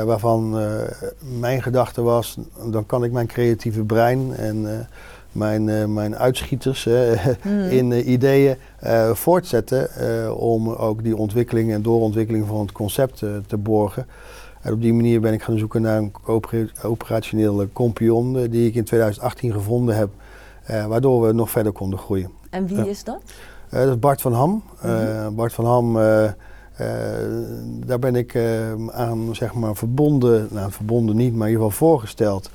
waarvan 0.05 0.51
mijn 1.38 1.62
gedachte 1.62 2.03
was, 2.03 2.38
dan 2.71 2.87
kan 2.87 3.05
ik 3.05 3.12
mijn 3.12 3.27
creatieve 3.27 3.85
brein 3.85 4.35
en 4.37 4.88
mijn, 5.33 5.92
mijn 5.92 6.16
uitschieters 6.16 6.85
hmm. 7.42 7.61
in 7.61 8.11
ideeën 8.12 8.57
voortzetten. 9.12 9.88
om 10.38 10.69
ook 10.69 11.03
die 11.03 11.16
ontwikkeling 11.16 11.73
en 11.73 11.83
doorontwikkeling 11.83 12.47
van 12.47 12.61
het 12.61 12.73
concept 12.73 13.19
te 13.47 13.57
borgen. 13.57 14.07
En 14.66 14.73
op 14.73 14.81
die 14.83 14.92
manier 14.95 15.21
ben 15.21 15.33
ik 15.33 15.42
gaan 15.42 15.59
zoeken 15.59 15.83
naar 15.83 15.97
een 15.99 16.12
opera- 16.25 16.66
operationele 16.83 17.69
compagnon 17.73 18.38
eh, 18.38 18.51
die 18.51 18.69
ik 18.69 18.75
in 18.75 18.85
2018 18.85 19.53
gevonden 19.53 19.97
heb. 19.97 20.09
eh, 20.64 20.87
waardoor 20.87 21.27
we 21.27 21.33
nog 21.33 21.51
verder 21.51 21.73
konden 21.73 21.99
groeien. 21.99 22.31
En 22.51 22.66
wie 22.66 22.77
Ja. 22.77 22.85
is 22.85 23.05
dat? 23.05 23.23
Eh, 23.68 23.81
dat 23.81 23.88
is 23.88 23.98
Bart 23.98 24.20
van 24.20 24.33
Ham. 24.33 24.62
Eh, 24.81 24.90
Mhm. 24.90 25.35
Bart 25.35 25.52
van 25.52 25.64
Ham, 25.64 25.98
eh, 26.00 26.31
daar 27.87 27.98
ben 27.98 28.14
ik 28.16 28.38
aan 28.92 29.29
zeg 29.33 29.55
maar, 29.55 29.74
verbonden, 29.76 30.48
nou 30.50 30.70
verbonden 30.72 31.16
niet, 31.16 31.35
maar 31.35 31.46
in 31.48 31.52
ieder 31.52 31.66
geval 31.70 31.88
voorgesteld 31.88 32.50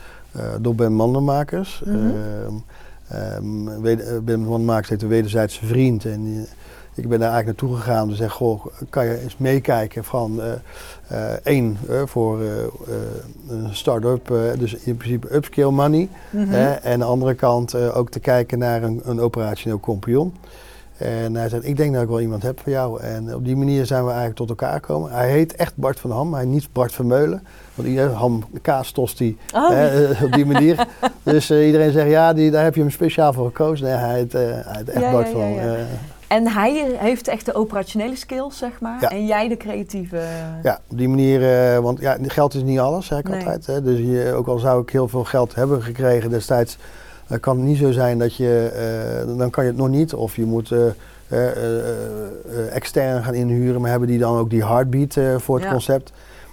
door 0.62 0.76
Ben 0.76 0.94
Mandenmakers. 0.94 1.84
Wed- 3.82 4.04
eh, 4.04 4.18
ben 4.24 4.40
Mandenmakers 4.40 4.90
heeft 4.90 5.02
een 5.02 5.08
wederzijdse 5.08 5.66
vriend 5.66 6.06
en 6.06 6.48
ik 6.96 7.10
ben 7.10 7.20
daar 7.20 7.32
eigenlijk 7.32 7.46
naartoe 7.62 7.78
gegaan 7.78 8.04
om 8.04 8.10
te 8.10 8.16
zeggen, 8.16 8.36
goh, 8.38 8.66
kan 8.90 9.06
je 9.06 9.20
eens 9.22 9.38
meekijken 9.38 10.04
van 10.04 10.42
één, 11.44 11.78
voor 12.06 12.40
een 13.50 13.68
start-up, 13.76 14.34
dus 14.60 14.74
in 14.76 14.98
principe 14.98 15.36
upscale 15.36 15.72
money. 15.72 16.10
Mhm. 16.30 16.54
En 16.54 16.84
aan 16.92 17.00
de 17.00 17.06
andere 17.06 17.34
kant 17.34 17.76
ook 17.76 18.10
te 18.10 18.20
kijken 18.20 18.60
naar 18.60 18.84
een, 18.84 19.02
een 19.04 19.20
operationeel 19.20 19.80
compagnon. 19.80 20.34
En 21.02 21.36
hij 21.36 21.50
zei, 21.50 21.62
ik 21.62 21.78
denk 21.78 21.94
dat 21.94 22.04
ik 22.04 22.10
wel 22.10 22.22
iemand 22.22 22.44
heb 22.44 22.60
voor 22.60 22.72
jou. 22.72 23.02
En 23.02 23.36
op 23.36 23.46
die 23.46 23.56
manier 23.56 23.86
zijn 23.86 24.02
we 24.02 24.10
eigenlijk 24.10 24.38
tot 24.38 24.50
elkaar 24.50 24.74
gekomen. 24.74 25.12
Hij 25.12 25.32
heet 25.32 25.56
echt 25.56 25.76
Bart 25.76 26.00
van 26.00 26.12
Ham, 26.12 26.34
hij 26.34 26.46
niet 26.46 26.74
Bart 26.74 26.92
Vermeulen. 26.92 27.44
Want 27.76 27.88
iedereen, 27.88 28.14
Ham, 28.14 28.44
kaas 28.62 28.94
die 29.18 29.38
Oh, 29.56 29.72
eh, 29.72 30.24
op 30.24 30.32
die 30.32 30.46
manier. 30.46 30.88
dus 31.24 31.50
eh, 31.50 31.66
iedereen 31.66 31.92
zegt, 31.92 32.10
ja, 32.10 32.34
die, 32.34 32.52
daar 32.52 32.64
heb 32.64 32.76
je 32.76 32.82
hem 32.82 32.90
speciaal 32.90 33.34
voor 33.34 33.46
gekozen. 33.46 33.86
Nee, 33.86 33.96
hij 33.96 34.16
heet, 34.16 34.34
eh, 34.34 34.42
hij 34.42 34.78
heet 34.78 34.90
echt 34.90 35.04
Ja, 35.04 35.12
Bart 35.12 35.28
ja, 35.28 35.34
van 35.34 35.50
ja, 35.50 35.76
En 36.28 36.48
hij 36.48 36.96
heeft 36.98 37.28
echt 37.28 37.46
de 37.46 37.54
operationele 37.54 38.16
skills, 38.16 38.58
zeg 38.58 38.80
maar. 38.80 38.98
Ja. 39.02 39.10
En 39.10 39.26
jij 39.26 39.48
de 39.48 39.58
creatieve. 39.58 40.22
Ja, 40.64 40.80
op 40.90 40.98
die 40.98 41.10
manier, 41.10 41.42
want 41.82 42.00
ja, 42.00 42.18
geld 42.22 42.54
is 42.54 42.64
niet 42.64 42.80
alles, 42.80 43.06
zeg 43.06 43.20
ik 43.20 43.28
Nee. 43.28 43.38
altijd. 43.38 43.66
Hè. 43.66 43.82
Dus 43.82 44.00
je, 44.00 44.34
ook 44.36 44.48
al 44.48 44.58
zou 44.58 44.82
ik 44.82 44.90
heel 44.90 45.08
veel 45.08 45.24
geld 45.24 45.56
hebben 45.56 45.84
gekregen 45.84 46.30
destijds, 46.30 46.78
dan 47.32 47.40
kan 47.40 47.58
het 47.58 47.66
niet 47.66 47.78
zo 47.78 47.92
zijn 47.92 48.18
dat 48.18 48.36
je, 48.36 48.72
eh, 49.28 49.38
dan 49.38 49.50
kan 49.50 49.64
je 49.64 49.70
het 49.70 49.80
nog 49.80 49.90
niet. 49.90 50.14
Of 50.14 50.36
je 50.36 50.46
moet 50.46 50.72
eh, 50.72 50.88
eh, 51.28 52.76
extern 52.76 53.24
gaan 53.24 53.34
inhuren, 53.34 53.82
maar 53.82 53.90
hebben 53.90 54.08
die 54.08 54.20
dan 54.20 54.38
ook 54.38 54.50
die 54.50 54.66
heartbeat 54.66 55.18
voor 55.38 55.56
het 55.56 55.64
Ja. 55.64 55.72
concept. 55.72 56.12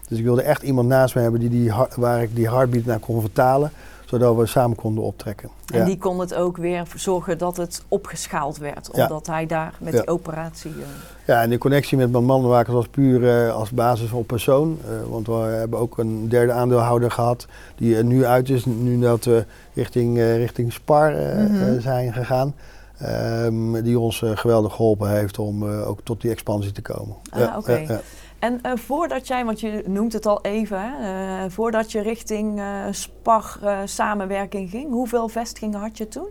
Dus 0.09 0.19
ik 0.19 0.25
wilde 0.25 0.43
echt 0.43 0.62
iemand 0.62 0.88
naast 0.88 1.14
me 1.14 1.21
hebben 1.21 1.41
die 1.41 1.49
die, 1.49 1.73
waar 1.97 2.23
ik 2.23 2.35
die 2.35 2.49
heartbeat 2.49 2.85
naar 2.85 2.99
kon 2.99 3.21
vertalen, 3.21 3.71
zodat 4.09 4.37
we 4.37 4.47
samen 4.47 4.77
konden 4.77 5.05
optrekken. 5.05 5.49
En 5.73 5.79
Ja. 5.79 5.85
die 5.85 5.99
kon 5.99 6.21
het 6.21 6.35
ook 6.35 6.57
weer 6.57 6.83
zorgen 6.97 7.38
dat 7.38 7.57
het 7.57 7.83
opgeschaald 7.88 8.59
werd. 8.59 8.88
Ja. 8.92 9.03
Omdat 9.03 9.27
hij 9.27 9.47
daar 9.47 9.73
met 9.79 9.92
Ja. 9.92 9.99
die 10.01 10.09
operatie... 10.09 10.71
eh, 10.71 10.87
Ja, 11.27 11.42
en 11.42 11.51
de 11.51 11.59
connectie 11.59 11.97
met 11.99 12.11
mijn 12.12 12.25
mandenmakers 12.25 12.75
was 12.75 12.88
puur 12.88 13.29
eh, 13.47 13.55
als 13.55 13.71
basis 13.71 14.11
op 14.12 14.27
persoon. 14.27 14.79
Eh, 14.85 15.11
want 15.11 15.27
we 15.27 15.33
hebben 15.33 15.79
ook 15.79 15.99
een 15.99 16.29
derde 16.29 16.53
aandeelhouder 16.53 17.11
gehad 17.11 17.47
die 17.77 17.97
er 17.97 18.05
nu 18.05 18.25
uit 18.25 18.51
is, 18.51 18.64
nu 18.64 18.99
dat 18.99 19.25
we 19.25 19.44
richting, 19.75 20.18
richting 20.18 20.73
Spar 20.73 21.12
Mhm. 21.12 21.81
zijn 21.81 22.12
gegaan. 22.12 22.55
Ehm, 22.99 23.83
die 23.83 23.99
ons 23.99 24.23
geweldig 24.35 24.75
geholpen 24.75 25.11
heeft 25.11 25.38
om 25.38 25.64
ook 25.64 26.01
tot 26.05 26.21
die 26.21 26.31
expansie 26.31 26.73
te 26.73 26.83
komen. 26.83 27.16
Ah, 27.31 27.57
oké. 27.57 28.01
En 28.38 28.59
eh, 28.62 28.72
voordat 28.77 29.27
jij, 29.27 29.44
want 29.44 29.61
je 29.61 29.83
noemt 29.87 30.12
het 30.12 30.27
al 30.27 30.38
even, 30.42 30.79
hè, 30.81 31.44
eh, 31.44 31.51
voordat 31.51 31.92
je 31.92 32.01
richting 32.01 32.59
eh, 32.59 32.64
Spar 32.90 33.59
samenwerking 33.85 34.70
ging, 34.70 34.90
hoeveel 34.90 35.29
vestigingen 35.29 35.81
had 35.81 35.98
je 35.98 36.09
toen? 36.09 36.29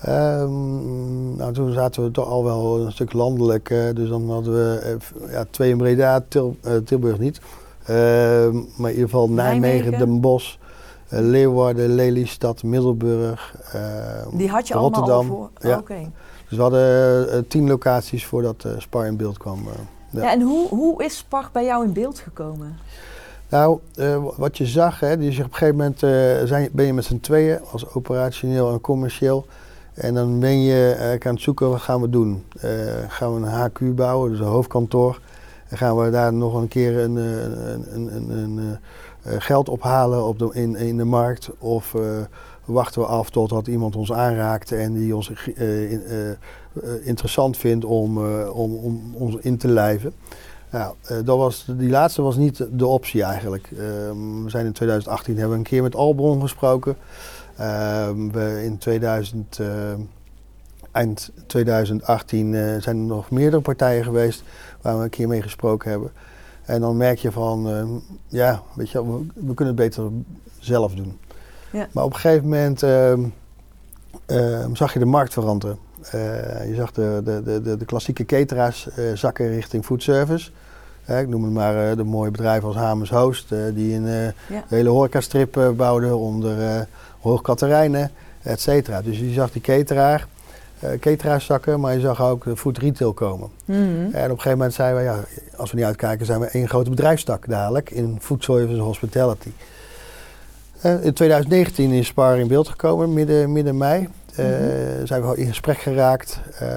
Ehm, 0.00 1.36
nou, 1.36 1.52
toen 1.52 1.72
zaten 1.72 2.02
we 2.04 2.10
toch 2.10 2.26
al 2.28 2.44
wel 2.44 2.80
een 2.80 2.92
stuk 2.92 3.12
landelijk. 3.12 3.68
dus 3.94 4.08
dan 4.08 4.30
hadden 4.30 4.52
we 4.54 4.96
ja, 5.30 5.44
twee 5.50 5.70
in 5.70 5.76
Breda, 5.76 6.24
Til- 6.28 6.56
Tilburg 6.84 7.18
niet. 7.18 7.40
Ehm, 7.84 8.54
maar 8.76 8.90
in 8.90 8.96
ieder 8.96 9.08
geval 9.08 9.28
Nijmegen, 9.30 9.60
Nijmegen. 9.60 9.98
Den 9.98 10.20
Bosch, 10.20 10.56
Leeuwarden, 11.08 11.94
Lelystad, 11.94 12.62
Middelburg, 12.62 13.54
eh, 13.72 13.80
Die 14.32 14.48
had 14.50 14.68
je 14.68 14.74
allemaal 14.74 15.02
al 15.02 15.08
Rotterdam. 15.08 15.26
voor? 15.36 15.70
Ja. 15.70 15.78
Oké. 15.78 16.10
Dus 16.48 16.56
we 16.56 16.62
hadden 16.62 17.48
tien 17.48 17.68
locaties 17.68 18.26
voordat 18.26 18.66
Spar 18.78 19.06
in 19.06 19.16
beeld 19.16 19.38
kwam. 19.38 19.58
Ja. 20.12 20.30
En 20.32 20.40
hoe, 20.40 20.68
hoe 20.68 21.04
is 21.04 21.16
Spar 21.16 21.48
bij 21.52 21.64
jou 21.64 21.84
in 21.84 21.92
beeld 21.92 22.18
gekomen? 22.18 22.78
Nou, 23.48 23.78
eh, 23.94 24.24
wat 24.36 24.58
je 24.58 24.66
zag, 24.66 25.00
hè, 25.00 25.16
dus 25.16 25.38
op 25.38 25.44
een 25.44 25.52
gegeven 25.52 25.76
moment 25.76 26.02
eh, 26.02 26.10
zijn, 26.44 26.68
ben 26.72 26.86
je 26.86 26.92
met 26.92 27.04
z'n 27.04 27.20
tweeën 27.20 27.60
als 27.72 27.94
operationeel 27.94 28.72
en 28.72 28.80
commercieel. 28.80 29.46
En 29.94 30.14
dan 30.14 30.40
ben 30.40 30.62
je 30.62 30.92
eh, 30.92 31.28
aan 31.28 31.34
het 31.34 31.42
zoeken, 31.42 31.70
wat 31.70 31.80
gaan 31.80 32.00
we 32.00 32.10
doen? 32.10 32.44
Gaan 33.08 33.34
we 33.34 33.46
een 33.46 33.70
HQ 33.70 33.94
bouwen, 33.94 34.30
dus 34.30 34.40
een 34.40 34.46
hoofdkantoor. 34.46 35.20
En 35.68 35.76
gaan 35.76 35.96
we 35.96 36.10
daar 36.10 36.32
nog 36.32 36.54
een 36.54 36.68
keer 36.68 36.98
een, 36.98 37.16
een, 37.16 38.16
een, 38.16 38.30
een, 38.38 38.78
geld 39.40 39.68
ophalen 39.68 40.24
op 40.24 40.38
de, 40.38 40.50
in, 40.52 40.76
in 40.76 40.96
de 40.96 41.04
markt? 41.04 41.50
Of 41.58 41.94
wachten 42.64 43.00
we 43.00 43.06
af 43.06 43.30
totdat 43.30 43.66
iemand 43.66 43.96
ons 43.96 44.12
aanraakt 44.12 44.72
en 44.72 44.92
die 44.92 45.16
ons 45.16 45.32
interessant 47.02 47.56
vindt 47.56 47.84
om, 47.84 48.24
eh, 48.24 48.56
om, 48.56 48.74
om 48.74 49.14
ons 49.14 49.36
in 49.36 49.56
te 49.56 49.68
lijven? 49.68 50.12
Nou, 50.72 50.94
eh, 51.02 51.16
dat 51.24 51.38
was, 51.38 51.64
die 51.76 51.90
laatste 51.90 52.22
was 52.22 52.36
niet 52.36 52.66
de 52.70 52.86
optie 52.86 53.22
eigenlijk. 53.22 53.70
Ehm, 53.78 54.44
we 54.44 54.50
zijn 54.50 54.66
in 54.66 54.72
2018 54.72 55.34
hebben 55.34 55.52
we 55.52 55.58
een 55.58 55.70
keer 55.70 55.82
met 55.82 55.94
Albron 55.94 56.40
gesproken. 56.40 56.96
Ehm, 57.56 58.30
we 58.30 58.60
in 58.64 58.78
2000, 58.78 59.58
eh, 59.58 59.68
eind 60.90 61.30
2018 61.46 62.54
eh, 62.54 62.60
zijn 62.80 62.96
er 62.96 63.02
nog 63.02 63.30
meerdere 63.30 63.62
partijen 63.62 64.04
geweest 64.04 64.42
waar 64.80 64.98
we 64.98 65.04
een 65.04 65.10
keer 65.10 65.28
mee 65.28 65.42
gesproken 65.42 65.90
hebben. 65.90 66.12
En 66.64 66.80
dan 66.80 66.96
merk 66.96 67.18
je 67.18 67.32
van, 67.32 67.68
ehm, 67.68 67.88
ja, 68.28 68.62
weet 68.74 68.90
je, 68.90 69.06
we, 69.06 69.26
we 69.34 69.54
kunnen 69.54 69.74
het 69.74 69.84
beter 69.84 70.10
zelf 70.58 70.94
doen. 70.94 71.18
Ja. 71.72 71.88
Maar 71.92 72.04
op 72.04 72.12
een 72.12 72.20
gegeven 72.20 72.48
moment 72.48 72.78
zag 74.76 74.92
je 74.92 74.98
de 74.98 75.04
markt 75.04 75.32
veranderen. 75.32 75.78
Eh, 76.10 76.68
je 76.68 76.74
zag 76.74 76.92
de, 76.92 77.20
de, 77.24 77.42
de, 77.62 77.76
de, 77.76 77.84
klassieke 77.84 78.24
cateraars 78.24 78.88
eh, 78.88 79.04
zakken 79.14 79.48
richting 79.48 79.84
foodservice. 79.84 80.50
Eh, 81.04 81.20
ik 81.20 81.28
noem 81.28 81.44
het 81.44 81.52
maar 81.52 81.96
de 81.96 82.04
mooie 82.04 82.30
bedrijven 82.30 82.68
als 82.68 82.76
Hamers 82.76 83.10
Host, 83.10 83.48
die 83.74 83.94
een 83.94 84.32
Ja. 84.48 84.64
hele 84.68 84.88
horecastrip 84.88 85.72
bouwden 85.76 86.18
onder 86.18 86.86
Hoog 87.20 87.40
Katerijnen, 87.42 88.10
et 88.42 88.60
cetera. 88.60 89.02
Dus 89.02 89.18
je 89.18 89.32
zag 89.32 89.52
die 89.52 89.62
cateraar, 89.62 90.26
eh 90.78 90.90
cateraarszakken, 91.00 91.80
maar 91.80 91.94
je 91.94 92.00
zag 92.00 92.22
ook 92.22 92.44
food 92.56 92.78
retail 92.78 93.12
komen. 93.12 93.48
Mhm. 93.64 93.78
En 93.80 94.04
op 94.04 94.14
een 94.14 94.28
gegeven 94.28 94.50
moment 94.50 94.74
zeiden 94.74 94.98
we, 94.98 95.04
ja, 95.04 95.18
als 95.56 95.70
we 95.70 95.76
niet 95.76 95.86
uitkijken, 95.86 96.26
zijn 96.26 96.40
we 96.40 96.46
één 96.46 96.68
grote 96.68 96.90
bedrijfstak 96.90 97.48
dadelijk 97.48 97.90
in 97.90 98.16
food 98.20 98.44
service 98.44 98.72
en 98.74 98.78
hospitality. 98.80 99.50
In 101.02 101.12
2019 101.12 101.90
is 101.90 102.06
Spar 102.06 102.38
in 102.38 102.48
beeld 102.48 102.68
gekomen, 102.68 103.12
midden, 103.12 103.52
midden 103.52 103.76
mei. 103.76 104.08
Mhm. 104.36 105.06
Zijn 105.06 105.28
we 105.28 105.36
in 105.36 105.46
gesprek 105.46 105.78
geraakt, 105.78 106.40
eh, 106.58 106.68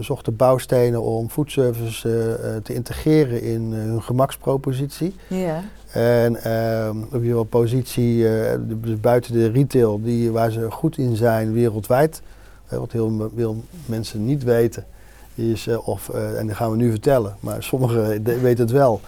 zochten 0.00 0.36
bouwstenen 0.36 1.02
om 1.02 1.30
foodservice 1.30 2.08
eh, 2.42 2.56
te 2.62 2.74
integreren 2.74 3.42
in 3.42 3.62
hun 3.72 4.02
gemakspropositie. 4.02 5.14
En 5.92 6.42
ehm 6.42 6.96
op 7.12 7.22
je 7.22 7.32
wel 7.32 7.44
positie 7.44 8.26
buiten 9.00 9.32
de 9.32 9.50
retail, 9.50 10.02
die, 10.02 10.32
waar 10.32 10.50
ze 10.50 10.70
goed 10.70 10.98
in 10.98 11.16
zijn 11.16 11.52
wereldwijd. 11.52 12.22
Wat 12.68 12.92
heel 12.92 13.30
veel 13.36 13.64
mensen 13.86 14.24
niet 14.24 14.44
weten, 14.44 14.84
is, 15.34 15.68
of, 15.84 16.08
en 16.08 16.46
dat 16.46 16.56
gaan 16.56 16.70
we 16.70 16.76
nu 16.76 16.90
vertellen, 16.90 17.36
maar 17.40 17.62
sommigen 17.62 18.22
weten 18.22 18.64
het 18.64 18.70
wel, 18.70 19.00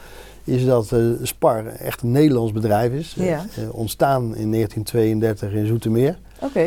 is 0.49 0.65
dat 0.65 0.93
eh, 0.93 1.01
Spar 1.23 1.67
echt 1.67 2.03
een 2.03 2.11
Nederlands 2.11 2.53
bedrijf 2.53 2.93
is. 2.93 3.15
Ja. 3.17 3.45
ontstaan 3.71 4.23
in 4.23 4.53
1932 4.53 5.53
in 5.53 5.67
Zoetermeer. 5.67 6.19
Oké. 6.39 6.67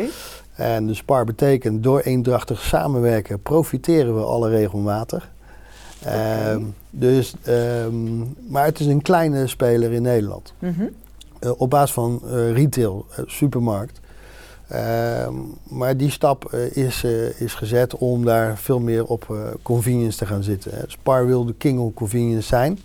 En 0.52 0.86
de 0.86 0.94
SPAR 0.94 1.24
betekent 1.24 1.82
door 1.82 2.00
eendrachtig 2.00 2.60
samenwerken 2.60 3.42
profiteren 3.42 4.14
we 4.14 4.22
alle 4.22 4.48
regelmatig. 4.48 5.30
Ehm, 6.04 6.62
dus, 6.90 7.34
ehm, 7.42 8.18
maar 8.48 8.64
het 8.64 8.80
is 8.80 8.86
een 8.86 9.02
kleine 9.02 9.46
speler 9.46 9.92
in 9.92 10.02
Nederland. 10.02 10.52
Mhm. 10.58 10.82
Eh, 11.38 11.50
op 11.56 11.70
basis 11.70 11.92
van 11.92 12.20
eh, 12.24 12.52
retail, 12.52 13.06
eh, 13.10 13.24
supermarkt. 13.26 14.00
Ehm, 14.68 15.34
maar 15.68 15.96
die 15.96 16.10
stap 16.10 16.52
is, 16.72 17.04
is 17.36 17.54
gezet 17.54 17.96
om 17.96 18.24
daar 18.24 18.58
veel 18.58 18.80
meer 18.80 19.04
op 19.04 19.36
convenience 19.62 20.18
te 20.18 20.26
gaan 20.26 20.42
zitten. 20.42 20.70
hè. 20.74 20.82
Spar 20.86 21.26
wil 21.26 21.44
de 21.44 21.54
king 21.54 21.78
of 21.78 21.94
convenience 21.94 22.46
zijn. 22.46 22.78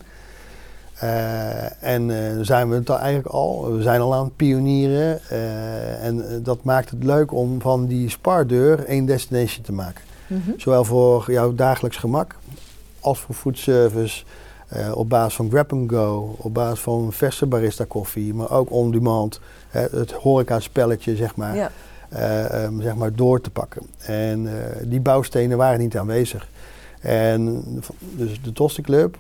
Eh, 1.00 1.84
en 1.84 2.10
eh, 2.12 2.42
zijn 2.42 2.70
we 2.70 2.76
het 2.76 2.90
al 2.90 2.98
eigenlijk 3.00 3.34
al. 3.34 3.74
We 3.76 3.82
zijn 3.82 4.02
al 4.02 4.14
aan 4.16 4.24
het 4.24 4.36
pionieren. 4.36 5.20
eh, 5.30 6.06
en 6.06 6.44
dat 6.44 6.64
maakt 6.64 6.90
het 6.90 7.04
leuk 7.04 7.34
om 7.34 7.62
van 7.62 7.86
die 7.86 8.10
spardeur 8.10 8.86
één 8.86 9.06
destination 9.06 9.64
te 9.64 9.72
maken. 9.74 10.04
Mhm. 10.28 10.52
Zowel 10.58 10.84
voor 10.84 11.32
jouw 11.32 11.54
dagelijks 11.54 11.98
gemak 11.98 12.36
als 13.00 13.20
voor 13.20 13.36
foodservice. 13.36 14.24
op 14.94 15.10
basis 15.10 15.34
van 15.36 15.50
grab 15.50 15.74
and 15.74 15.90
go, 15.92 16.36
op 16.38 16.54
basis 16.54 16.80
van 16.80 17.14
verse 17.14 17.46
barista 17.46 17.86
koffie, 17.88 18.34
maar 18.34 18.52
ook 18.52 18.72
on 18.72 18.92
demand. 18.92 19.40
hè, 19.70 19.82
het 19.92 20.12
horeca 20.12 20.60
spelletje 20.60 21.16
zeg 21.16 21.36
maar, 21.36 21.56
Ja. 21.56 21.72
eh, 22.10 22.64
ehm, 22.64 22.82
zeg 22.82 22.96
maar 22.96 23.14
door 23.14 23.42
te 23.42 23.50
pakken. 23.50 23.82
En 23.98 24.50
die 24.84 25.00
bouwstenen 25.02 25.58
waren 25.58 25.80
niet 25.80 25.98
aanwezig. 25.98 26.48
En 27.00 27.64
dus 28.16 28.42
de 28.42 28.52
Tosti 28.54 28.82
Club 28.82 29.18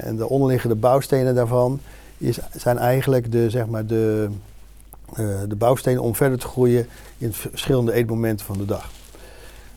en 0.00 0.16
de 0.16 0.28
onderliggende 0.28 0.74
bouwstenen 0.74 1.34
daarvan 1.34 1.80
is, 2.18 2.38
zijn 2.56 2.78
eigenlijk 2.78 3.32
de, 3.32 3.50
zeg 3.50 3.66
maar 3.66 3.86
de, 3.86 4.28
eh, 5.14 5.26
de 5.48 5.56
bouwstenen 5.56 6.02
om 6.02 6.14
verder 6.14 6.38
te 6.38 6.46
groeien 6.46 6.86
in 7.18 7.32
verschillende 7.32 7.92
eetmomenten 7.92 8.46
van 8.46 8.58
de 8.58 8.64
dag. 8.64 8.90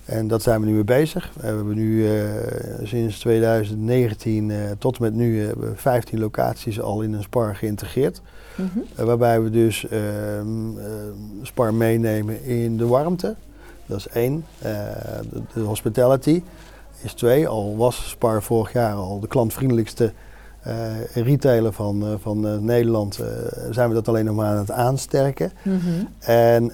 En 0.06 0.28
dat 0.28 0.41
zijn 0.43 0.60
we 0.60 0.65
nu 0.65 0.73
mee 0.73 0.84
bezig. 0.84 1.32
We 1.39 1.45
hebben 1.45 1.76
nu 1.76 2.08
eh, 2.08 2.23
sinds 2.84 3.19
2019 3.19 4.52
eh, 4.52 4.58
tot 4.78 4.97
en 4.97 5.04
met 5.04 5.13
nu 5.13 5.47
eh, 5.47 5.54
we 5.56 5.71
15 5.76 6.19
locaties 6.19 6.82
al 6.82 7.02
in 7.02 7.13
een 7.13 7.23
spar 7.23 7.56
geïntegreerd. 7.56 8.21
Mhm. 8.56 8.80
Eh, 8.95 9.06
waarbij 9.06 9.41
we 9.41 9.50
dus 9.50 9.88
ehm, 9.88 10.47
Spar 11.41 11.73
meenemen 11.73 12.43
in 12.43 12.78
de 12.78 12.88
warmte. 12.88 13.36
Dat 13.86 13.97
is 13.97 14.08
één. 14.08 14.45
Eh, 14.60 14.71
de, 15.32 15.41
de 15.54 15.60
hospitality 15.60 16.43
is 17.02 17.14
twee. 17.14 17.48
Al 17.48 17.78
was 17.78 18.10
Spar 18.10 18.44
vorig 18.44 18.74
jaar 18.74 18.94
al 18.94 19.20
de 19.20 19.28
klantvriendelijkste 19.28 20.14
eh, 20.68 21.24
retailer 21.24 21.74
van, 21.74 22.04
eh, 22.04 22.14
van 22.22 22.48
eh, 22.48 22.58
Nederland, 22.58 23.20
zijn 23.70 23.88
we 23.88 23.94
dat 23.94 24.08
alleen 24.08 24.26
nog 24.26 24.36
maar 24.36 24.48
aan 24.48 24.58
het 24.58 24.72
aansterken. 24.72 25.52
Mhm. 25.62 25.80
En 26.20 26.72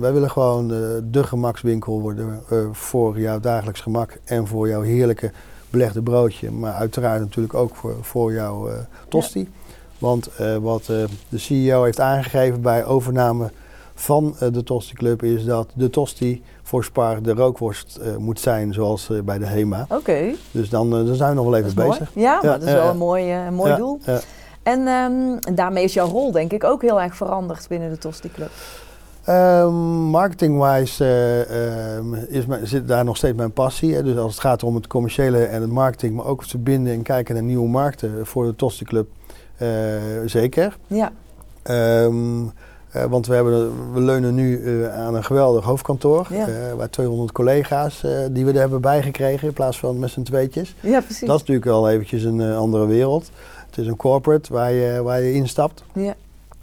wij 0.00 0.12
willen 0.12 0.30
gewoon 0.30 0.68
de 1.10 1.24
gemakswinkel 1.24 2.00
worden 2.00 2.40
voor 2.72 3.20
jouw 3.20 3.40
dagelijks 3.40 3.80
gemak 3.80 4.18
en 4.24 4.46
voor 4.46 4.68
jouw 4.68 4.82
heerlijke 4.82 5.32
belegde 5.70 6.02
broodje. 6.02 6.50
Maar 6.50 6.72
uiteraard 6.72 7.20
natuurlijk 7.20 7.54
ook 7.54 7.76
voor, 7.76 7.96
voor 8.00 8.32
jouw 8.32 8.68
tosti. 9.08 9.48
Want 9.98 10.30
wat 10.60 10.84
de 11.28 11.38
CEO 11.38 11.84
heeft 11.84 12.00
aangegeven 12.00 12.60
bij 12.60 12.84
overname 12.84 13.50
van 13.94 14.36
de 14.52 14.62
Tosti 14.62 14.94
Club 14.94 15.22
is 15.22 15.44
dat 15.44 15.68
de 15.74 15.90
tosti 15.90 16.42
voor 16.70 16.84
Spar 16.84 17.22
de 17.22 17.32
rookworst 17.32 17.96
eh, 17.96 18.16
moet 18.16 18.40
zijn 18.40 18.72
zoals 18.72 19.10
eh, 19.10 19.20
bij 19.20 19.38
de 19.38 19.46
HEMA. 19.46 19.86
Oké. 19.88 20.34
Dus 20.50 20.68
dan, 20.68 20.96
eh, 20.98 21.06
dan 21.06 21.14
zijn 21.14 21.28
we 21.30 21.34
nog 21.34 21.44
wel 21.44 21.54
even 21.56 21.68
is 21.68 21.74
mooi. 21.74 21.88
bezig. 21.88 22.10
Ja, 22.14 22.32
maar 22.42 22.58
dat 22.58 22.62
is 22.68 22.72
wel 22.72 22.88
een 22.88 22.96
mooi, 22.96 23.32
een 23.32 23.54
mooi 23.54 23.76
doel. 23.76 23.98
ja. 24.04 24.20
En 24.62 24.86
ehm, 24.86 25.54
daarmee 25.56 25.84
is 25.84 25.92
jouw 25.94 26.06
rol 26.08 26.30
denk 26.32 26.52
ik 26.52 26.64
ook 26.64 26.82
heel 26.82 27.00
erg 27.00 27.14
veranderd 27.16 27.68
binnen 27.68 27.90
de 27.90 27.98
Tosti 27.98 28.30
Club. 28.32 28.50
Ehm, 29.24 29.72
Marketing-wise 30.10 31.04
eh, 31.04 31.96
ehm, 31.96 32.14
is 32.14 32.46
mijn- 32.46 32.66
zit 32.66 32.88
daar 32.88 33.04
nog 33.04 33.16
steeds 33.16 33.36
mijn 33.36 33.52
passie. 33.52 33.94
Hè. 33.94 34.02
Dus 34.02 34.16
als 34.16 34.32
het 34.32 34.40
gaat 34.40 34.62
om 34.62 34.74
het 34.74 34.86
commerciële 34.86 35.44
en 35.44 35.60
het 35.60 35.70
marketing, 35.70 36.14
maar 36.14 36.26
ook 36.26 36.40
het 36.40 36.50
verbinden 36.50 36.92
en 36.92 37.02
kijken 37.02 37.34
naar 37.34 37.44
nieuwe 37.44 37.68
markten 37.68 38.26
voor 38.26 38.44
de 38.44 38.56
Tosti 38.56 38.84
Club, 38.84 39.08
zeker. 40.26 40.76
Ja. 40.86 41.12
Eh, 42.90 43.04
want 43.04 43.26
we, 43.26 43.34
hebben, 43.34 43.92
we 43.92 44.00
leunen 44.00 44.34
nu 44.34 44.64
eh, 44.64 44.94
aan 44.94 45.14
een 45.14 45.24
geweldig 45.24 45.64
hoofdkantoor, 45.64 46.26
Ja. 46.30 46.48
eh, 46.48 46.72
waar 46.76 46.90
200 46.90 47.32
collega's 47.32 48.04
die 48.30 48.44
we 48.44 48.52
er 48.52 48.58
hebben 48.58 48.80
bijgekregen 48.80 49.48
in 49.48 49.54
plaats 49.54 49.78
van 49.78 49.98
met 49.98 50.10
z'n 50.10 50.22
tweetjes. 50.22 50.74
Ja, 50.80 51.00
precies. 51.00 51.26
Dat 51.26 51.34
is 51.34 51.40
natuurlijk 51.40 51.66
wel 51.66 51.90
eventjes 51.90 52.22
een 52.22 52.54
andere 52.54 52.86
wereld. 52.86 53.30
Het 53.66 53.78
is 53.78 53.86
een 53.86 53.96
corporate 53.96 54.52
waar 54.52 54.72
je, 54.72 55.02
waar 55.02 55.22
je 55.22 55.32
instapt. 55.32 55.84
Ja. 55.92 56.14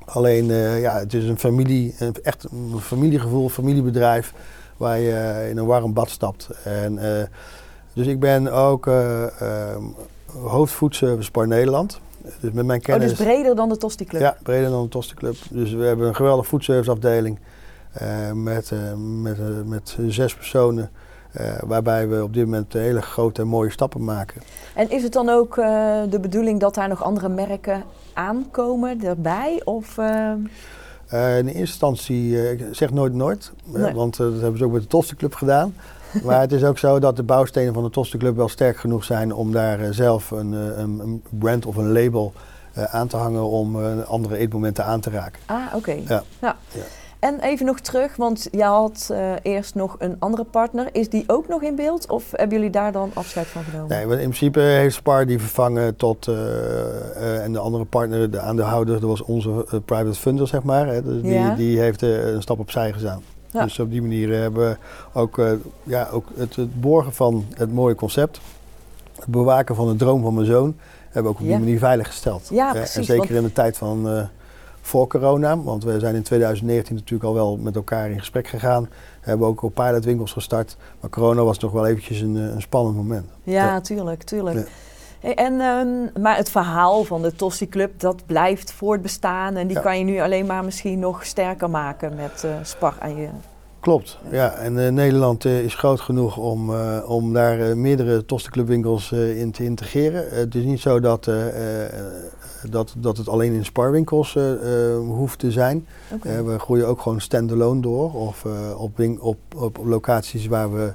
Alleen, 0.06 0.46
ja, 0.80 1.00
het 1.00 1.14
is 1.14 1.24
een 1.24 1.40
familie, 1.40 1.96
een, 2.00 2.16
echt 2.24 2.44
een 2.52 2.80
familiegevoel, 2.80 3.50
familiebedrijf 3.50 4.34
waar 4.78 5.00
je 5.00 5.48
in 5.50 5.58
een 5.58 5.66
warm 5.66 5.94
bad 5.94 6.10
stapt. 6.10 6.50
En, 6.64 7.00
dus 7.94 8.08
ik 8.08 8.20
ben 8.20 8.54
ook 8.54 8.90
hoofd 10.44 10.74
foodservice 10.74 11.32
Par 11.32 11.48
Nederland. 11.48 12.00
Dus 12.40 12.52
met 12.52 12.66
mijn 12.66 12.80
Oh, 12.80 12.86
kennis... 12.86 13.10
dus 13.10 13.18
breder 13.18 13.56
dan 13.56 13.70
de 13.70 13.78
Tosti 13.78 14.06
Club. 14.06 14.22
Ja, 14.22 14.38
breder 14.44 14.70
dan 14.70 14.84
de 14.84 14.90
Tosti 14.90 15.14
Club. 15.16 15.36
Dus 15.50 15.74
we 15.74 15.84
hebben 15.86 16.08
een 16.08 16.16
geweldige 16.16 16.48
foodservice 16.48 16.92
afdeling 16.92 17.40
eh, 17.92 18.32
met, 18.32 18.72
eh, 18.72 18.80
met, 19.22 19.40
eh, 19.40 19.46
met 19.66 19.98
zes 20.08 20.36
personen. 20.36 20.90
waarbij 21.66 22.08
we 22.08 22.24
op 22.24 22.34
dit 22.34 22.46
moment 22.46 22.74
hele 22.74 23.02
grote 23.02 23.42
en 23.42 23.48
mooie 23.48 23.70
stappen 23.72 24.04
maken. 24.04 24.42
En 24.76 24.90
is 24.90 25.04
het 25.04 25.14
dan 25.14 25.30
ook 25.30 25.56
de 26.10 26.18
bedoeling 26.22 26.60
dat 26.60 26.76
daar 26.76 26.88
nog 26.88 27.04
andere 27.04 27.30
merken 27.30 27.84
aankomen 28.14 29.04
erbij? 29.04 29.62
Of, 29.64 29.98
Uh, 31.14 31.38
in 31.38 31.46
eerste 31.46 31.60
instantie, 31.60 32.52
ik 32.52 32.66
zeg 32.72 32.92
nooit 32.92 33.14
nooit, 33.14 33.52
Nee. 33.66 33.94
want 33.94 34.18
dat 34.18 34.42
hebben 34.42 34.58
ze 34.58 34.66
ook 34.66 34.72
met 34.72 34.82
de 34.82 34.88
Tostenclub 34.88 35.34
gedaan. 35.34 35.74
Maar 36.24 36.40
het 36.40 36.52
is 36.52 36.64
ook 36.64 36.78
zo 36.78 37.00
dat 37.00 37.16
de 37.16 37.24
bouwstenen 37.24 37.74
van 37.74 37.84
de 37.84 37.90
Tostenclub 37.90 38.36
wel 38.36 38.50
sterk 38.50 38.78
genoeg 38.78 39.04
zijn 39.04 39.34
om 39.34 39.52
daar 39.52 39.94
zelf 39.94 40.32
een, 40.32 40.52
een, 40.52 41.00
een 41.00 41.24
brand 41.30 41.66
of 41.66 41.76
een 41.76 41.92
label 41.92 42.34
aan 42.74 43.08
te 43.08 43.18
hangen 43.18 43.44
om 43.44 43.92
andere 44.04 44.38
eetmomenten 44.38 44.86
aan 44.86 45.00
te 45.00 45.10
raken. 45.10 45.40
Ah, 45.46 45.76
oké. 45.76 45.96
Ja. 46.08 46.24
Ja. 46.42 46.56
En 47.20 47.40
even 47.40 47.66
nog 47.66 47.80
terug, 47.80 48.16
want 48.16 48.48
je 48.52 48.64
had 48.64 49.10
uh, 49.12 49.32
eerst 49.42 49.76
nog 49.76 49.96
een 50.00 50.16
andere 50.20 50.44
partner. 50.44 50.90
Is 50.92 51.10
die 51.10 51.24
ook 51.28 51.48
nog 51.48 51.62
in 51.62 51.76
beeld 51.76 52.10
of 52.10 52.32
hebben 52.32 52.58
jullie 52.58 52.72
daar 52.72 52.92
dan 52.92 53.12
afscheid 53.14 53.48
van 53.48 53.64
genomen? 53.64 53.90
Nee, 53.90 54.02
in 54.02 54.18
principe 54.18 54.60
heeft 54.60 54.96
Spar 54.96 55.26
die 55.26 55.40
vervangen 55.40 55.96
tot... 55.96 56.28
Uh, 56.28 56.36
uh, 56.36 57.44
en 57.44 57.54
de 57.54 57.60
andere 57.60 57.86
partner, 57.86 58.32
de 58.32 58.40
aandeelhouder, 58.40 59.00
dat 59.00 59.10
was 59.10 59.22
onze 59.22 59.50
private 59.86 60.20
funder, 60.20 60.48
zeg 60.48 60.64
maar. 60.64 60.88
Hè, 60.88 61.04
dus 61.04 61.22
die, 61.22 61.34
Ja. 61.34 61.56
die 61.56 61.80
heeft 61.80 62.02
een 62.02 62.42
stap 62.42 62.60
opzij 62.60 62.94
gedaan. 62.94 63.22
Ja. 63.58 63.64
Dus 63.64 63.80
op 63.80 63.92
die 63.92 64.02
manier 64.02 64.40
hebben 64.42 64.70
we 64.70 64.78
ook, 65.20 65.42
ja, 65.84 66.08
ook 66.12 66.26
het, 66.36 66.56
het 66.56 66.82
borgen 66.82 67.14
van 67.14 67.46
het 67.54 67.74
mooie 67.74 67.96
concept... 67.96 68.40
het 69.16 69.26
bewaken 69.28 69.76
van 69.76 69.88
de 69.88 69.96
droom 69.96 70.22
van 70.22 70.34
mijn 70.34 70.46
zoon... 70.46 70.76
hebben 71.04 71.24
we 71.24 71.30
ook 71.30 71.36
op 71.36 71.42
die 71.42 71.50
Ja. 71.52 71.58
manier 71.60 71.80
veiliggesteld. 71.80 72.48
Ja, 72.52 72.68
Hè, 72.68 72.74
precies, 72.74 72.96
En 72.96 73.04
zeker 73.04 73.28
want- 73.28 73.38
in 73.38 73.44
de 73.44 73.52
tijd 73.54 73.78
van... 73.78 74.10
eh, 74.10 74.24
voor 74.82 75.08
corona, 75.08 75.58
want 75.58 75.84
we 75.84 76.00
zijn 76.00 76.16
in 76.16 76.24
2019 76.24 76.96
natuurlijk 76.96 77.24
al 77.24 77.34
wel 77.34 77.58
met 77.58 77.76
elkaar 77.76 78.10
in 78.10 78.20
gesprek 78.20 78.48
gegaan. 78.48 78.84
We 79.22 79.30
hebben 79.30 79.48
ook 79.48 79.62
al 79.62 79.70
pilotwinkels 79.70 80.32
gestart. 80.32 80.78
Maar 81.00 81.10
corona 81.10 81.44
was 81.44 81.58
toch 81.58 81.72
wel 81.72 81.86
eventjes 81.88 82.20
een, 82.22 82.38
eh, 82.38 82.44
een 82.44 82.62
spannend 82.62 82.96
moment. 82.96 83.26
Ja, 83.44 83.54
Ja. 83.66 83.82
tuurlijk, 83.82 84.24
tuurlijk. 84.24 84.56
Ja. 84.58 84.64
Hey, 85.20 85.36
En, 85.36 85.62
ehm, 85.62 86.22
maar 86.22 86.38
het 86.38 86.50
verhaal 86.50 87.04
van 87.04 87.22
de 87.22 87.36
Tossie 87.36 87.68
Club, 87.68 88.00
dat 88.00 88.26
blijft 88.26 88.72
voortbestaan. 88.72 89.56
En 89.56 89.68
die 89.68 89.76
Ja. 89.76 89.82
kan 89.84 89.98
je 89.98 90.04
nu 90.04 90.20
alleen 90.20 90.46
maar 90.46 90.64
misschien 90.64 91.00
nog 91.00 91.26
sterker 91.26 91.70
maken 91.70 92.16
met 92.16 92.44
eh 92.44 92.52
Spar 92.64 92.94
aan 93.00 93.16
je. 93.16 93.28
Klopt, 93.80 94.18
ja. 94.32 94.54
En 94.54 94.86
eh, 94.86 94.92
Nederland 94.92 95.46
eh, 95.46 95.64
is 95.64 95.76
groot 95.76 96.00
genoeg 96.02 96.38
om, 96.38 96.72
om 97.06 97.34
daar 97.34 97.78
meerdere 97.78 98.26
Tostenclubwinkels 98.26 99.12
in 99.12 99.52
te 99.52 99.64
integreren. 99.64 100.26
het 100.30 100.56
is 100.56 100.64
niet 100.64 100.80
zo 100.80 101.00
dat, 101.00 101.30
dat, 102.70 102.94
dat 102.98 103.18
het 103.18 103.30
alleen 103.30 103.54
in 103.54 103.66
sparwinkels 103.66 104.38
hoeft 105.08 105.40
te 105.40 105.52
zijn. 105.52 105.88
We 106.22 106.56
groeien 106.60 106.88
ook 106.88 107.02
gewoon 107.02 107.22
standalone 107.22 107.82
door 107.82 108.14
of 108.14 108.46
op, 108.78 108.98
win- 108.98 109.22
op, 109.22 109.38
op 109.56 109.78
locaties 109.84 110.48
waar 110.48 110.74
we 110.74 110.94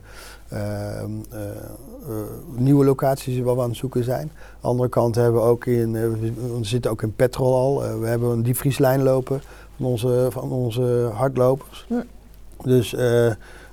nieuwe 2.56 2.84
locaties 2.84 3.40
waar 3.40 3.54
we 3.56 3.62
aan 3.62 3.68
het 3.68 3.78
zoeken 3.78 4.04
zijn. 4.04 4.20
Aan 4.32 4.58
de 4.60 4.66
andere 4.66 4.88
kant 4.88 5.14
hebben 5.14 5.40
we 5.40 5.46
ook 5.46 5.66
in, 5.66 5.96
eh, 5.96 6.02
we 6.02 6.32
zitten 6.60 6.90
ook 6.90 7.02
in 7.02 7.14
petrol 7.14 7.54
al. 7.56 7.84
Eh, 7.84 7.98
we 8.00 8.06
hebben 8.06 8.30
een 8.30 8.42
diepvrieslijn 8.42 9.02
lopen 9.02 9.42
van 9.76 9.86
onze, 9.86 10.26
van 10.30 10.50
onze 10.50 11.10
hardlopers. 11.14 11.86
Dus 12.64 12.94
eh, 12.94 13.00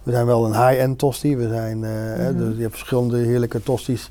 we 0.03 0.11
zijn 0.11 0.25
wel 0.25 0.45
een 0.45 0.67
high-end 0.67 0.97
tosti. 0.97 1.35
We 1.37 1.47
zijn, 1.47 1.83
eh, 1.83 1.91
Mhm. 2.29 2.37
dus 2.37 2.55
je 2.55 2.61
hebt 2.61 2.73
verschillende 2.77 3.17
heerlijke 3.17 3.63
tosties. 3.63 4.09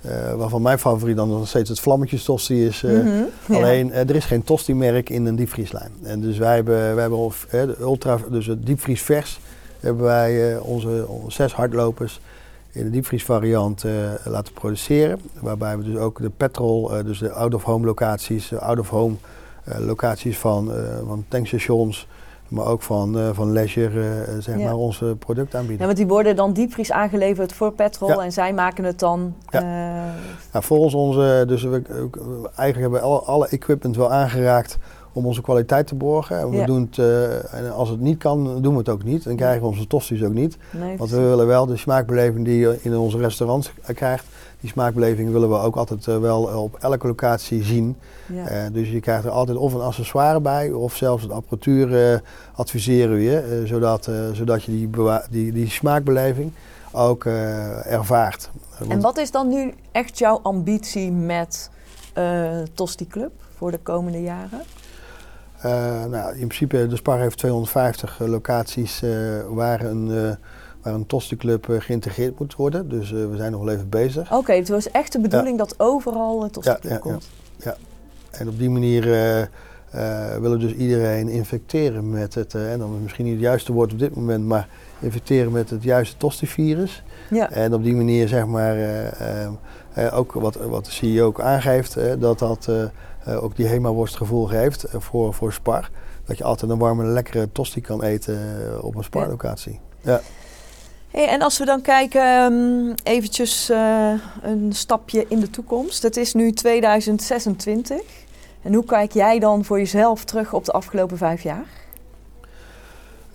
eh, 0.00 0.34
waarvan 0.34 0.62
mijn 0.62 0.78
favoriet 0.78 1.16
dan 1.16 1.28
nog 1.28 1.48
steeds 1.48 1.68
het 1.68 1.80
vlammetjes 1.80 2.24
tosti 2.24 2.66
is. 2.66 2.82
eh, 2.82 2.92
Mhm, 2.92 3.06
ja. 3.48 3.56
Alleen, 3.56 3.92
eh, 3.92 4.08
er 4.08 4.16
is 4.16 4.24
geen 4.24 4.42
tosti-merk 4.42 5.10
in 5.10 5.26
een 5.26 5.36
diepvrieslijn. 5.36 5.90
En 6.02 6.20
dus 6.20 6.38
wij 6.38 6.54
hebben, 6.54 6.74
wij 6.74 7.00
hebben 7.00 7.18
of, 7.18 7.46
eh, 7.50 7.62
de 7.62 7.76
ultra, 7.80 8.18
dus 8.30 8.46
het 8.46 8.66
diepvriesvers, 8.66 9.40
hebben 9.80 10.04
wij 10.04 10.54
eh, 10.54 10.64
onze, 10.64 11.04
onze 11.08 11.30
zes 11.30 11.54
hardlopers 11.54 12.20
in 12.72 12.84
de 12.84 12.90
diepvriesvariant 12.90 13.84
eh, 13.84 13.92
laten 14.24 14.52
produceren. 14.52 15.20
Waarbij 15.40 15.78
we 15.78 15.84
dus 15.84 15.96
ook 15.96 16.20
de 16.22 16.30
petrol, 16.36 16.96
eh, 16.96 17.04
dus 17.04 17.18
de 17.18 17.32
out-of-home 17.32 17.86
locaties, 17.86 18.54
out-of-home 18.58 19.14
locaties 19.78 20.38
van, 20.38 20.72
van 21.06 21.24
tankstations, 21.28 22.08
maar 22.48 22.66
ook 22.66 22.82
van, 22.82 23.18
van 23.34 23.52
leisure, 23.52 24.24
zeg 24.38 24.58
Ja. 24.58 24.64
maar, 24.64 24.74
onze 24.74 25.16
producten 25.18 25.52
Ja, 25.52 25.58
aanbieden. 25.58 25.86
want 25.86 25.98
die 25.98 26.06
worden 26.06 26.36
dan 26.36 26.52
diepvries 26.52 26.92
aangeleverd 26.92 27.52
voor 27.52 27.72
petrol 27.72 28.08
Ja. 28.08 28.18
en 28.24 28.32
zij 28.32 28.52
maken 28.54 28.84
het 28.84 28.98
dan. 28.98 29.34
Ja. 29.50 29.58
eh, 29.60 30.12
Nou, 30.52 30.64
volgens 30.64 30.94
onze, 30.94 31.44
dus 31.46 31.62
we- 31.62 31.82
eigenlijk 32.54 32.80
hebben 32.80 32.90
we 32.90 33.00
alle, 33.00 33.18
alle 33.20 33.48
equipment 33.48 33.96
wel 33.96 34.12
aangeraakt 34.12 34.78
om 35.12 35.26
onze 35.26 35.40
kwaliteit 35.42 35.86
te 35.86 35.94
borgen. 35.94 36.38
En 36.38 36.50
we 36.50 36.56
Ja. 36.56 36.66
doen 36.66 36.80
het, 36.90 36.98
eh, 36.98 37.54
en 37.54 37.72
als 37.72 37.88
het 37.88 38.00
niet 38.00 38.18
kan, 38.18 38.62
doen 38.62 38.72
we 38.72 38.78
het 38.78 38.88
ook 38.88 39.04
niet. 39.04 39.24
Dan 39.24 39.36
krijgen 39.36 39.60
we 39.62 39.66
onze 39.68 39.86
tosties 39.86 40.22
ook 40.22 40.32
niet. 40.32 40.56
nee, 40.70 40.96
Want 40.96 41.10
we 41.10 41.20
willen 41.20 41.46
wel 41.46 41.66
de 41.66 41.76
smaakbeleving 41.76 42.44
die 42.44 42.58
je 42.58 42.78
in 42.82 42.96
onze 42.96 43.18
restaurants 43.18 43.72
krijgt, 43.94 44.24
die 44.60 44.70
smaakbeleving 44.70 45.32
willen 45.32 45.48
we 45.48 45.56
ook 45.58 45.76
altijd 45.76 46.06
eh, 46.08 46.18
wel 46.18 46.42
op 46.42 46.76
elke 46.80 47.06
locatie 47.06 47.62
zien. 47.64 47.96
ja. 48.26 48.46
Eh, 48.48 48.62
dus 48.72 48.90
je 48.90 49.00
krijgt 49.00 49.24
er 49.24 49.30
altijd 49.30 49.56
of 49.58 49.72
een 49.74 49.80
accessoire 49.80 50.40
bij, 50.40 50.72
of 50.72 50.96
zelfs 50.96 51.24
een 51.24 51.30
apparatuur 51.32 52.22
adviseren 52.54 53.14
we 53.16 53.22
je, 53.22 53.62
zodat, 53.66 54.10
zodat 54.32 54.62
je 54.62 54.70
die, 54.72 54.90
die, 55.30 55.52
die 55.52 55.68
smaakbeleving 55.70 56.52
ook 56.92 57.24
ervaart. 57.24 58.50
En 58.88 59.00
wat 59.00 59.18
is 59.18 59.30
dan 59.30 59.48
nu 59.48 59.74
echt 59.92 60.18
jouw 60.18 60.38
ambitie 60.42 61.12
met 61.12 61.70
Tosti 62.74 63.06
Club 63.06 63.30
voor 63.56 63.70
de 63.70 63.78
komende 63.78 64.22
jaren? 64.22 64.60
Eh, 65.60 66.04
nou, 66.04 66.32
in 66.32 66.46
principe, 66.46 66.86
de 66.86 66.96
Spar 66.96 67.18
heeft 67.18 67.38
250 67.38 68.20
eh, 68.20 68.28
locaties 68.28 69.02
eh, 69.02 69.10
waar 69.48 69.80
een, 69.80 70.36
waar 70.82 70.94
een 70.94 71.06
Tostenclub 71.06 71.68
eh, 71.68 71.80
geïntegreerd 71.80 72.38
moet 72.38 72.54
worden. 72.54 72.88
Dus 72.88 73.10
we 73.10 73.36
zijn 73.36 73.52
nog 73.52 73.64
wel 73.64 73.74
even 73.74 73.88
bezig. 73.88 74.32
Oké, 74.32 74.52
het 74.52 74.68
was 74.68 74.90
echt 74.90 75.12
de 75.12 75.20
bedoeling 75.20 75.58
dat 75.58 75.74
overal 75.76 76.42
een 76.42 76.50
Tosti 76.50 76.70
Ja, 76.70 76.78
ja, 76.82 76.90
ja. 76.90 76.98
komt. 76.98 77.28
En 78.30 78.48
op 78.48 78.58
die 78.58 78.70
manier 78.70 79.12
eh, 79.90 80.34
willen 80.40 80.58
we 80.58 80.66
dus 80.66 80.74
iedereen 80.74 81.28
infecteren 81.28 82.10
met 82.10 82.34
het, 82.34 82.54
en 82.54 82.78
dan 82.78 82.94
is 82.94 83.02
misschien 83.02 83.24
niet 83.24 83.34
het 83.34 83.42
juiste 83.42 83.72
woord 83.72 83.92
op 83.92 83.98
dit 83.98 84.14
moment, 84.14 84.44
maar 84.46 84.68
infecteren 85.00 85.52
met 85.52 85.70
het 85.70 85.82
juiste 85.82 86.16
Tosti-virus. 86.16 87.02
Ja. 87.30 87.50
En 87.50 87.74
op 87.74 87.84
die 87.84 87.94
manier 87.94 88.28
zeg 88.28 88.46
maar 88.46 88.76
ook 90.12 90.32
wat, 90.32 90.54
wat 90.54 90.84
de 90.84 90.90
CEO 90.90 91.26
ook 91.26 91.40
aangeeft, 91.40 91.96
dat 92.18 92.38
dat 92.38 92.68
eh, 93.24 93.44
ook 93.44 93.56
die 93.56 93.66
HEMA-worst 93.66 94.16
gevoel 94.16 94.46
geeft 94.46 94.84
eh, 94.84 95.00
voor, 95.00 95.34
voor 95.34 95.52
Spar. 95.52 95.90
Dat 96.24 96.38
je 96.38 96.44
altijd 96.44 96.70
een 96.70 96.78
warme, 96.78 97.04
lekkere 97.04 97.52
tosti 97.52 97.80
kan 97.80 98.02
eten 98.02 98.64
eh, 98.74 98.84
op 98.84 98.94
een 98.94 99.04
Spar-locatie. 99.04 99.80
Ja. 100.00 100.20
Hey, 101.10 101.28
en 101.28 101.42
als 101.42 101.58
we 101.58 101.64
dan 101.64 101.80
kijken, 101.80 102.22
ehm, 102.22 102.94
eventjes 103.02 103.68
een 104.42 104.72
stapje 104.72 105.24
in 105.28 105.40
de 105.40 105.50
toekomst. 105.50 106.02
Het 106.02 106.16
is 106.16 106.34
nu 106.34 106.52
2026. 106.52 108.00
En 108.62 108.74
hoe 108.74 108.84
kijk 108.84 109.12
jij 109.12 109.38
dan 109.38 109.64
voor 109.64 109.78
jezelf 109.78 110.24
terug 110.24 110.52
op 110.52 110.64
de 110.64 110.72
afgelopen 110.72 111.16
vijf 111.16 111.42
jaar? 111.42 111.64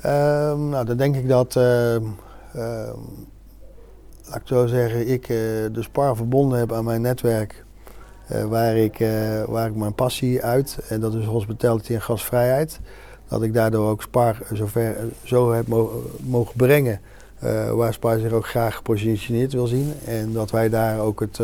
Ehm, 0.02 0.70
nou, 0.70 0.86
dan 0.86 0.98
denk 0.98 1.16
ik 1.16 1.28
dat, 1.28 1.56
ehm, 1.56 2.04
laat 4.26 4.42
ik 4.42 4.48
zo 4.48 4.68
zeggen, 4.68 5.08
ik 5.08 5.28
de 5.28 5.80
Spar 5.80 6.16
verbonden 6.16 6.60
heb 6.60 6.74
aan 6.74 6.84
mijn 6.84 7.02
netwerk. 7.02 7.65
Eh, 8.28 8.44
waar, 8.44 8.78
ik, 8.78 9.00
eh, 9.00 9.44
waar 9.48 9.68
ik 9.68 9.76
mijn 9.76 9.94
passie 9.94 10.44
uit, 10.44 10.78
en 10.90 11.00
dat 11.00 11.14
is 11.14 11.26
hospitality 11.26 11.94
en 11.94 12.02
gastvrijheid. 12.02 12.80
Dat 13.28 13.44
ik 13.44 13.54
daardoor 13.54 13.90
ook 13.90 14.02
Spar 14.02 14.38
zover, 14.54 14.96
zo 15.24 15.52
heb 15.52 15.68
mo- 15.68 16.04
mogen 16.20 16.54
brengen 16.56 17.00
eh, 17.40 17.72
waar 17.72 17.94
Spar 17.94 18.20
zich 18.20 18.32
ook 18.32 18.48
graag 18.48 18.76
gepositioneerd 18.76 19.54
wil 19.54 19.68
zien. 19.68 19.94
En 20.06 20.34
dat 20.34 20.52
wij 20.52 20.70
daar 20.70 21.00
ook 21.00 21.20
het, 21.20 21.40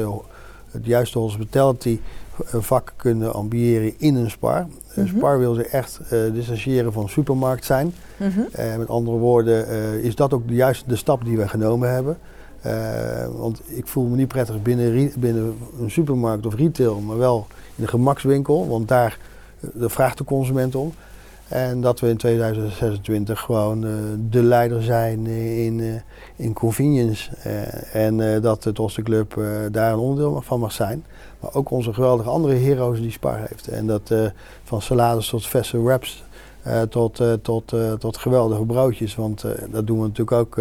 het 0.72 0.86
juiste 0.86 1.20
hospitality 1.20 2.00
vak 2.46 2.94
kunnen 2.96 3.34
ambiëren 3.34 3.94
in 3.98 4.16
een 4.16 4.30
Spar. 4.30 4.68
Mhm. 4.96 5.08
Spar 5.08 5.40
wil 5.40 5.54
zich 5.54 5.66
echt 5.66 6.00
eh 6.10 6.20
distancieren 6.34 6.94
van 6.94 7.10
supermarkt 7.10 7.66
zijn. 7.66 7.94
Mhm. 8.18 8.40
Met 8.78 8.88
andere 8.90 9.18
woorden, 9.18 9.68
is 10.04 10.16
dat 10.16 10.34
ook 10.34 10.48
de 10.48 10.54
juiste 10.54 10.84
de 10.88 10.96
stap 10.96 11.26
die 11.26 11.38
we 11.38 11.48
genomen 11.48 11.92
hebben. 11.94 12.18
Eh, 12.62 13.26
want 13.38 13.62
ik 13.66 13.88
voel 13.88 14.08
me 14.08 14.16
niet 14.16 14.28
prettig 14.28 14.62
binnen, 14.62 15.12
binnen 15.16 15.58
een 15.80 15.92
supermarkt 15.92 16.46
of 16.46 16.56
retail, 16.56 17.00
maar 17.00 17.18
wel 17.18 17.48
in 17.76 17.84
een 17.84 17.90
gemakswinkel, 17.90 18.68
want 18.68 18.88
daar, 18.88 19.18
eh, 19.60 19.70
daar 19.74 19.90
vraagt 19.90 20.18
de 20.18 20.24
consument 20.24 20.76
om. 20.76 20.94
En 21.48 21.82
dat 21.82 22.00
we 22.00 22.10
in 22.10 22.18
2026 22.18 23.40
gewoon 23.40 23.86
eh, 23.86 23.92
de 24.30 24.44
leider 24.44 24.84
zijn 24.84 25.28
in, 25.28 26.02
in 26.36 26.54
convenience. 26.54 27.30
En 27.94 28.42
dat 28.42 28.64
de 28.64 28.72
Toste 28.72 29.02
Club 29.02 29.42
daar 29.72 29.94
een 29.94 30.00
onderdeel 30.00 30.42
van 30.42 30.60
mag 30.60 30.72
zijn. 30.72 31.06
Maar 31.40 31.54
ook 31.54 31.72
onze 31.72 31.94
geweldige 31.94 32.30
andere 32.30 32.54
heroes 32.56 33.02
die 33.02 33.12
Spar 33.12 33.40
heeft. 33.40 33.68
En 33.68 33.88
dat 33.88 34.14
van 34.64 34.82
salades 34.82 35.30
tot 35.30 35.48
verse 35.48 35.82
wraps 35.82 36.24
tot, 36.90 37.22
tot, 37.42 37.74
tot 38.00 38.18
geweldige 38.18 38.66
broodjes. 38.66 39.16
Want 39.16 39.46
dat 39.72 39.88
doen 39.88 40.00
we 40.00 40.08
natuurlijk 40.08 40.32
ook 40.32 40.58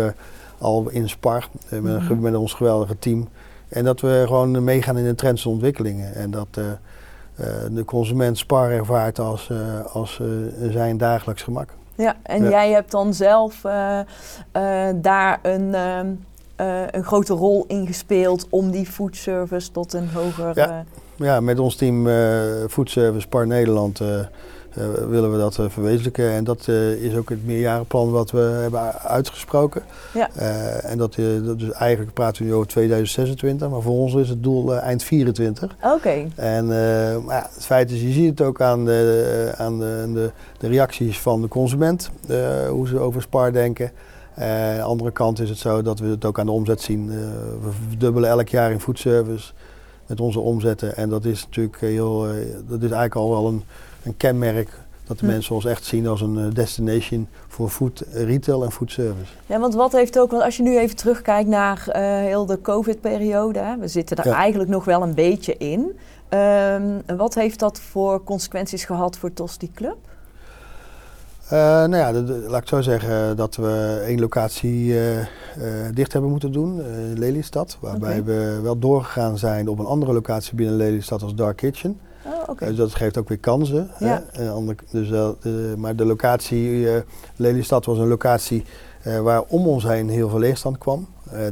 al 0.60 0.88
in 0.88 1.08
Spar 1.08 1.48
eh, 1.68 1.78
met, 1.78 2.00
Mhm. 2.02 2.20
met 2.20 2.34
ons 2.34 2.52
geweldige 2.54 2.98
team. 2.98 3.28
En 3.68 3.84
dat 3.84 4.00
we 4.00 4.22
gewoon 4.26 4.64
meegaan 4.64 4.96
in 4.98 5.04
de 5.04 5.14
trends 5.14 5.44
en 5.44 5.50
ontwikkelingen. 5.50 6.14
En 6.14 6.30
dat 6.30 6.46
eh, 6.50 6.64
eh, 7.34 7.46
de 7.70 7.84
consument 7.84 8.38
Spar 8.38 8.70
ervaart 8.70 9.18
als, 9.18 9.50
als 9.92 10.20
zijn 10.70 10.98
dagelijks 10.98 11.42
gemak. 11.42 11.68
Ja, 11.94 12.16
en 12.22 12.42
Ja. 12.42 12.48
jij 12.50 12.70
hebt 12.70 12.90
dan 12.90 13.14
zelf 13.14 13.60
daar 14.94 15.38
een, 15.42 15.74
een 16.96 17.04
grote 17.04 17.32
rol 17.34 17.64
in 17.68 17.86
gespeeld 17.86 18.46
om 18.50 18.70
die 18.70 18.86
foodservice 18.86 19.70
tot 19.70 19.92
een 19.92 20.08
hoger 20.14 20.52
Ja. 20.54 20.68
eh, 20.70 20.76
ja, 21.26 21.40
met 21.40 21.58
ons 21.58 21.76
team 21.76 22.06
uh, 22.06 22.42
Food 22.68 22.90
Service 22.90 23.28
Par 23.28 23.46
Nederland 23.46 24.00
uh, 24.00 24.08
willen 25.08 25.32
we 25.32 25.38
dat 25.38 25.58
uh, 25.58 25.66
verwezenlijken. 25.68 26.30
En 26.30 26.44
dat 26.44 26.68
is 27.00 27.16
ook 27.16 27.28
het 27.28 27.46
meerjarenplan 27.46 28.10
wat 28.10 28.30
we 28.30 28.38
hebben 28.38 29.00
uitgesproken. 29.02 29.82
Ja. 30.14 30.30
en 30.82 30.98
dat, 30.98 31.16
dat 31.44 31.60
is 31.60 31.70
eigenlijk 31.70 32.14
praten 32.14 32.42
we 32.42 32.48
nu 32.48 32.54
over 32.54 32.68
2026, 32.68 33.68
maar 33.68 33.82
voor 33.82 33.98
ons 33.98 34.14
is 34.14 34.28
het 34.28 34.42
doel 34.42 34.74
eind 34.74 35.02
24. 35.02 35.76
Oké. 35.82 36.28
En 36.34 36.66
maar 37.24 37.36
ja, 37.36 37.48
het 37.54 37.66
feit 37.66 37.90
is, 37.90 38.00
je 38.00 38.12
ziet 38.12 38.28
het 38.38 38.40
ook 38.40 38.60
aan 38.60 38.84
de, 38.84 39.52
aan 39.56 39.78
de, 39.78 40.10
de, 40.12 40.30
de 40.58 40.68
reacties 40.68 41.20
van 41.20 41.40
de 41.40 41.48
consument, 41.48 42.10
hoe 42.70 42.88
ze 42.88 42.98
over 42.98 43.22
Spar 43.22 43.52
denken. 43.52 43.92
aan 44.34 44.76
de 44.76 44.82
andere 44.82 45.10
kant 45.10 45.40
is 45.40 45.48
het 45.48 45.58
zo 45.58 45.82
dat 45.82 45.98
we 45.98 46.06
het 46.06 46.24
ook 46.24 46.38
aan 46.38 46.46
de 46.46 46.52
omzet 46.52 46.80
zien. 46.80 47.08
we 47.62 47.70
verdubbelen 47.88 48.30
elk 48.30 48.48
jaar 48.48 48.70
in 48.70 48.80
foodservice 48.80 49.52
met 50.06 50.20
onze 50.20 50.40
omzetten. 50.40 50.96
En 50.96 51.08
dat 51.08 51.24
is 51.24 51.44
natuurlijk 51.44 51.80
heel, 51.80 52.26
dat 52.68 52.82
is 52.82 52.90
eigenlijk 52.90 53.14
al 53.14 53.30
wel 53.30 53.46
een 53.46 53.62
een 54.02 54.16
kenmerk 54.16 54.70
dat 55.10 55.18
de 55.18 55.26
hm. 55.26 55.32
mensen 55.32 55.54
ons 55.54 55.64
echt 55.64 55.84
zien 55.84 56.06
als 56.06 56.20
een 56.20 56.38
eh, 56.38 56.54
destination 56.54 57.28
voor 57.48 57.68
food 57.68 58.04
retail 58.12 58.64
en 58.64 58.72
food 58.72 58.90
service. 58.90 59.32
Ja, 59.46 59.58
want 59.58 59.74
wat 59.74 59.92
heeft 59.92 60.18
ook, 60.18 60.30
want 60.30 60.42
als 60.42 60.56
je 60.56 60.62
nu 60.62 60.78
even 60.78 60.96
terugkijkt 60.96 61.48
naar 61.48 61.84
uh, 61.88 61.94
heel 62.02 62.46
de 62.46 62.60
COVID-periode, 62.60 63.76
we 63.80 63.88
zitten 63.88 64.16
daar 64.16 64.26
eigenlijk 64.26 64.70
nog 64.70 64.84
wel 64.84 65.02
een 65.02 65.14
beetje 65.14 65.56
in. 65.56 65.98
Um, 66.38 67.16
wat 67.16 67.34
heeft 67.34 67.58
dat 67.58 67.80
voor 67.80 68.24
consequenties 68.24 68.84
gehad 68.84 69.18
voor 69.18 69.32
Tosti 69.32 69.70
Club? 69.72 69.96
Uh, 71.44 71.50
nou 71.50 71.96
ja, 71.96 72.12
laat 72.48 72.62
ik 72.62 72.68
zo 72.68 72.80
zeggen 72.80 73.36
dat 73.36 73.56
we 73.56 74.02
één 74.06 74.20
locatie 74.20 74.86
uh, 74.86 74.98
dicht 75.94 76.12
hebben 76.12 76.30
moeten 76.30 76.52
doen, 76.52 76.82
Lelystad. 77.14 77.78
Waarbij 77.80 78.24
we 78.24 78.58
wel 78.62 78.78
doorgegaan 78.78 79.38
zijn 79.38 79.68
op 79.68 79.78
een 79.78 79.86
andere 79.86 80.12
locatie 80.12 80.54
binnen 80.54 80.76
Lelystad 80.76 81.22
als 81.22 81.34
Dark 81.34 81.56
Kitchen. 81.56 82.00
Oh, 82.24 82.58
dus 82.58 82.76
dat 82.76 82.94
geeft 82.94 83.18
ook 83.18 83.28
weer 83.28 83.38
kansen. 83.38 83.90
Ja. 83.98 84.24
Hè? 84.32 84.74
dus, 84.90 85.08
uh, 85.08 85.28
maar 85.76 85.96
de 85.96 86.04
locatie, 86.04 86.68
uh, 86.68 86.92
Lelystad 87.36 87.84
was 87.84 87.98
een 87.98 88.08
locatie 88.08 88.64
uh, 89.06 89.20
waar 89.20 89.42
om 89.42 89.66
ons 89.66 89.84
heen 89.84 90.08
heel 90.08 90.28
veel 90.28 90.38
leegstand 90.38 90.78
kwam. 90.78 91.06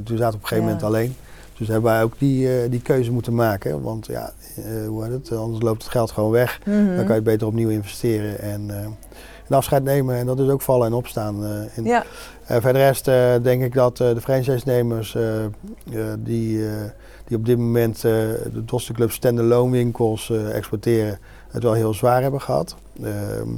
toen 0.04 0.16
zaten 0.16 0.16
we 0.16 0.26
op 0.26 0.32
een 0.34 0.40
gegeven 0.40 0.64
moment 0.64 0.82
alleen. 0.82 1.14
Dus 1.58 1.68
hebben 1.68 1.90
wij 1.90 2.02
ook 2.02 2.18
die, 2.18 2.68
die 2.68 2.82
keuze 2.82 3.12
moeten 3.12 3.34
maken. 3.34 3.82
Want 3.82 4.06
ja, 4.06 4.32
hoe 4.88 5.04
heet 5.04 5.12
het? 5.12 5.32
Anders 5.32 5.62
loopt 5.62 5.82
het 5.82 5.92
geld 5.92 6.10
gewoon 6.10 6.30
weg. 6.30 6.60
Mhm. 6.64 6.96
Dan 6.96 7.04
kan 7.04 7.14
je 7.14 7.22
beter 7.22 7.46
opnieuw 7.46 7.68
investeren 7.68 8.40
en, 8.40 8.70
en 9.48 9.56
afscheid 9.56 9.82
nemen. 9.84 10.16
En 10.16 10.26
dat 10.26 10.38
is 10.38 10.48
ook 10.48 10.62
vallen 10.62 10.86
en 10.86 10.92
opstaan. 10.92 11.44
in. 11.74 11.84
Ja. 11.84 12.04
verder 12.46 12.82
rest 12.82 13.04
denk 13.42 13.62
ik 13.62 13.74
dat 13.74 13.96
de 13.96 14.20
franchise-nemers 14.20 15.16
die 16.18 16.64
die 17.28 17.36
op 17.36 17.46
dit 17.46 17.58
moment 17.58 17.96
uh, 17.96 18.02
de 18.52 18.64
Doster 18.64 18.94
Club 18.94 19.10
standalone 19.10 19.70
winkels 19.70 20.28
uh, 20.28 20.56
exporteren, 20.56 21.18
het 21.48 21.62
wel 21.62 21.72
heel 21.72 21.94
zwaar 21.94 22.22
hebben 22.22 22.40
gehad. 22.40 22.76
Ehm, 23.02 23.48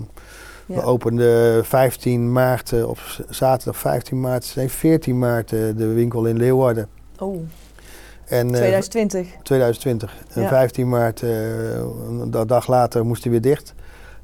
we 0.66 0.82
openden 0.82 1.64
15 1.64 2.32
maart, 2.32 2.70
uh, 2.70 2.88
op 2.88 2.98
zaterdag 3.28 3.76
15 3.76 4.20
maart, 4.20 4.52
nee 4.56 4.68
14 4.68 5.18
maart 5.18 5.48
de 5.48 5.92
winkel 5.94 6.26
in 6.26 6.36
Leeuwarden. 6.36 6.88
Oh. 7.18 7.36
En, 8.26 8.46
2020. 8.46 9.28
2020. 9.42 10.16
En 10.32 10.48
15 10.48 10.88
maart, 10.88 11.22
een 11.22 12.30
dag 12.46 12.66
later, 12.66 13.06
moest 13.06 13.22
hij 13.22 13.32
weer 13.32 13.40
dicht. 13.40 13.74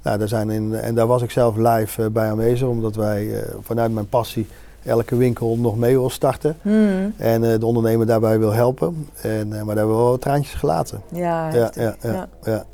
Nou, 0.03 0.19
daar 0.19 0.29
zijn 0.29 0.51
in, 0.51 0.75
en 0.75 0.95
daar 0.95 1.07
was 1.07 1.23
ik 1.23 1.31
zelf 1.31 1.57
live 1.57 2.11
bij 2.11 2.31
aanwezig, 2.31 2.69
omdat 2.69 2.97
wij 2.97 3.45
vanuit 3.61 3.93
mijn 3.93 4.09
passie 4.09 4.47
elke 4.87 5.17
winkel 5.17 5.57
nog 5.57 5.77
mee 5.77 5.99
wil 5.99 6.11
starten. 6.11 6.57
Hmm. 6.63 7.15
En 7.17 7.43
uh, 7.43 7.59
de 7.59 7.67
ondernemer 7.67 8.07
daarbij 8.07 8.39
wil 8.39 8.53
helpen. 8.53 9.09
En, 9.23 9.47
uh, 9.47 9.53
maar 9.53 9.67
daar 9.67 9.77
hebben 9.77 9.97
we 9.97 10.03
wel 10.03 10.19
traantjes 10.19 10.55
gelaten. 10.55 11.01
Ja, 11.13 11.55
ja, 11.55 11.71
ja, 11.75 11.97
ja, 12.03 12.29
ja, 12.43 12.65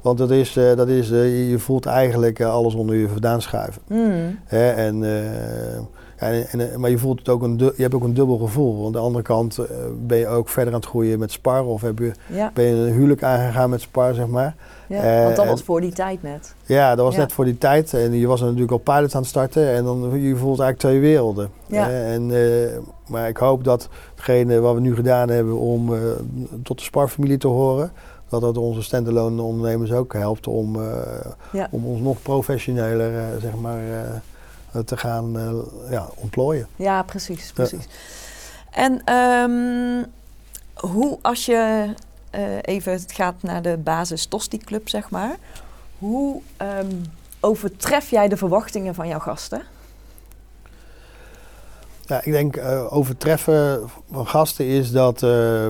Want 0.00 0.18
dat 0.18 0.30
is, 0.30 0.56
uh, 0.56 0.76
dat 0.76 0.88
is 0.88 1.08
je 1.08 1.58
voelt 1.58 1.86
eigenlijk 1.86 2.40
alles 2.40 2.74
onder 2.74 2.96
je 2.96 3.08
vandaan 3.08 3.42
schuiven. 3.42 3.82
Hmm. 3.86 4.38
Hè? 4.44 4.70
En, 4.70 5.04
en, 6.16 6.46
en, 6.50 6.80
maar 6.80 6.90
je 6.90 6.98
voelt 6.98 7.18
het 7.18 7.28
ook 7.28 7.42
een, 7.42 7.58
je 7.58 7.82
hebt 7.82 7.94
ook 7.94 8.04
een 8.04 8.14
dubbel 8.14 8.38
gevoel. 8.38 8.74
Want 8.74 8.86
aan 8.86 8.92
de 8.92 8.98
andere 8.98 9.24
kant 9.24 9.58
ben 10.06 10.18
je 10.18 10.26
ook 10.26 10.48
verder 10.48 10.72
aan 10.74 10.80
het 10.80 10.88
groeien 10.88 11.18
met 11.18 11.32
Spar. 11.32 11.64
Of 11.64 11.80
heb 11.80 11.98
je, 11.98 12.12
ben 12.54 12.64
je 12.64 12.74
een 12.74 12.92
huwelijk 12.92 13.22
aangegaan 13.22 13.70
met 13.70 13.80
Spar, 13.80 14.14
zeg 14.14 14.26
maar. 14.26 14.54
Ja, 14.98 15.22
want 15.22 15.36
dat 15.36 15.46
was 15.46 15.62
voor 15.62 15.80
die 15.80 15.92
tijd 15.92 16.22
net. 16.22 16.54
Ja, 16.66 16.94
dat 16.94 17.04
was 17.04 17.16
net 17.16 17.32
voor 17.32 17.44
die 17.44 17.58
tijd. 17.58 17.94
En 17.94 18.12
je 18.12 18.26
was 18.26 18.40
natuurlijk 18.40 18.70
al 18.70 18.78
pilot 18.78 19.14
aan 19.14 19.20
het 19.20 19.30
starten. 19.30 19.68
En 19.74 19.84
dan 19.84 20.20
je 20.20 20.36
voelt 20.36 20.60
eigenlijk 20.60 20.78
twee 20.78 21.00
werelden. 21.00 21.50
Ja. 21.66 21.90
en, 21.90 22.30
uh, 22.30 22.78
maar 23.06 23.28
ik 23.28 23.36
hoop 23.36 23.64
dat 23.64 23.88
hetgene 24.14 24.60
wat 24.60 24.74
we 24.74 24.80
nu 24.80 24.94
gedaan 24.94 25.28
hebben 25.28 25.58
om 25.58 25.94
tot 26.62 26.78
de 26.78 26.84
Spar-familie 26.84 27.38
te 27.38 27.46
horen... 27.46 27.92
dat 28.28 28.40
dat 28.40 28.56
onze 28.56 28.82
standalone 28.82 29.42
ondernemers 29.42 29.92
ook 29.92 30.12
helpt 30.12 30.46
om, 30.46 30.76
uh, 30.76 30.82
ja. 31.52 31.68
om 31.70 31.84
ons 31.84 32.00
nog 32.00 32.22
professioneler 32.22 33.40
zeg 33.40 33.54
maar, 33.54 33.80
te 34.84 34.96
gaan 34.96 35.32
ja, 35.90 36.08
ontplooien. 36.14 36.66
Ja, 36.76 37.02
precies. 37.02 37.52
precies. 37.52 37.88
En 38.70 39.14
um, 39.14 40.06
hoe 40.74 41.18
als 41.22 41.46
je 41.46 41.88
even, 42.60 42.92
het 42.92 43.12
gaat 43.12 43.34
naar 43.40 43.62
de 43.62 43.76
basis 43.76 44.26
Tosti 44.26 44.58
Club, 44.58 44.88
zeg 44.88 45.10
maar. 45.10 45.36
Hoe 45.98 46.40
um, 46.62 47.02
overtref 47.40 48.10
jij 48.10 48.28
de 48.28 48.36
verwachtingen 48.36 48.94
van 48.94 49.08
jouw 49.08 49.18
gasten? 49.18 49.62
Ja, 52.06 52.20
ik 52.24 52.32
denk 52.32 52.56
uh, 52.56 52.92
overtreffen 52.92 53.80
van 54.10 54.26
gasten 54.26 54.66
is 54.66 54.90
dat, 54.92 55.22
uh, 55.22 55.68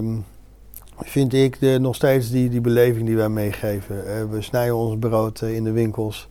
vind 0.99 1.35
ik, 1.35 1.61
de, 1.61 1.79
nog 1.81 1.95
steeds 1.95 2.31
die, 2.31 2.49
die 2.49 2.61
beleving 2.61 3.07
die 3.07 3.17
wij 3.17 3.29
meegeven. 3.29 3.97
Uh, 3.97 4.31
we 4.31 4.43
snijden 4.43 4.77
ons 4.77 4.99
brood 4.99 5.41
in 5.41 5.65
de 5.65 5.73
winkels. 5.73 6.29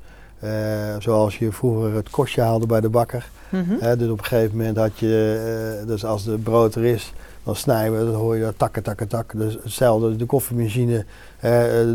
zoals 1.00 1.38
je 1.38 1.52
vroeger 1.52 1.94
het 1.94 2.10
kostje 2.10 2.42
haalde 2.42 2.66
bij 2.66 2.82
de 2.82 2.90
bakker. 2.90 3.30
Mm 3.50 3.64
-hmm. 3.64 3.98
dus 3.98 4.10
op 4.10 4.18
een 4.18 4.26
gegeven 4.26 4.58
moment 4.58 4.78
had 4.78 5.00
je, 5.00 5.84
dus 5.88 6.06
als 6.06 6.24
de 6.24 6.38
brood 6.38 6.76
er 6.76 6.86
is, 6.86 7.14
dan 7.44 7.56
snijden 7.56 8.00
we, 8.00 8.12
dan 8.12 8.22
hoor 8.22 8.36
je 8.36 8.54
takken, 8.58 8.84
takken, 8.84 9.08
takken. 9.08 9.40
Dus 9.40 9.58
hetzelfde, 9.64 10.16
de 10.16 10.26
koffiemachine, 10.26 11.06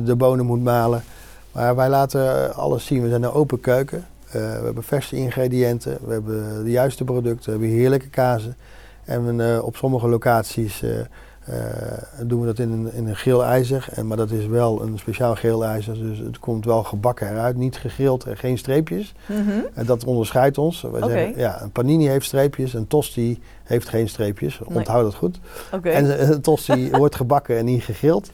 de 0.05 0.15
bonen 0.17 0.47
moet 0.47 0.63
malen. 0.63 1.03
Maar 1.53 1.77
wij 1.77 1.89
laten 1.89 2.55
alles 2.55 2.87
zien. 2.87 3.03
We 3.03 3.09
zijn 3.09 3.23
een 3.23 3.31
open 3.31 3.61
keuken. 3.61 4.07
Uh, 4.27 4.33
we 4.33 4.65
hebben 4.65 4.83
verse 4.83 5.17
ingrediënten, 5.17 5.99
we 6.07 6.13
hebben 6.13 6.65
de 6.65 6.71
juiste 6.71 7.05
producten, 7.05 7.45
we 7.45 7.51
hebben 7.51 7.69
heerlijke 7.69 8.09
kazen. 8.09 8.57
En 9.05 9.39
uh, 9.39 9.65
op 9.65 9.77
sommige 9.77 10.09
locaties 10.09 10.83
uh, 10.83 10.91
doen 12.23 12.41
we 12.41 12.47
dat 12.47 12.59
in 12.59 12.73
een, 12.73 12.93
in 12.93 13.09
een 13.09 13.17
geel 13.17 13.45
ijzer. 13.45 13.87
En, 13.95 14.07
maar 14.07 14.17
dat 14.17 14.31
is 14.31 14.47
wel 14.47 14.83
een 14.83 14.99
speciaal 14.99 15.35
geel 15.35 15.65
ijzer, 15.65 15.95
dus 15.95 16.19
het 16.19 16.39
komt 16.39 16.65
wel 16.65 16.83
gebakken 16.83 17.31
eruit. 17.31 17.57
Niet 17.57 17.77
gegrild 17.77 18.25
en 18.25 18.37
geen 18.37 18.59
streepjes. 18.59 19.15
Mm 19.27 19.37
-hmm. 19.37 19.67
En 19.75 19.87
dat 19.87 20.05
onderscheidt 20.05 20.59
ons. 20.59 20.83
Wij 20.83 21.03
okay. 21.03 21.09
zeggen, 21.09 21.39
ja, 21.39 21.63
een 21.63 21.71
panini 21.71 22.09
heeft 22.09 22.27
streepjes, 22.27 22.75
een 22.75 22.87
tosti 22.87 23.43
heeft 23.65 23.89
geen 23.89 24.09
streepjes. 24.09 24.59
Nee. 24.59 24.79
Onthoud 24.79 25.05
dat 25.05 25.15
goed. 25.15 25.39
Okay. 25.73 25.93
En 25.93 26.33
een 26.33 26.41
tosti 26.41 26.91
wordt 27.01 27.17
gebakken 27.17 27.59
en 27.59 27.65
niet 27.65 27.83
gegrild. 27.83 28.31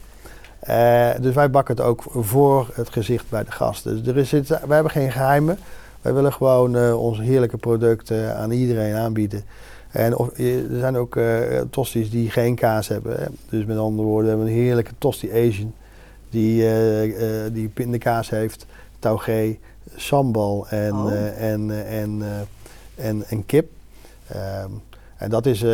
Uh, 0.69 1.09
dus 1.21 1.35
wij 1.35 1.49
bakken 1.49 1.75
het 1.75 1.85
ook 1.85 2.03
voor 2.09 2.69
het 2.73 2.89
gezicht 2.89 3.29
bij 3.29 3.43
de 3.43 3.51
gasten. 3.51 4.03
Dus 4.03 4.07
er 4.07 4.17
is 4.17 4.49
wij 4.49 4.57
hebben 4.67 4.91
geen 4.91 5.11
geheimen. 5.11 5.57
Wij 6.01 6.13
willen 6.13 6.33
gewoon 6.33 6.75
uh, 6.75 7.01
onze 7.01 7.21
heerlijke 7.21 7.57
producten 7.57 8.35
aan 8.35 8.51
iedereen 8.51 8.95
aanbieden. 8.95 9.43
En 9.91 10.17
of, 10.17 10.37
er 10.37 10.79
zijn 10.79 10.95
ook 10.95 11.15
uh, 11.15 11.61
tosties 11.69 12.09
die 12.09 12.29
geen 12.29 12.55
kaas 12.55 12.87
hebben. 12.87 13.19
Hè. 13.19 13.25
Dus 13.49 13.65
met 13.65 13.77
andere 13.77 14.07
woorden, 14.07 14.23
we 14.23 14.37
hebben 14.37 14.47
een 14.47 14.61
heerlijke 14.61 14.93
tosti 14.97 15.31
Asian. 15.31 15.73
Die, 16.29 16.65
die 17.51 17.67
pindakaas 17.67 18.29
heeft, 18.29 18.65
taugé, 18.99 19.57
sambal 19.95 20.67
en, 20.67 20.93
oh. 20.93 21.41
en, 21.41 21.85
en, 21.87 22.21
en, 22.95 23.23
en, 23.27 23.45
kip. 23.45 23.71
Ehm, 24.27 24.69
en 25.17 25.29
dat 25.29 25.45
is 25.45 25.63
uh, 25.63 25.69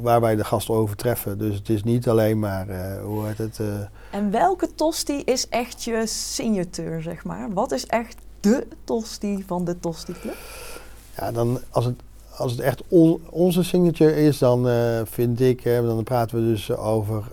waar 0.00 0.20
wij 0.20 0.36
de 0.36 0.44
gasten 0.44 0.74
overtreffen. 0.74 1.38
Dus 1.38 1.54
het 1.54 1.68
is 1.68 1.82
niet 1.82 2.08
alleen 2.08 2.38
maar, 2.38 2.68
uh, 2.68 3.02
hoe 3.04 3.26
heet 3.26 3.38
het... 3.38 3.58
Uh... 3.58 3.66
En 4.10 4.30
welke 4.30 4.74
tosti 4.74 5.22
is 5.24 5.48
echt 5.48 5.84
je 5.84 6.06
signature, 6.06 7.00
zeg 7.00 7.24
maar? 7.24 7.52
Wat 7.52 7.72
is 7.72 7.86
echt 7.86 8.16
de 8.40 8.66
tosti 8.84 9.44
van 9.46 9.64
de 9.64 9.80
Tosti 9.80 10.12
Club? 10.12 10.36
Ja, 11.16 11.32
dan 11.32 11.60
als 11.70 11.84
het, 11.84 12.00
als 12.40 12.52
het 12.52 12.60
echt 12.60 12.82
on, 12.88 13.20
onze 13.30 13.64
signature 13.64 14.16
is, 14.16 14.38
dan 14.38 14.68
vind 15.06 15.40
ik, 15.40 15.64
dan 15.64 16.02
praten 16.02 16.36
we 16.36 16.44
dus 16.44 16.76
over, 16.76 17.24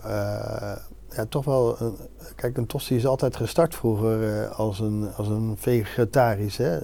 ja, 1.16 1.26
toch 1.30 1.46
wel... 1.46 1.76
Een, 1.80 1.96
kijk, 2.36 2.58
een 2.58 2.66
tosti 2.66 2.96
is 2.96 3.06
altijd 3.06 3.36
gestart 3.36 3.76
vroeger 3.76 4.48
als, 4.48 4.80
een, 4.80 5.08
als 5.16 5.28
een 5.28 5.56
vegetarisch 5.58 6.58
hè, 6.58 6.80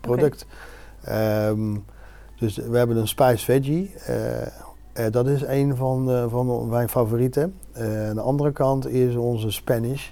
product. 0.00 0.46
Okay. 1.02 1.48
Um, 1.48 1.74
ehm, 1.74 1.80
dus 2.38 2.56
we 2.56 2.76
hebben 2.76 2.96
een 2.96 3.08
spice 3.08 3.44
veggie. 3.44 3.94
Uh, 4.08 5.06
dat 5.10 5.26
is 5.26 5.42
een 5.42 5.76
van, 5.76 6.10
uh, 6.10 6.24
van 6.28 6.68
mijn 6.68 6.88
favorieten. 6.88 7.54
aan 8.08 8.14
de 8.14 8.20
andere 8.20 8.52
kant 8.52 8.88
is 8.88 9.14
onze 9.14 9.50
Spanish. 9.50 10.08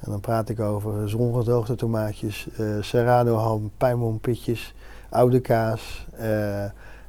En 0.00 0.10
dan 0.10 0.20
praat 0.20 0.48
ik 0.48 0.60
over 0.60 1.08
zongedoogde 1.08 1.74
tomaatjes, 1.74 2.48
serrano 2.80 3.36
ham, 3.36 3.70
pijnboompitjes, 3.76 4.74
oude 5.12 5.40
kaas. 5.40 6.06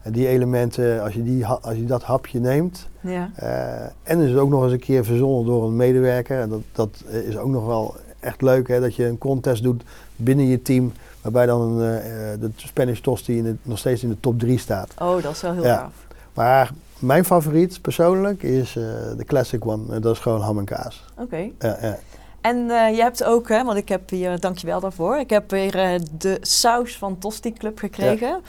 En 0.01 0.11
die 0.11 0.27
elementen, 0.27 1.01
als 1.03 1.13
je, 1.13 1.23
die, 1.23 1.45
als 1.45 1.75
je 1.75 1.85
dat 1.85 2.03
hapje 2.03 2.39
neemt, 2.39 2.87
Ja. 3.01 3.29
eh, 3.35 3.85
en 4.03 4.19
is 4.19 4.29
het 4.29 4.39
ook 4.39 4.49
nog 4.49 4.63
eens 4.63 4.71
een 4.71 4.79
keer 4.79 5.05
verzonnen 5.05 5.45
door 5.45 5.63
een 5.65 5.75
medewerker. 5.75 6.39
En 6.39 6.49
dat, 6.49 6.61
dat 6.71 7.03
eh, 7.09 7.17
is 7.19 7.37
ook 7.37 7.49
nog 7.49 7.65
wel 7.65 7.95
echt 8.19 8.41
leuk, 8.41 8.67
hè, 8.67 8.79
dat 8.79 8.95
je 8.95 9.05
een 9.07 9.17
contest 9.17 9.63
doet 9.63 9.83
binnen 10.15 10.45
je 10.45 10.61
team, 10.61 10.91
waarbij 11.21 11.45
dan 11.45 11.81
eh, 11.81 11.95
eh, 12.33 12.39
de 12.39 12.49
Spanish 12.55 12.99
Tosti 12.99 13.37
in 13.37 13.45
het- 13.45 13.57
nog 13.61 13.77
steeds 13.77 14.03
in 14.03 14.09
de 14.09 14.19
top 14.19 14.39
3 14.39 14.59
staat. 14.59 14.93
Oh, 15.01 15.21
dat 15.23 15.31
is 15.31 15.41
wel 15.41 15.53
heel 15.53 15.63
Ja. 15.63 15.77
gaaf. 15.77 15.91
Maar 16.33 16.71
mijn 16.99 17.25
favoriet 17.25 17.81
persoonlijk 17.81 18.43
is 18.43 18.75
eh, 18.75 18.83
de 19.17 19.25
classic 19.25 19.65
one. 19.67 19.99
Dat 19.99 20.13
is 20.15 20.19
gewoon 20.21 20.41
ham 20.41 20.57
en 20.57 20.65
kaas. 20.65 21.05
Oké. 21.19 21.37
Ja, 21.59 21.77
ja. 21.81 21.97
En 22.43 22.69
eh, 22.69 22.95
je 22.95 23.01
hebt 23.01 23.23
ook, 23.23 23.49
hè, 23.49 23.63
want 23.63 23.77
ik 23.77 23.89
heb 23.89 24.09
hier, 24.09 24.39
dankjewel 24.39 24.79
daarvoor, 24.79 25.17
ik 25.17 25.29
heb 25.29 25.51
weer 25.51 25.75
eh, 25.75 25.99
de 26.17 26.37
saus 26.41 26.97
van 26.97 27.17
Tosti 27.17 27.53
Club 27.53 27.79
gekregen. 27.79 28.41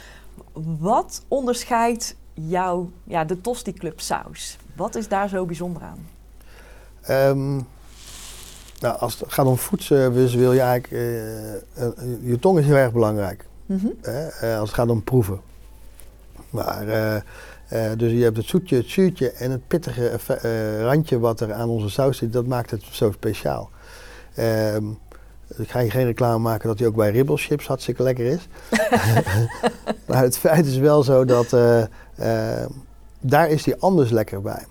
Wat 0.79 1.23
onderscheidt 1.29 2.17
jou, 2.33 2.89
ja, 3.05 3.25
de 3.25 3.41
Tosti 3.41 3.73
Club 3.73 4.01
saus? 4.01 4.59
Wat 4.77 4.95
is 4.95 5.09
daar 5.09 5.29
zo 5.29 5.45
bijzonder 5.47 5.83
aan? 5.83 6.09
Ehm, 7.01 7.55
nou, 8.81 8.99
als 8.99 9.21
het 9.21 9.33
gaat 9.33 9.47
om 9.47 9.57
foodservice 9.57 10.39
wil 10.39 10.53
je 10.53 10.61
eigenlijk... 10.61 10.93
eh, 10.93 12.31
je 12.31 12.39
tong 12.41 12.59
is 12.59 12.67
heel 12.67 12.75
erg 12.75 12.93
belangrijk. 12.93 13.47
Mhm. 13.67 13.87
Als 14.41 14.69
het 14.69 14.79
gaat 14.79 14.89
om 14.89 15.03
proeven. 15.03 15.41
Maar, 16.51 16.87
dus 17.97 18.13
je 18.13 18.23
hebt 18.23 18.37
het 18.37 18.47
zoetje, 18.47 18.77
het 18.77 18.89
zuurtje 18.89 19.31
en 19.31 19.51
het 19.51 19.67
pittige 19.67 20.19
randje 20.81 21.19
wat 21.19 21.41
er 21.41 21.53
aan 21.53 21.69
onze 21.69 21.91
saus 21.91 22.19
zit. 22.19 22.33
Dat 22.33 22.47
maakt 22.47 22.71
het 22.71 22.83
zo 22.91 23.13
speciaal. 23.13 23.71
Ehm, 24.35 24.85
ik 25.57 25.71
ga 25.71 25.79
je 25.79 25.91
geen 25.91 26.05
reclame 26.05 26.39
maken 26.39 26.69
dat 26.69 26.79
hij 26.79 26.89
ook 26.89 26.97
bij 26.97 27.11
ribbelchips 27.11 27.67
hartstikke 27.67 28.03
lekker 28.03 28.27
is. 28.27 28.49
maar 30.07 30.23
het 30.23 30.39
feit 30.39 30.67
is 30.67 30.77
wel 30.77 31.03
zo 31.03 31.25
dat 31.25 31.53
eh, 31.53 31.83
eh, 32.15 32.67
daar 33.21 33.49
is 33.51 33.65
hij 33.65 33.77
anders 33.79 34.11
lekker 34.11 34.41
bij. 34.43 34.65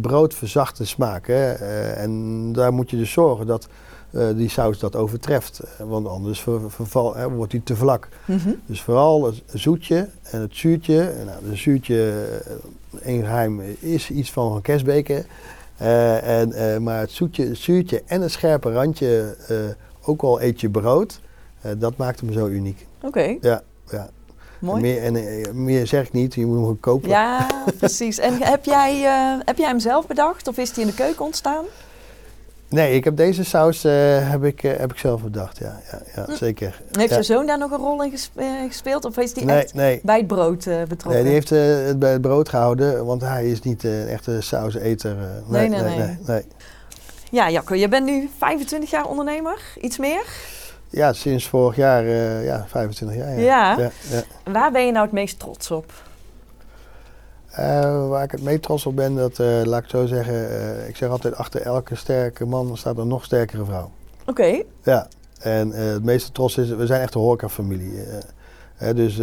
Brood 0.00 0.34
verzacht 0.34 0.76
de 0.78 0.84
smaak. 0.84 1.26
Hè? 1.26 1.52
eh, 1.52 2.02
en 2.02 2.52
daar 2.52 2.72
moet 2.72 2.90
je 2.90 2.96
dus 2.96 3.12
zorgen 3.12 3.46
dat 3.46 3.68
eh, 4.10 4.26
die 4.34 4.48
saus 4.48 4.78
dat 4.78 4.96
overtreft. 4.96 5.60
Want 5.78 6.06
anders 6.06 6.40
ver- 6.40 6.70
verval, 6.70 7.16
hè, 7.16 7.30
wordt 7.30 7.52
hij 7.52 7.60
te 7.64 7.76
vlak. 7.76 8.08
Mhm. 8.24 8.50
Dus 8.66 8.82
vooral 8.82 9.24
het 9.24 9.42
zoetje 9.46 10.08
en 10.22 10.40
het 10.40 10.56
zuurtje. 10.56 11.12
Nou, 11.24 11.48
het 11.48 11.58
zuurtje, 11.58 12.24
één 13.02 13.24
geheim, 13.24 13.60
is 13.78 14.10
iets 14.10 14.32
van 14.32 14.56
een 14.56 14.62
kerstbeker. 14.62 15.26
Eh, 15.78 16.40
en, 16.40 16.52
eh, 16.52 16.78
maar 16.78 17.00
het 17.00 17.10
zoetje, 17.10 17.46
het 17.46 17.58
zuurtje 17.58 18.02
en 18.06 18.20
het 18.20 18.30
scherpe 18.30 18.72
randje, 18.72 19.36
eh, 19.48 19.56
ook 20.08 20.22
al 20.22 20.42
eet 20.42 20.60
je 20.60 20.70
brood, 20.70 21.20
dat 21.78 21.96
maakt 21.96 22.20
hem 22.20 22.32
zo 22.32 22.46
uniek. 22.46 22.86
Oké, 23.02 23.36
Ja, 23.40 23.62
ja. 23.90 24.08
mooi. 24.58 24.80
Meer, 24.80 25.02
en, 25.02 25.64
meer 25.64 25.86
zeg 25.86 26.06
ik 26.06 26.12
niet, 26.12 26.34
je 26.34 26.40
moet 26.40 26.54
hem 26.54 26.60
gewoon 26.62 26.80
kopen. 26.80 27.08
Ja, 27.08 27.46
precies. 27.78 28.18
En 28.18 28.42
heb 28.42 28.64
jij, 28.64 29.00
heb 29.44 29.56
jij 29.56 29.68
hem 29.68 29.78
zelf 29.78 30.06
bedacht 30.06 30.48
of 30.48 30.56
is 30.56 30.72
die 30.72 30.84
in 30.84 30.90
de 30.90 30.94
keuken 30.94 31.24
ontstaan? 31.24 31.64
Nee, 32.68 32.94
ik 32.94 33.04
heb 33.04 33.16
deze 33.16 33.44
saus 33.44 33.84
eh, 33.84 33.92
heb 34.30 34.44
ik, 34.44 34.62
eh, 34.62 34.76
heb 34.76 34.92
ik 34.92 34.98
zelf 34.98 35.22
bedacht, 35.22 35.58
ja, 35.58 35.80
ja, 35.90 36.00
ja 36.14 36.24
Hm. 36.24 36.34
zeker. 36.34 36.80
Heeft 36.92 37.10
ja. 37.10 37.16
je 37.16 37.22
zoon 37.22 37.46
daar 37.46 37.58
nog 37.58 37.70
een 37.70 37.78
rol 37.78 38.02
in 38.02 38.14
eh, 38.34 38.46
gespeeld 38.66 39.04
of 39.04 39.16
is 39.16 39.32
die 39.34 39.44
Nee, 39.44 39.56
echt 39.56 39.74
nee. 39.74 40.00
bij 40.02 40.16
het 40.16 40.26
brood 40.26 40.64
betrokken? 40.88 41.10
Nee, 41.10 41.22
die 41.22 41.32
heeft 41.32 41.50
het 41.50 41.98
bij 41.98 42.12
het 42.12 42.20
brood 42.20 42.48
gehouden, 42.48 43.04
want 43.06 43.20
hij 43.20 43.50
is 43.50 43.60
niet 43.60 43.84
een 43.84 44.08
echte 44.08 44.40
sauseter. 44.40 45.16
Nee, 45.46 45.68
nee, 45.68 45.80
nee. 45.80 45.98
nee, 45.98 46.18
nee. 46.26 46.44
Ja, 47.30 47.50
Jacco, 47.50 47.74
je 47.74 47.88
bent 47.88 48.06
nu 48.06 48.30
25 48.38 48.90
jaar 48.90 49.06
ondernemer, 49.08 49.60
iets 49.80 49.98
meer. 49.98 50.24
Ja, 50.90 51.12
sinds 51.12 51.48
vorig 51.48 51.76
jaar, 51.76 52.04
ja, 52.44 52.64
25 52.68 53.16
jaar. 53.16 53.40
Ja. 53.40 53.40
Ja. 53.40 53.78
Ja, 53.78 53.90
ja. 54.10 54.52
Waar 54.52 54.70
ben 54.72 54.86
je 54.86 54.92
nou 54.92 55.04
het 55.04 55.14
meest 55.14 55.38
trots 55.38 55.70
op? 55.70 55.92
Eh, 57.58 58.08
waar 58.08 58.24
ik 58.24 58.30
het 58.30 58.42
mee 58.42 58.60
trots 58.60 58.86
op 58.86 58.96
ben, 58.96 59.14
dat 59.14 59.38
eh, 59.38 59.60
laat 59.64 59.82
ik 59.82 59.88
zo 59.90 60.06
zeggen, 60.06 60.50
eh, 60.50 60.88
ik 60.88 60.96
zeg 60.96 61.08
altijd 61.08 61.34
achter 61.34 61.60
elke 61.62 61.94
sterke 61.94 62.46
man 62.46 62.76
staat 62.76 62.98
een 62.98 63.08
nog 63.08 63.24
sterkere 63.24 63.64
vrouw. 63.64 63.90
Oké, 64.26 64.62
Ja, 64.82 65.08
en 65.40 65.70
het 65.70 66.04
meeste 66.04 66.32
trots 66.32 66.56
is, 66.56 66.68
we 66.68 66.86
zijn 66.86 67.00
echt 67.00 67.14
een 67.14 67.20
horecafamilie. 67.20 67.92
Hè, 68.74 68.94
dus 68.94 69.18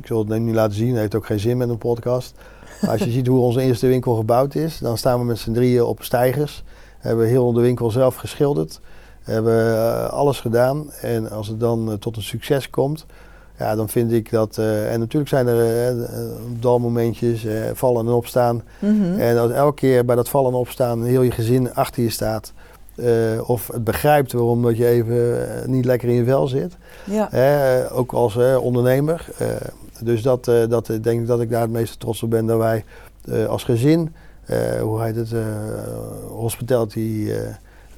ik 0.00 0.06
zal 0.06 0.26
het 0.28 0.40
nu 0.40 0.54
laten 0.54 0.76
zien, 0.76 0.88
het 0.88 0.98
heeft 0.98 1.14
ook 1.14 1.26
geen 1.26 1.40
zin 1.40 1.56
met 1.56 1.68
een 1.68 1.78
podcast. 1.78 2.34
Maar 2.80 2.90
als 2.90 3.02
je 3.02 3.10
ziet 3.16 3.26
hoe 3.26 3.40
onze 3.40 3.62
eerste 3.62 3.86
winkel 3.86 4.14
gebouwd 4.14 4.54
is, 4.54 4.78
dan 4.78 4.98
staan 4.98 5.18
we 5.18 5.24
met 5.24 5.38
z'n 5.38 5.52
drieën 5.52 5.82
op 5.82 6.02
stijgers. 6.02 6.64
Hebben 6.98 7.26
heel 7.26 7.52
de 7.52 7.60
winkel 7.60 7.90
zelf 7.90 8.14
geschilderd. 8.14 8.80
Hebben 9.22 10.10
alles 10.10 10.40
gedaan. 10.40 10.92
En 10.92 11.30
als 11.30 11.48
het 11.48 11.60
dan 11.60 11.96
tot 11.98 12.16
een 12.16 12.22
succes 12.22 12.70
komt, 12.70 13.06
ja, 13.60 13.74
dan 13.74 13.88
vind 13.88 14.12
ik 14.12 14.30
dat... 14.30 14.58
eh, 14.58 14.92
en 14.92 14.98
natuurlijk 14.98 15.30
zijn 15.30 15.46
er 15.46 15.88
eh, 15.88 16.04
dalmomentjes, 16.60 17.46
vallen 17.74 18.06
en 18.06 18.12
opstaan. 18.12 18.62
Mhm. 18.78 19.18
En 19.18 19.38
als 19.38 19.50
elke 19.50 19.74
keer 19.74 20.04
bij 20.04 20.16
dat 20.16 20.28
vallen 20.28 20.52
en 20.52 20.58
opstaan 20.58 21.04
heel 21.04 21.22
je 21.22 21.30
gezin 21.30 21.74
achter 21.74 22.02
je 22.02 22.10
staat... 22.10 22.52
of 23.46 23.68
het 23.72 23.84
begrijpt 23.84 24.32
waarom 24.32 24.62
dat 24.62 24.76
je 24.76 24.86
even 24.86 25.46
niet 25.66 25.84
lekker 25.84 26.08
in 26.08 26.14
je 26.14 26.24
vel 26.24 26.46
zit. 26.46 26.76
ja. 27.04 27.88
Ook 27.92 28.12
als 28.12 28.36
ondernemer. 28.60 29.26
Dus 30.02 30.22
dat, 30.22 30.44
dat 30.44 30.86
denk 30.86 31.20
ik 31.20 31.26
dat 31.26 31.40
ik 31.40 31.50
daar 31.50 31.60
het 31.60 31.70
meeste 31.70 31.96
trots 31.98 32.22
op 32.22 32.30
ben. 32.30 32.46
Dat 32.46 32.58
wij 32.58 32.84
als 33.48 33.64
gezin, 33.64 34.14
hoe 34.80 35.02
heet 35.02 35.16
het, 35.16 35.32
hospitality 36.28 37.30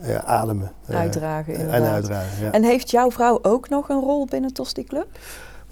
eh, 0.02 0.14
ademen. 0.24 0.72
Uitdragen, 0.88 1.70
en 1.70 1.82
uitdragen, 1.82 2.44
ja. 2.44 2.50
En 2.50 2.62
heeft 2.62 2.90
jouw 2.90 3.10
vrouw 3.10 3.38
ook 3.42 3.68
nog 3.68 3.88
een 3.88 4.00
rol 4.00 4.26
binnen 4.26 4.52
Tosti 4.52 4.84
Club? 4.84 5.06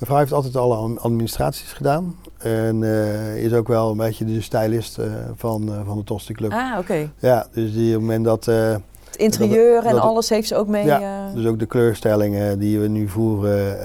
Vrouw 0.07 0.18
heeft 0.18 0.32
altijd 0.32 0.57
alle 0.57 0.74
ad- 0.74 1.01
administraties 1.01 1.72
gedaan. 1.72 2.16
En 2.38 2.82
eh, 2.82 3.36
is 3.44 3.53
ook 3.53 3.68
wel 3.68 3.90
een 3.90 3.96
beetje 3.96 4.24
de 4.24 4.40
stylist 4.40 4.98
eh, 4.98 5.07
van, 5.36 5.68
eh, 5.72 5.80
van 5.86 5.98
de 5.98 6.05
Tosti 6.05 6.32
Club. 6.34 6.53
Ah, 6.53 6.78
oké. 6.78 7.11
Ja, 7.18 7.46
dus 7.53 7.72
die 7.72 7.86
op 7.86 7.92
het 7.92 8.01
moment 8.01 8.24
dat... 8.24 8.44
Het 8.44 9.16
interieur 9.16 9.84
en 9.86 9.92
dat- 9.94 10.03
alles 10.03 10.28
heeft 10.28 10.48
ze 10.48 10.57
ook 10.57 10.66
mee. 10.68 10.84
Ja, 10.84 11.30
Dus 11.34 11.46
ook 11.46 11.59
de 11.59 11.66
kleurstellingen 11.66 12.59
die 12.59 12.78
we 12.80 12.86
nu 12.88 13.09
voeren, 13.09 13.76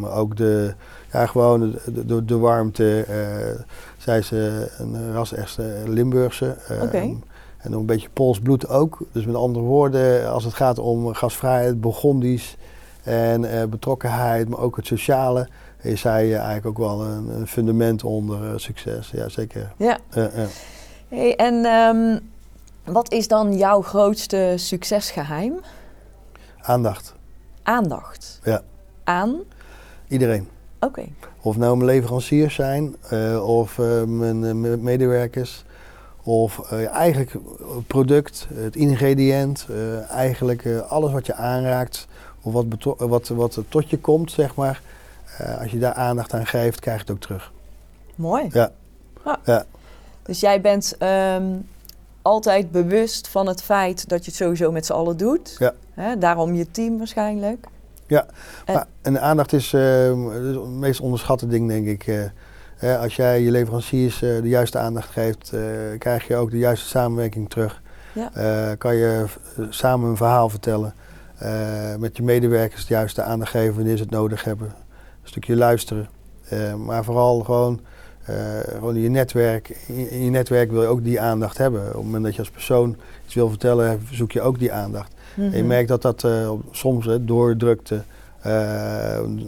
maar 0.00 0.12
ook 0.12 0.36
de, 0.36 0.74
ja, 1.12 1.26
gewoon 1.26 1.60
de, 1.86 2.04
de, 2.06 2.24
de 2.24 2.38
warmte. 2.38 3.04
zij 3.98 4.18
is 4.18 4.30
een 4.30 5.12
ras 5.12 5.32
echt 5.32 5.58
eh, 5.58 5.66
Limburgse. 5.86 6.56
eh, 6.68 6.82
Oké. 6.82 6.98
En 7.58 7.70
nog 7.70 7.80
een 7.80 7.86
beetje 7.86 8.08
Pools 8.12 8.40
bloed 8.40 8.68
ook. 8.68 8.98
Dus 9.12 9.26
met 9.26 9.34
andere 9.34 9.64
woorden, 9.64 10.30
als 10.30 10.44
het 10.44 10.54
gaat 10.54 10.78
om 10.78 11.14
gasvrijheid, 11.14 11.80
Burgondisch 11.80 12.56
en 13.08 13.44
eh, 13.44 13.64
betrokkenheid, 13.66 14.48
maar 14.48 14.58
ook 14.58 14.76
het 14.76 14.86
sociale, 14.86 15.48
is 15.82 16.00
zij 16.00 16.24
eh, 16.24 16.36
eigenlijk 16.36 16.66
ook 16.66 16.78
wel 16.78 17.04
een, 17.04 17.28
een 17.28 17.46
fundament 17.46 18.04
onder 18.04 18.44
eh, 18.44 18.52
succes. 18.56 19.10
Ja, 19.10 19.28
zeker. 19.28 19.72
ja. 19.76 19.98
Hey, 21.08 21.36
en 21.36 21.64
ehm, 21.64 22.18
wat 22.84 23.12
is 23.12 23.28
dan 23.28 23.56
jouw 23.56 23.82
grootste 23.82 24.52
succesgeheim? 24.56 25.54
Aandacht. 26.60 27.14
Aandacht. 27.62 28.40
Ja. 28.44 28.62
Aan? 29.04 29.36
Iedereen. 30.08 30.48
Oké. 30.80 31.04
Of 31.42 31.56
nou 31.56 31.76
mijn 31.76 31.88
leveranciers 31.88 32.54
zijn, 32.54 32.96
of 33.42 33.78
mijn 34.06 34.60
me- 34.60 34.76
medewerkers, 34.76 35.64
of 36.28 36.70
eh, 36.70 36.88
eigenlijk 36.88 37.32
het 37.76 37.86
product, 37.86 38.46
het 38.54 38.76
ingrediënt, 38.76 39.66
eigenlijk 40.10 40.66
alles 40.88 41.12
wat 41.12 41.26
je 41.26 41.34
aanraakt, 41.34 42.07
of 42.42 42.52
wat, 42.52 42.66
wat, 42.98 43.28
wat 43.28 43.56
er 43.56 43.64
tot 43.68 43.90
je 43.90 43.98
komt, 43.98 44.30
zeg 44.32 44.54
maar. 44.54 44.80
Eh, 45.38 45.60
als 45.60 45.70
je 45.70 45.78
daar 45.78 45.92
aandacht 45.94 46.32
aan 46.34 46.46
geeft, 46.46 46.80
krijg 46.80 46.96
je 46.96 47.02
het 47.02 47.12
ook 47.12 47.20
terug. 47.20 47.52
Mooi. 48.14 48.48
Ja. 48.52 48.70
Ah. 49.22 49.34
Ja. 49.44 49.64
Dus 50.22 50.40
jij 50.40 50.60
bent 50.60 50.94
ehm, 50.98 51.44
altijd 52.22 52.70
bewust 52.70 53.28
van 53.28 53.46
het 53.46 53.62
feit 53.62 54.08
dat 54.08 54.24
je 54.24 54.30
het 54.30 54.40
sowieso 54.40 54.72
met 54.72 54.86
z'n 54.86 54.92
allen 54.92 55.16
doet. 55.16 55.56
Ja. 55.58 55.72
Hè, 55.94 56.18
daarom 56.18 56.54
je 56.54 56.70
team 56.70 56.98
waarschijnlijk. 56.98 57.66
En- 58.06 58.74
Maar, 58.74 58.86
en 59.02 59.12
de 59.12 59.20
aandacht 59.20 59.52
is 59.52 59.72
eh, 59.72 59.80
het 60.32 60.66
meest 60.66 61.00
onderschatte 61.00 61.46
ding, 61.46 61.68
denk 61.68 61.86
ik. 61.86 62.06
eh. 62.06 62.20
Hè, 62.76 62.98
als 62.98 63.16
jij 63.16 63.40
je 63.42 63.50
leveranciers 63.50 64.22
eh, 64.22 64.42
de 64.42 64.48
juiste 64.48 64.78
aandacht 64.78 65.08
geeft, 65.10 65.52
krijg 65.98 66.26
je 66.26 66.36
ook 66.36 66.50
de 66.50 66.58
juiste 66.58 66.86
samenwerking 66.88 67.50
terug. 67.50 67.82
Ja. 68.12 68.74
Kan 68.74 68.94
je 68.96 69.24
samen 69.70 70.08
een 70.10 70.16
verhaal 70.16 70.48
vertellen. 70.48 70.94
Eh, 71.38 71.96
met 71.98 72.16
je 72.16 72.22
medewerkers 72.22 72.86
de 72.86 72.94
juiste 72.94 73.22
aandacht 73.22 73.50
geven 73.50 73.74
wanneer 73.74 73.96
ze 73.96 74.02
het 74.02 74.12
nodig 74.12 74.44
hebben. 74.44 74.66
Een 74.66 75.28
stukje 75.28 75.56
luisteren. 75.56 76.08
Eh, 76.48 76.74
maar 76.74 77.04
vooral 77.04 77.40
gewoon, 77.40 77.80
eh, 78.24 78.34
gewoon 78.64 78.96
in 78.96 79.02
je 79.02 79.08
netwerk. 79.08 79.68
In, 79.86 80.10
in 80.10 80.24
je 80.24 80.30
netwerk 80.30 80.70
wil 80.70 80.82
je 80.82 80.88
ook 80.88 81.04
die 81.04 81.20
aandacht 81.20 81.58
hebben. 81.58 81.80
Op 81.80 81.92
het 81.92 82.02
moment 82.02 82.24
dat 82.24 82.34
je 82.34 82.40
als 82.40 82.50
persoon 82.50 82.96
iets 83.24 83.34
wil 83.34 83.48
vertellen, 83.48 84.06
zoek 84.10 84.32
je 84.32 84.40
ook 84.40 84.58
die 84.58 84.72
aandacht. 84.72 85.12
Mhm. 85.34 85.52
En 85.52 85.56
je 85.56 85.64
merkt 85.64 85.88
dat 85.88 86.02
dat 86.02 86.26
soms 86.70 87.06
hè, 87.06 87.24
door 87.24 87.56
drukte, 87.56 88.02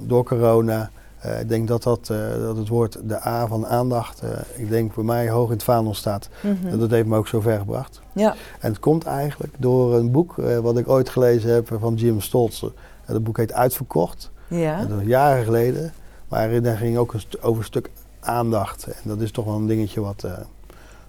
door 0.07 0.25
corona, 0.25 0.91
eh, 1.21 1.41
ik 1.41 1.49
denk 1.49 1.69
dat, 1.69 1.83
dat, 1.83 2.11
eh, 2.11 2.19
dat 2.41 2.57
het 2.57 2.69
woord 2.69 2.99
de 3.05 3.27
A 3.27 3.47
van 3.47 3.67
aandacht, 3.67 4.21
eh, 4.21 4.29
ik 4.57 4.69
denk 4.69 4.95
bij 4.95 5.05
mij 5.05 5.31
hoog 5.31 5.47
in 5.47 5.53
het 5.53 5.63
vaandel 5.63 5.95
staat. 5.95 6.29
Mhm. 6.41 6.67
En 6.67 6.79
dat 6.79 6.91
heeft 6.91 7.07
me 7.07 7.17
ook 7.17 7.29
zo 7.29 7.41
ver 7.41 7.59
gebracht. 7.59 8.01
Ja. 8.13 8.35
En 8.61 8.71
het 8.71 8.79
komt 8.79 9.05
eigenlijk 9.05 9.55
door 9.59 9.95
een 9.95 10.11
boek 10.11 10.35
wat 10.63 10.79
ik 10.79 10.89
ooit 10.89 11.09
gelezen 11.09 11.51
heb 11.53 11.71
van 11.79 11.95
Jim 11.95 12.21
Stolze. 12.21 12.73
Dat 13.07 13.25
boek 13.25 13.37
heet 13.37 13.53
Uitverkocht. 13.53 14.31
Ja. 14.49 14.85
Dat 14.85 15.01
is 15.01 15.07
jaren 15.07 15.45
geleden. 15.45 15.93
Maar 16.29 16.63
daar 16.63 16.77
ging 16.77 16.97
ook 16.97 17.13
een 17.13 17.23
over 17.41 17.59
een 17.59 17.65
stuk 17.65 17.91
aandacht. 18.21 18.87
En 18.87 19.03
dat 19.03 19.21
is 19.21 19.31
toch 19.31 19.45
wel 19.45 19.55
een 19.55 19.67
dingetje 19.67 20.01
wat... 20.01 20.27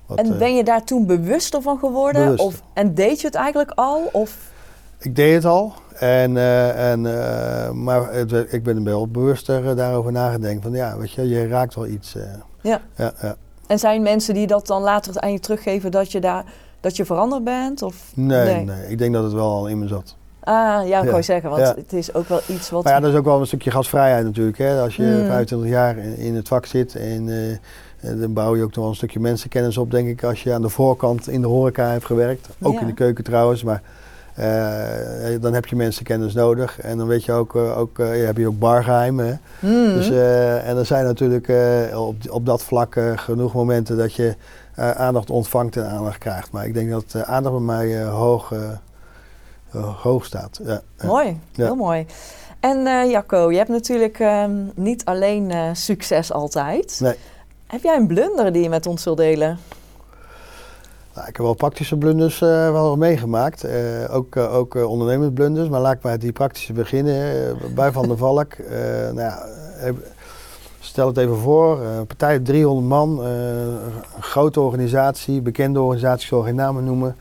wat 0.06 0.18
En 0.18 0.38
ben 0.38 0.56
je 0.56 0.64
daar 0.64 0.84
toen 0.84 1.06
bewuster 1.06 1.62
van 1.62 1.80
geworden? 1.80 2.40
Of, 2.40 2.62
en 2.74 2.94
deed 2.94 3.22
je 3.22 3.28
het 3.28 3.36
eigenlijk 3.36 3.72
al? 3.76 4.10
Of, 4.12 4.51
Ik 5.02 5.16
deed 5.16 5.34
het 5.34 5.46
al. 5.46 5.74
En, 5.94 6.38
eh, 6.38 6.92
en, 6.92 7.06
eh, 7.06 7.72
maar 7.72 8.14
het, 8.14 8.54
ik 8.54 8.64
ben 8.64 8.76
er 8.78 8.84
wel 8.84 9.08
bewuster 9.08 9.70
eh, 9.70 9.76
daarover 9.76 10.12
nagedacht. 10.12 10.58
Van 10.62 10.72
ja, 10.72 10.98
weet 10.98 11.12
je, 11.12 11.28
je 11.28 11.48
raakt 11.48 11.76
wel 11.76 11.88
iets. 11.88 12.16
Ja. 12.62 12.82
Ja, 12.96 13.14
ja. 13.22 13.36
en 13.68 13.80
zijn 13.80 14.02
mensen 14.02 14.34
die 14.34 14.48
dat 14.48 14.68
dan 14.68 14.82
later 14.82 15.20
aan 15.22 15.32
je 15.32 15.40
teruggeven 15.40 15.92
dat 15.92 16.12
je, 16.12 16.20
daar, 16.20 16.44
dat 16.80 16.96
je 16.96 17.06
veranderd 17.06 17.44
bent? 17.44 17.82
Of, 17.82 18.12
Nee, 18.16 18.46
Nee. 18.56 18.66
nee, 18.66 18.88
ik 18.88 18.98
denk 18.98 19.14
dat 19.14 19.24
het 19.24 19.34
wel 19.34 19.50
al 19.50 19.68
in 19.68 19.80
me 19.80 19.88
zat. 19.88 20.16
Ah, 20.44 20.54
ja, 20.88 20.98
ik 21.00 21.04
Ja. 21.06 21.10
wou 21.12 21.24
zeggen, 21.24 21.50
want 21.50 21.62
Ja. 21.62 21.74
het 21.76 21.94
is 21.94 22.14
ook 22.14 22.28
wel 22.28 22.40
iets 22.48 22.70
wat... 22.70 22.84
Maar 22.84 22.94
ja, 22.94 23.00
dat 23.00 23.12
is 23.12 23.18
ook 23.18 23.26
wel 23.26 23.40
een 23.40 23.48
stukje 23.48 23.72
gastvrijheid 23.72 24.26
natuurlijk. 24.26 24.58
Hè? 24.58 24.82
Als 24.82 24.96
je 24.96 25.04
Mm. 25.04 25.26
25 25.28 25.70
jaar 25.70 25.98
in, 25.98 26.18
in 26.18 26.36
het 26.36 26.48
vak 26.48 26.66
zit 26.66 26.96
en 26.96 27.30
dan 28.02 28.34
bouw 28.34 28.56
je 28.56 28.64
ook 28.64 28.68
nog 28.70 28.78
wel 28.80 28.88
een 28.90 28.96
stukje 28.96 29.20
mensenkennis 29.20 29.78
op, 29.78 29.92
denk 29.92 30.08
ik, 30.08 30.24
als 30.24 30.44
je 30.44 30.54
aan 30.54 30.62
de 30.62 30.70
voorkant 30.70 31.28
in 31.30 31.42
de 31.42 31.48
horeca 31.48 31.88
hebt 31.92 32.06
gewerkt. 32.06 32.50
Ook 32.62 32.80
in 32.82 32.88
de 32.88 32.94
keuken 32.94 33.24
trouwens, 33.24 33.64
maar 33.64 33.82
eh, 34.36 35.42
dan 35.42 35.54
heb 35.54 35.66
je 35.66 35.76
mensenkennis 35.76 36.34
nodig. 36.34 36.80
En 36.80 36.98
dan 36.98 37.08
weet 37.08 37.24
je 37.26 37.32
ook, 37.32 37.56
eh, 37.56 37.78
ook 37.78 38.00
eh, 38.00 38.26
heb 38.26 38.38
je 38.38 38.48
ook 38.48 38.60
bargeheimen. 38.60 39.42
Hmm. 39.60 39.94
Dus, 39.94 40.10
eh, 40.10 40.68
en 40.70 40.78
er 40.78 40.86
zijn 40.86 41.06
natuurlijk 41.06 41.48
eh, 41.48 42.08
op, 42.08 42.16
op 42.30 42.46
dat 42.46 42.64
vlak 42.64 42.96
eh, 42.96 43.12
genoeg 43.18 43.54
momenten 43.54 43.98
dat 43.98 44.14
je 44.14 44.36
eh, 44.76 44.92
aandacht 44.92 45.30
ontvangt 45.30 45.78
en 45.78 45.90
aandacht 45.90 46.18
krijgt. 46.18 46.52
Maar 46.52 46.66
ik 46.66 46.74
denk 46.74 46.90
dat 46.90 47.04
eh, 47.12 47.22
aandacht 47.22 47.56
bij 47.56 47.64
mij 47.66 48.02
eh, 48.02 48.14
hoog, 48.14 48.52
eh, 48.52 48.60
eh, 49.74 50.02
hoog 50.02 50.26
staat. 50.26 50.60
Ja. 50.64 50.82
Mooi, 51.04 51.40
Ja. 51.52 51.66
heel 51.66 51.76
mooi. 51.76 52.06
En 52.60 52.88
eh, 52.88 53.10
Jacco, 53.12 53.52
je 53.52 53.58
hebt 53.58 53.70
natuurlijk 53.70 54.20
ehm, 54.20 54.52
niet 54.76 55.06
alleen 55.06 55.52
eh, 55.52 55.70
succes 55.74 56.32
altijd. 56.34 57.00
Nee. 57.04 57.16
Heb 57.68 57.84
jij 57.84 57.96
een 57.96 58.08
blunder 58.08 58.52
die 58.54 58.64
je 58.64 58.70
met 58.70 58.86
ons 58.88 59.04
wilt 59.04 59.18
delen? 59.18 59.58
Nou, 61.22 61.34
ik 61.34 61.38
heb 61.38 61.46
wel 61.46 61.56
praktische 61.56 61.98
blunders 61.98 62.42
eh, 62.42 62.72
wel 62.72 62.98
meegemaakt. 62.98 63.64
Eh, 63.64 64.16
ook 64.16 64.36
uh, 64.36 64.56
ook 64.56 64.76
ondernemersblunders. 64.76 65.70
Maar 65.70 65.82
laat 65.82 65.94
ik 65.94 66.02
bij 66.02 66.18
die 66.18 66.32
praktische 66.32 66.74
beginnen. 66.74 67.58
Bij 67.76 67.92
Van 67.92 68.08
der 68.08 68.18
Valk. 68.18 68.58
Nou 69.14 69.20
ja, 69.20 69.46
stel 70.80 71.08
het 71.08 71.18
even 71.18 71.38
voor. 71.38 71.82
Een 71.82 72.08
partij 72.08 72.40
300 72.40 72.88
man. 72.88 73.24
eh, 73.24 73.30
een 74.16 74.24
grote 74.24 74.60
organisatie. 74.60 75.42
Bekende 75.42 75.82
organisatie, 75.82 76.22
ik 76.22 76.28
zal 76.28 76.42
geen 76.42 76.56
namen 76.56 76.84
noemen. 76.84 77.16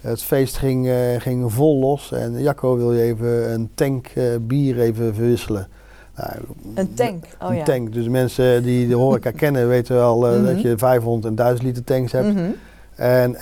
Het 0.00 0.22
feest 0.22 0.56
ging, 0.56 0.88
eh, 0.88 0.94
ging 1.18 1.52
vol 1.52 1.78
los. 1.78 2.12
En 2.12 2.42
Jacco 2.42 2.76
wil 2.76 2.92
je 2.92 3.02
even 3.02 3.52
een 3.52 3.70
tank 3.74 4.06
eh, 4.06 4.24
bier 4.40 4.80
even 4.80 5.14
verwisselen. 5.14 5.68
Nou, 6.16 6.30
een 6.74 6.94
tank? 6.94 7.24
Oh, 7.42 7.48
een 7.48 7.56
ja. 7.56 7.64
tank. 7.64 7.92
Dus 7.92 8.08
mensen 8.08 8.62
die 8.62 8.88
de 8.88 8.94
horeca 8.94 9.30
kennen 9.42 9.68
weten 9.68 9.94
wel 9.94 10.16
mm 10.18 10.24
-hmm. 10.24 10.44
dat 10.44 10.62
je 10.62 10.78
500 10.78 11.24
en 11.24 11.34
1000 11.34 11.62
liter 11.62 11.84
tanks 11.84 12.12
hebt. 12.12 12.26
Mm 12.26 12.36
-hmm. 12.36 12.54
En 12.94 13.30
uh, 13.34 13.40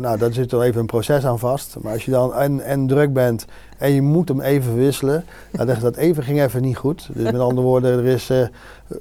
nou, 0.00 0.18
daar 0.18 0.32
zit 0.32 0.52
er 0.52 0.62
even 0.62 0.80
een 0.80 0.86
proces 0.86 1.26
aan 1.26 1.38
vast. 1.38 1.76
Maar 1.80 1.92
als 1.92 2.04
je 2.04 2.10
dan 2.10 2.34
en, 2.34 2.60
en 2.60 2.86
druk 2.86 3.12
bent 3.12 3.44
en 3.78 3.92
je 3.92 4.02
moet 4.02 4.28
hem 4.28 4.40
even 4.40 4.76
wisselen. 4.76 5.24
Nou, 5.50 5.78
dat 5.80 5.96
even 5.96 6.22
ging 6.22 6.42
even 6.42 6.62
niet 6.62 6.76
goed. 6.76 7.08
Dus 7.12 7.24
met 7.24 7.40
andere 7.40 7.66
woorden, 7.66 7.98
er 7.98 8.04
is 8.04 8.30
uh, 8.30 8.46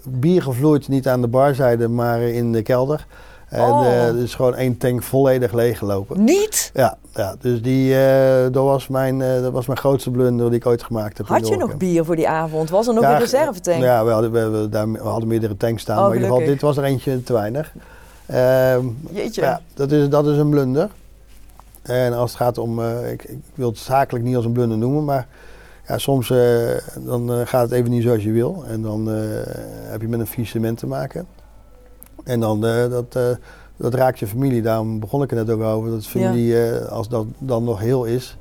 bier 0.04 0.42
gevloeid, 0.42 0.88
niet 0.88 1.08
aan 1.08 1.22
de 1.22 1.28
barzijde, 1.28 1.88
maar 1.88 2.22
in 2.22 2.52
de 2.52 2.62
kelder. 2.62 3.06
En 3.50 3.72
oh. 3.72 3.86
uh, 3.86 4.08
er 4.08 4.18
is 4.18 4.36
gewoon 4.36 4.56
één 4.56 4.78
tank 4.78 5.04
volledig 5.04 5.54
leeggelopen. 5.54 6.24
Niet? 6.24 6.72
Ja, 6.74 6.98
ja 7.14 7.36
dus 7.40 7.62
die, 7.62 7.96
dat, 8.52 8.64
was 8.64 8.88
mijn, 8.88 9.20
dat 9.20 9.52
was 9.52 9.66
mijn 9.66 9.80
grootste 9.80 10.12
blunder 10.12 10.50
die 10.50 10.60
ik 10.60 10.66
ooit 10.66 10.84
gemaakt 10.84 11.18
heb. 11.18 11.28
Had 11.28 11.48
je 11.48 11.58
nog 11.58 11.78
bier 11.78 12.06
voor 12.06 12.16
die 12.16 12.28
avond? 12.28 12.70
Was 12.70 12.88
er 12.88 12.94
nog 12.94 13.04
ja, 13.04 13.14
een 13.14 13.20
reservetank? 13.20 13.82
Ja, 13.82 14.06
we 14.06 14.12
hadden, 14.12 14.32
we, 14.32 14.50
we, 14.50 14.70
daar, 14.70 14.92
we 14.92 15.00
hadden 15.00 15.28
meerdere 15.28 15.58
tanks 15.58 15.82
staan. 15.82 15.98
Oh, 15.98 16.04
maar 16.04 16.16
in 16.16 16.22
ieder 16.22 16.34
geval, 16.34 16.52
dit 16.54 16.62
was 16.62 16.78
er 16.78 16.84
eentje 16.84 17.24
te 17.24 17.34
weinig. 17.34 17.74
Jeetje. 19.12 19.42
Ja, 19.42 19.62
dat 19.74 19.92
is, 19.92 20.10
dat 20.10 20.28
is 20.28 20.38
een 20.38 20.50
blunder. 20.50 20.90
En 21.82 22.14
als 22.14 22.32
het 22.32 22.40
gaat 22.40 22.58
om, 22.58 22.80
uh, 22.80 23.12
ik, 23.12 23.24
ik, 23.24 23.38
wil 23.54 23.70
het 23.70 23.78
zakelijk 23.78 24.26
niet 24.26 24.36
als 24.36 24.46
een 24.46 24.52
blunder 24.52 24.78
noemen, 24.78 25.04
maar 25.04 25.28
ja, 25.88 25.98
soms 25.98 26.30
uh, 26.30 26.70
dan 27.06 27.32
uh, 27.32 27.42
gaat 27.46 27.62
het 27.62 27.72
even 27.72 27.90
niet 27.90 28.04
zoals 28.04 28.24
je 28.24 28.32
wil. 28.32 28.64
En 28.68 28.82
dan 28.82 29.08
heb 29.88 30.02
je 30.02 30.08
met 30.08 30.20
een 30.20 30.28
faillissement 30.28 30.78
te 30.78 30.88
maken. 30.88 31.28
En 32.24 32.40
dan 32.40 32.62
dat, 32.62 33.18
dat 33.78 33.94
raakt 33.94 34.20
je 34.20 34.28
familie. 34.28 34.62
Daarom 34.62 35.00
begon 35.00 35.24
ik 35.24 35.32
er 35.32 35.36
net 35.36 35.50
ook 35.50 35.62
over. 35.62 35.90
Dat 35.90 36.08
familie, 36.08 36.46
ja. 36.46 36.78
als 36.78 37.10
dat 37.10 37.26
dan 37.38 37.64
nog 37.64 37.80
heel 37.80 38.06
is, 38.06 38.38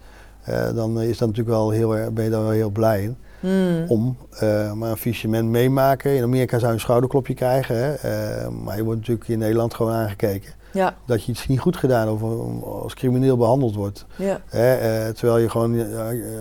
dan 0.74 1.00
is 1.00 1.18
dat 1.18 1.28
natuurlijk 1.28 1.56
wel 1.56 1.70
heel, 1.70 1.88
ben 2.12 2.24
je 2.24 2.30
daar 2.30 2.42
wel 2.42 2.50
heel 2.50 2.70
blij 2.70 3.02
in. 3.02 3.16
Hmm. 3.44 3.84
Om, 3.88 4.16
uh, 4.42 4.72
maar 4.72 4.90
een 4.90 4.96
faillissement 4.96 5.48
meemaken. 5.48 6.16
In 6.16 6.22
Amerika 6.22 6.58
zou 6.58 6.68
je 6.68 6.74
een 6.74 6.80
schouderklopje 6.80 7.34
krijgen. 7.34 7.76
Hè? 7.76 7.92
Uh, 7.92 8.48
maar 8.48 8.76
je 8.76 8.84
wordt 8.84 9.00
natuurlijk 9.00 9.28
in 9.28 9.38
Nederland 9.38 9.74
gewoon 9.74 9.92
aangekeken. 9.92 10.52
Ja. 10.72 10.94
Dat 11.06 11.24
je 11.24 11.32
iets 11.32 11.46
niet 11.46 11.60
goed 11.60 11.76
gedaan 11.76 12.08
of 12.08 12.22
als 12.64 12.94
crimineel 12.94 13.36
behandeld 13.36 13.74
wordt. 13.74 14.06
Ja. 14.16 14.40
Hè? 14.46 14.76
Uh, 15.06 15.12
terwijl 15.14 15.38
je 15.38 15.50
gewoon, 15.50 15.94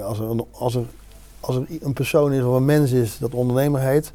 als 0.04 0.20
er, 0.20 0.46
als, 0.52 0.76
er, 0.76 0.84
als 1.40 1.56
er 1.56 1.66
een 1.82 1.94
persoon 1.94 2.32
is 2.34 2.44
of 2.44 2.56
een 2.56 2.66
mens 2.66 2.92
is 2.92 3.18
dat 3.18 3.34
ondernemer 3.34 3.82
heet. 3.82 4.14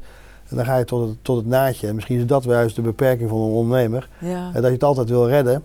Dan 0.49 0.65
ga 0.65 0.77
je 0.77 0.85
tot 0.85 1.07
het, 1.07 1.17
tot 1.21 1.37
het 1.37 1.47
naadje. 1.47 1.87
En 1.87 1.95
misschien 1.95 2.17
is 2.17 2.25
dat 2.25 2.45
wel 2.45 2.55
juist 2.55 2.75
de 2.75 2.81
beperking 2.81 3.29
van 3.29 3.39
een 3.39 3.51
ondernemer. 3.51 4.09
Ja. 4.19 4.51
dat 4.51 4.63
je 4.63 4.69
het 4.69 4.83
altijd 4.83 5.09
wil 5.09 5.27
redden. 5.27 5.63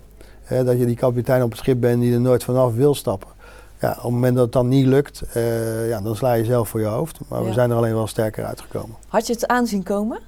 dat 0.48 0.78
je 0.78 0.86
die 0.86 0.96
kapitein 0.96 1.42
op 1.42 1.50
het 1.50 1.58
schip 1.58 1.80
bent 1.80 2.00
die 2.00 2.12
er 2.12 2.20
nooit 2.20 2.44
vanaf 2.44 2.74
wil 2.74 2.94
stappen. 2.94 3.28
Ja, 3.84 3.90
op 3.90 4.02
het 4.02 4.12
moment 4.12 4.34
dat 4.34 4.44
het 4.44 4.52
dan 4.52 4.68
niet 4.68 4.86
lukt, 4.86 5.22
uh, 5.36 5.88
ja, 5.88 6.00
dan 6.00 6.16
sla 6.16 6.32
je 6.32 6.44
zelf 6.44 6.68
voor 6.68 6.80
je 6.80 6.86
hoofd. 6.86 7.18
Maar 7.28 7.40
ja. 7.40 7.46
we 7.46 7.52
zijn 7.52 7.70
er 7.70 7.76
alleen 7.76 7.94
wel 7.94 8.06
sterker 8.06 8.44
uitgekomen. 8.44 8.96
Had 9.08 9.26
je 9.26 9.32
het 9.32 9.46
aanzien 9.46 9.82
komen? 9.82 10.20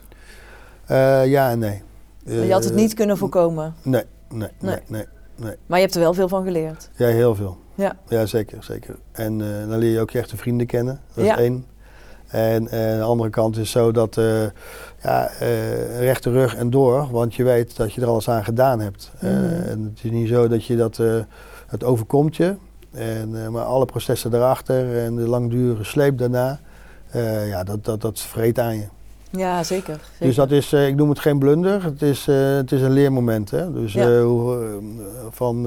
Uh, 0.91 1.27
ja 1.27 1.51
en 1.51 1.59
nee. 1.59 1.83
Uh, 2.25 2.47
je 2.47 2.53
had 2.53 2.65
het 2.65 2.75
niet 2.75 2.95
kunnen 2.95 3.17
voorkomen? 3.17 3.75
Nee, 3.83 4.03
nee, 4.29 4.49
nee, 4.61 4.71
nee, 4.71 4.81
nee, 4.87 5.05
nee. 5.37 5.55
Maar 5.67 5.79
je 5.79 5.85
hebt 5.85 5.95
er 5.95 6.01
wel 6.01 6.15
veel 6.15 6.29
van 6.29 6.45
geleerd? 6.45 6.91
Ja, 6.97 7.07
heel 7.07 7.35
veel. 7.35 7.57
Ja, 7.75 7.97
ja 8.09 8.27
zeker, 8.27 8.65
zeker. 8.65 8.97
En 9.13 9.39
uh, 9.41 9.69
dan 9.69 9.79
leer 9.79 9.93
je 9.93 10.01
ook 10.01 10.11
je 10.11 10.19
echte 10.19 10.37
vrienden 10.37 10.67
kennen. 10.67 11.01
Dat 11.15 11.25
ja. 11.25 11.37
is 11.37 11.41
één. 11.41 11.67
En 12.27 12.71
aan 12.71 12.99
de 12.99 13.03
andere 13.03 13.31
kant 13.31 13.57
is 13.57 13.71
zo 13.71 13.93
dat 13.93 14.15
ja, 15.03 15.31
rechte 15.99 16.31
rug 16.31 16.55
en 16.55 16.71
door, 16.71 17.09
want 17.11 17.35
je 17.35 17.45
weet 17.45 17.77
dat 17.77 17.93
je 17.93 18.01
er 18.01 18.09
alles 18.09 18.29
aan 18.29 18.45
gedaan 18.45 18.81
hebt. 18.81 19.13
Mm. 19.21 19.29
en 19.29 19.93
het 19.95 20.05
is 20.05 20.11
niet 20.11 20.29
zo 20.29 20.49
dat 20.49 20.65
je 20.65 20.77
dat, 20.77 21.01
het 21.67 21.85
overkomt 21.85 22.37
je. 22.37 22.57
En, 22.97 23.31
uh, 23.31 23.49
maar 23.49 23.65
alle 23.65 23.85
processen 23.85 24.35
erachter 24.35 24.99
en 24.99 25.17
de 25.17 25.29
langdurige 25.29 25.85
sleep 25.85 26.19
daarna, 26.19 26.61
uh, 27.15 27.49
ja, 27.49 27.65
dat, 27.65 27.85
dat, 27.85 28.01
dat 28.01 28.21
vreet 28.21 28.59
aan 28.59 28.77
je. 28.77 28.87
Ja, 29.31 29.63
zeker. 29.63 30.01
zeker. 30.11 30.27
Dus 30.27 30.37
dat 30.37 30.51
is, 30.51 30.73
uh, 30.73 30.87
ik 30.87 30.95
noem 30.95 31.09
het 31.09 31.19
geen 31.19 31.39
blunder, 31.39 31.85
het 31.85 32.03
is, 32.03 32.27
het 32.27 32.73
is 32.73 32.81
een 32.81 32.93
leermoment. 32.93 33.51
Hè? 33.51 33.73
Dus 33.73 33.93
ja. 33.93 34.23
van, 35.31 35.63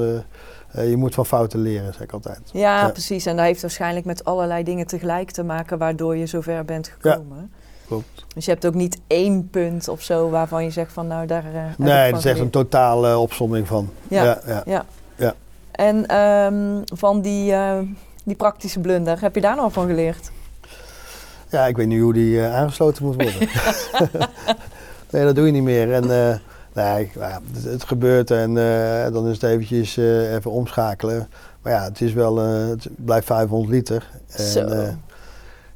je 0.72 0.98
moet 0.98 1.14
van 1.14 1.26
fouten 1.26 1.62
leren, 1.62 1.94
zeg 1.94 2.02
ik 2.02 2.12
altijd. 2.12 2.40
Ja, 2.52 2.80
ja, 2.82 2.90
precies. 2.90 3.26
En 3.26 3.36
dat 3.36 3.46
heeft 3.46 3.62
waarschijnlijk 3.62 4.06
met 4.06 4.24
allerlei 4.24 4.64
dingen 4.64 4.88
tegelijk 4.88 5.32
te 5.32 5.44
maken 5.44 5.78
waardoor 5.78 6.18
je 6.18 6.26
zover 6.26 6.66
bent 6.66 6.88
gekomen. 6.88 7.38
Ja. 7.38 7.58
Klopt. 7.90 8.26
Dus 8.36 8.46
je 8.46 8.52
hebt 8.52 8.66
ook 8.66 8.74
niet 8.74 9.00
één 9.08 9.50
punt 9.50 9.88
of 9.88 10.02
zo 10.02 10.30
waarvan 10.30 10.64
je 10.64 10.70
zegt 10.70 10.94
van 10.94 11.08
nou 11.08 11.28
daar. 11.28 11.44
nee, 11.78 12.12
dat 12.12 12.20
is 12.20 12.26
echt 12.26 12.40
een 12.40 12.50
totale 12.50 13.18
opsomming 13.18 13.68
van. 13.68 13.90
Ja, 14.08 14.24
ja, 14.24 14.42
ja. 14.46 14.64
ja. 14.66 14.86
ja. 15.16 15.36
En 15.80 16.16
um, 16.18 16.84
van 16.86 17.22
die, 17.22 17.52
uh, 17.52 17.80
die 18.24 18.36
praktische 18.36 18.80
blunder, 18.80 19.22
heb 19.22 19.36
je 19.36 19.42
daar 19.42 19.56
nog 19.56 19.74
van 19.74 19.88
geleerd? 19.88 20.32
Ja, 21.50 21.66
ik 21.66 21.78
weet 21.78 21.88
niet 21.88 22.02
hoe 22.02 22.14
die 22.14 22.36
uh, 22.36 22.56
aangesloten 22.56 23.06
moet 23.06 23.16
worden. 23.16 23.50
nee, 25.12 25.26
dat 25.26 25.36
doe 25.36 25.46
je 25.46 25.52
niet 25.52 25.64
meer. 25.64 25.94
En 25.94 26.04
uh, 26.04 26.36
nee, 26.74 27.12
ja, 27.16 27.42
het, 27.54 27.64
het, 27.64 27.84
gebeurt 27.84 28.32
en 28.32 28.54
dan 29.14 29.28
is 29.28 29.34
het 29.34 29.44
eventjes 29.44 29.98
even 29.98 30.52
omschakelen. 30.52 31.28
Maar 31.62 31.74
ja, 31.74 31.84
het 31.84 32.02
is 32.02 32.14
wel, 32.14 32.38
het 32.38 32.88
blijft 32.96 33.26
500 33.26 33.72
liter. 33.72 34.10
En, 34.36 35.02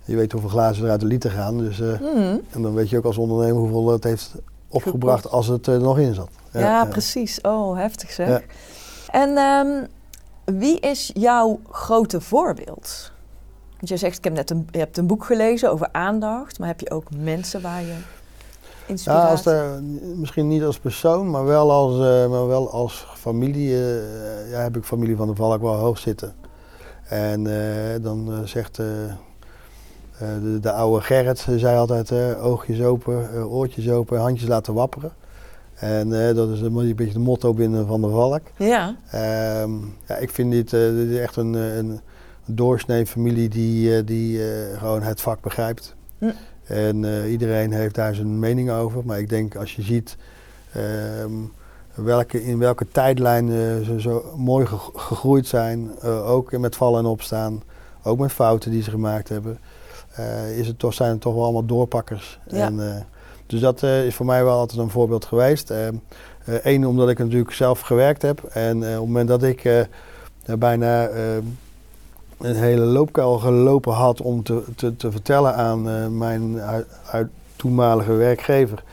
je 0.06 0.16
weet 0.16 0.32
hoeveel 0.32 0.50
glazen 0.50 0.86
er 0.86 0.92
uit 0.92 1.00
de 1.00 1.06
liter 1.06 1.32
gaan. 1.32 1.58
Dus, 1.58 1.80
mm. 1.80 2.42
En 2.52 2.62
dan 2.62 2.74
weet 2.74 2.90
je 2.90 2.98
ook 2.98 3.06
als 3.06 3.18
ondernemer 3.18 3.62
hoeveel 3.62 3.92
het 3.92 4.04
heeft 4.04 4.32
opgebracht 4.68 5.30
als 5.30 5.48
het 5.48 5.68
er 5.68 5.80
nog 5.80 6.00
in 6.00 6.14
zat. 6.14 6.30
Ja, 6.52 6.60
ja 6.60 6.86
precies. 6.86 7.42
Oh, 7.42 7.78
heftig 7.78 8.12
zeg. 8.12 8.42
En 9.14 9.38
um, 9.38 9.88
wie 10.46 10.80
is 10.80 11.12
jouw 11.14 11.60
grote 11.70 12.22
voorbeeld? 12.22 13.12
Want 13.76 13.88
jij 13.88 13.98
zegt, 13.98 14.18
ik 14.18 14.24
heb 14.24 14.34
net 14.34 14.50
een, 14.50 14.68
je 14.72 14.78
hebt 14.78 14.98
een 14.98 15.08
boek 15.08 15.26
gelezen 15.26 15.72
over 15.72 15.90
aandacht, 15.92 16.60
maar 16.60 16.68
heb 16.68 16.80
je 16.80 16.92
ook 16.92 17.08
mensen 17.18 17.62
waar 17.62 17.82
je 17.82 17.96
inspiratie... 18.86 19.26
Ja, 19.26 19.32
als 19.32 19.44
de, 19.44 19.80
misschien 20.16 20.48
niet 20.48 20.64
als 20.64 20.80
persoon, 20.80 21.30
maar 21.30 21.46
wel 21.46 21.72
als, 21.72 21.94
uh, 21.94 22.30
maar 22.30 22.48
wel 22.48 22.72
als 22.72 23.08
familie. 23.16 23.70
Uh, 23.70 24.52
ja, 24.52 24.60
heb 24.60 24.78
ik 24.78 24.84
familie 24.84 25.16
van 25.16 25.28
de 25.28 25.36
Valk 25.36 25.62
wel 25.62 25.76
hoog 25.76 25.98
zitten. 25.98 26.36
En 27.04 27.44
dan 28.02 28.42
zegt 28.46 28.76
de, 28.76 29.10
de, 30.62 30.72
oude 30.72 31.02
Gerrit, 31.02 31.48
zei 31.56 31.78
altijd 31.78 32.12
oogjes 32.36 32.82
open, 32.82 33.48
oortjes 33.50 33.90
open, 33.90 34.20
handjes 34.20 34.48
laten 34.48 34.74
wapperen. 34.74 35.12
En 35.84 36.08
uh, 36.08 36.36
dat 36.36 36.50
is 36.50 36.62
een 36.62 36.74
beetje 36.96 37.14
de 37.14 37.20
motto 37.20 37.54
binnen 37.54 37.88
Van 37.88 38.02
der 38.02 38.10
Valk. 38.12 38.42
Ja. 38.58 38.96
Um, 39.62 39.96
ja 40.08 40.16
ik 40.16 40.30
vind 40.30 40.52
dit, 40.52 40.72
uh, 40.74 40.96
dit 40.96 41.20
echt 41.20 41.36
een, 41.36 41.54
een 41.54 42.00
doorsnee 42.46 43.06
familie 43.06 43.50
die, 43.50 43.90
uh, 43.98 44.06
die 44.06 44.40
gewoon 44.78 45.02
het 45.02 45.22
vak 45.22 45.42
begrijpt. 45.42 45.96
Hm. 46.18 46.32
En 46.64 47.06
eh, 47.06 47.32
iedereen 47.32 47.72
heeft 47.72 47.96
daar 47.96 48.16
zijn 48.16 48.40
mening 48.40 48.72
over. 48.72 49.02
Maar 49.06 49.20
ik 49.20 49.30
denk 49.30 49.56
als 49.56 49.76
je 49.76 49.82
ziet 49.82 50.18
ehm, 50.74 51.32
welke, 51.96 52.44
in 52.44 52.60
welke 52.60 52.88
tijdlijn 52.92 53.50
eh, 53.50 53.56
ze 53.86 53.96
zo 53.98 54.34
mooi 54.38 54.66
ge- 54.66 54.92
gegroeid 54.94 55.48
zijn, 55.48 55.92
eh, 56.02 56.30
ook 56.30 56.58
met 56.58 56.76
vallen 56.76 57.00
en 57.00 57.06
opstaan, 57.06 57.64
ook 58.04 58.20
met 58.20 58.32
fouten 58.32 58.72
die 58.72 58.84
ze 58.84 58.90
gemaakt 58.90 59.30
hebben, 59.30 59.58
eh, 60.16 60.58
is 60.58 60.68
het 60.68 60.80
toch, 60.80 60.94
zijn 60.94 61.12
het 61.12 61.22
toch 61.22 61.34
wel 61.34 61.44
allemaal 61.44 61.66
doorpakkers. 61.66 62.40
Ja. 62.48 62.66
En, 62.66 62.80
eh, 62.96 63.02
dus 63.54 63.62
dat 63.62 63.84
eh, 63.84 64.06
is 64.06 64.16
voor 64.16 64.26
mij 64.26 64.44
wel 64.44 64.58
altijd 64.58 64.80
een 64.80 64.90
voorbeeld 64.90 65.26
geweest. 65.26 65.74
Eén, 66.46 66.88
omdat 66.88 67.10
ik 67.10 67.18
natuurlijk 67.20 67.52
zelf 67.52 67.80
gewerkt 67.80 68.22
heb. 68.22 68.44
En 68.44 68.84
eh, 68.84 68.90
op 68.90 68.96
het 68.98 69.06
moment 69.06 69.28
dat 69.28 69.44
ik 69.44 69.64
eh, 69.66 69.82
bijna 70.60 71.08
eh, 71.08 71.36
een 72.40 72.56
hele 72.56 72.86
loopkuil 72.86 73.38
gelopen 73.40 73.94
had 73.94 74.22
om 74.22 74.44
te, 74.44 74.64
te, 74.76 74.96
te 74.96 75.12
vertellen 75.12 75.56
aan 75.56 75.90
eh, 75.90 76.08
mijn 76.08 76.62
ui- 76.62 76.86
uit, 77.12 77.28
toenmalige 77.56 78.14
werkgever, 78.14 78.84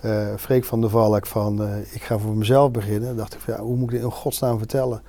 eh 0.00 0.26
Freek 0.38 0.64
van 0.64 0.80
der 0.80 0.90
Valk, 0.90 1.26
van 1.26 1.62
eh, 1.62 1.68
ik 1.94 2.02
ga 2.02 2.18
voor 2.18 2.36
mezelf 2.36 2.70
beginnen. 2.70 3.16
dacht 3.16 3.34
ik 3.34 3.40
van 3.40 3.54
ja, 3.54 3.60
hoe 3.60 3.76
moet 3.76 3.88
ik 3.88 3.94
dit 3.94 4.02
in 4.04 4.10
godsnaam 4.10 4.58
vertellen? 4.58 5.02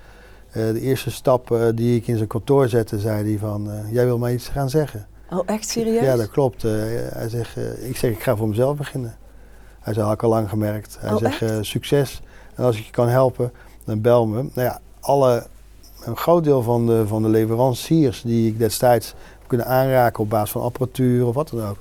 Eh, 0.52 0.64
de 0.72 0.82
eerste 0.82 1.12
stap 1.12 1.52
eh, 1.52 1.62
die 1.76 1.95
ik 1.95 2.08
in 2.08 2.16
zijn 2.16 2.28
kantoor 2.28 2.68
zette, 2.70 3.00
zei 3.00 3.30
hij 3.30 3.39
van 3.39 3.72
eh, 3.72 3.91
jij 3.93 4.06
wil 4.06 4.18
mij 4.18 4.34
iets 4.34 4.48
gaan 4.48 4.70
zeggen. 4.70 5.08
Oh, 5.32 5.39
echt 5.45 5.69
serieus? 5.69 6.03
Ja, 6.03 6.15
dat 6.15 6.30
klopt. 6.30 6.63
Eh, 6.63 6.71
hij 7.13 7.30
zegt, 7.30 7.57
eh, 7.57 7.89
ik 7.89 7.97
zeg, 7.97 8.11
ik 8.11 8.23
ga 8.23 8.36
voor 8.36 8.47
mezelf 8.47 8.78
beginnen. 8.78 9.15
Hij 9.80 9.93
zei, 9.93 10.05
had 10.05 10.15
ik 10.15 10.23
al 10.23 10.30
lang 10.30 10.49
gemerkt. 10.49 10.97
Hij 10.99 11.13
Oh, 11.13 11.17
zegt, 11.17 11.41
eh, 11.41 11.57
succes. 11.61 12.21
En 12.55 12.63
als 12.63 12.78
ik 12.78 12.86
je 12.86 12.91
kan 12.91 13.07
helpen, 13.07 13.51
dan 13.86 14.01
bel 14.01 14.28
me. 14.28 14.36
Nou 14.41 14.67
ja, 14.67 14.80
alle, 14.99 15.45
een 16.03 16.17
groot 16.17 16.43
deel 16.43 16.61
van 16.61 16.86
de, 16.86 17.07
van 17.07 17.21
de 17.21 17.30
leveranciers 17.30 18.21
die 18.21 18.47
ik 18.47 18.57
destijds 18.59 19.07
heb 19.07 19.47
kunnen 19.47 19.67
aanraken 19.67 20.23
op 20.23 20.30
basis 20.30 20.51
van 20.51 20.61
apparatuur 20.61 21.25
of 21.25 21.36
wat 21.36 21.49
dan 21.49 21.67
ook. 21.67 21.78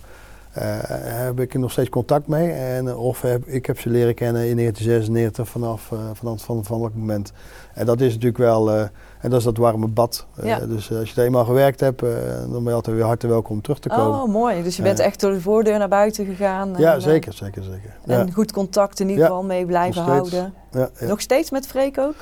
heb 0.53 1.41
ik 1.41 1.55
er 1.55 1.61
nog 1.61 1.71
steeds 1.73 1.89
contact 1.89 2.27
mee. 2.27 2.51
En, 2.51 2.97
of 2.97 3.23
heb, 3.23 3.47
ik 3.47 3.67
heb 3.67 3.81
ze 3.81 3.91
leren 3.91 4.15
kennen 4.15 4.49
in 4.49 4.57
1996 4.57 5.49
vanaf, 5.49 5.93
eh, 5.93 5.99
vanaf 6.15 6.45
van, 6.45 6.65
van 6.65 6.81
dat 6.81 6.95
moment. 6.95 7.33
En 7.75 7.87
dat 7.87 8.01
is 8.01 8.13
natuurlijk 8.13 8.39
wel, 8.39 8.89
en 9.27 9.33
dat 9.33 9.39
is 9.41 9.45
dat 9.47 9.57
warme 9.57 9.87
bad. 9.89 10.27
Eh, 10.37 10.45
Ja. 10.47 10.59
Dus 10.59 10.91
eh, 10.91 10.99
als 10.99 11.11
je 11.11 11.21
er 11.21 11.27
eenmaal 11.27 11.45
gewerkt 11.45 11.81
hebt, 11.81 12.03
eh, 12.03 12.09
dan 12.41 12.53
ben 12.53 12.65
je 12.65 12.73
altijd 12.73 12.97
weer 12.97 13.05
hartelijk 13.05 13.35
welkom 13.35 13.57
om 13.57 13.63
terug 13.63 13.79
te 13.79 13.89
komen. 13.89 14.23
Oh, 14.23 14.29
mooi. 14.29 14.63
Dus 14.63 14.77
je 14.77 14.83
bent 14.83 14.99
echt 14.99 15.21
door 15.21 15.31
de 15.31 15.41
voordeur 15.41 15.79
naar 15.79 15.89
buiten 15.89 16.25
gegaan. 16.27 16.75
ja, 16.79 16.91
en, 16.93 16.97
eh, 16.99 17.03
zeker, 17.05 17.33
zeker, 17.33 17.63
zeker. 17.63 17.97
Ja, 18.05 18.19
En 18.19 18.33
goed 18.33 18.53
contact 18.53 19.01
in 19.01 19.09
ieder 19.09 19.23
Ja, 19.23 19.29
geval 19.29 19.45
mee 19.45 19.67
blijven 19.67 20.01
nog 20.03 20.11
houden. 20.11 20.53
ja, 20.71 20.91
ja. 21.01 21.07
Nog 21.07 21.21
steeds 21.21 21.51
met 21.51 21.67
Freek 21.67 21.99
ook? 21.99 22.15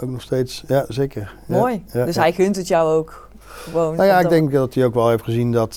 ook 0.00 0.08
nog 0.10 0.20
steeds. 0.20 0.64
Ja, 0.66 0.84
zeker. 0.88 1.34
Ja, 1.46 1.56
Mooi. 1.58 1.84
ja, 1.92 2.04
dus 2.04 2.14
ja. 2.14 2.20
hij 2.20 2.32
gunt 2.32 2.56
het 2.56 2.68
jou 2.68 2.92
ook 2.92 3.28
gewoon. 3.44 3.96
Nou 3.96 4.08
ja, 4.08 4.20
ik 4.20 4.28
denk 4.28 4.52
dat 4.52 4.74
hij 4.74 4.84
ook 4.84 4.94
wel 4.94 5.08
heeft 5.08 5.24
gezien 5.24 5.52
dat, 5.52 5.74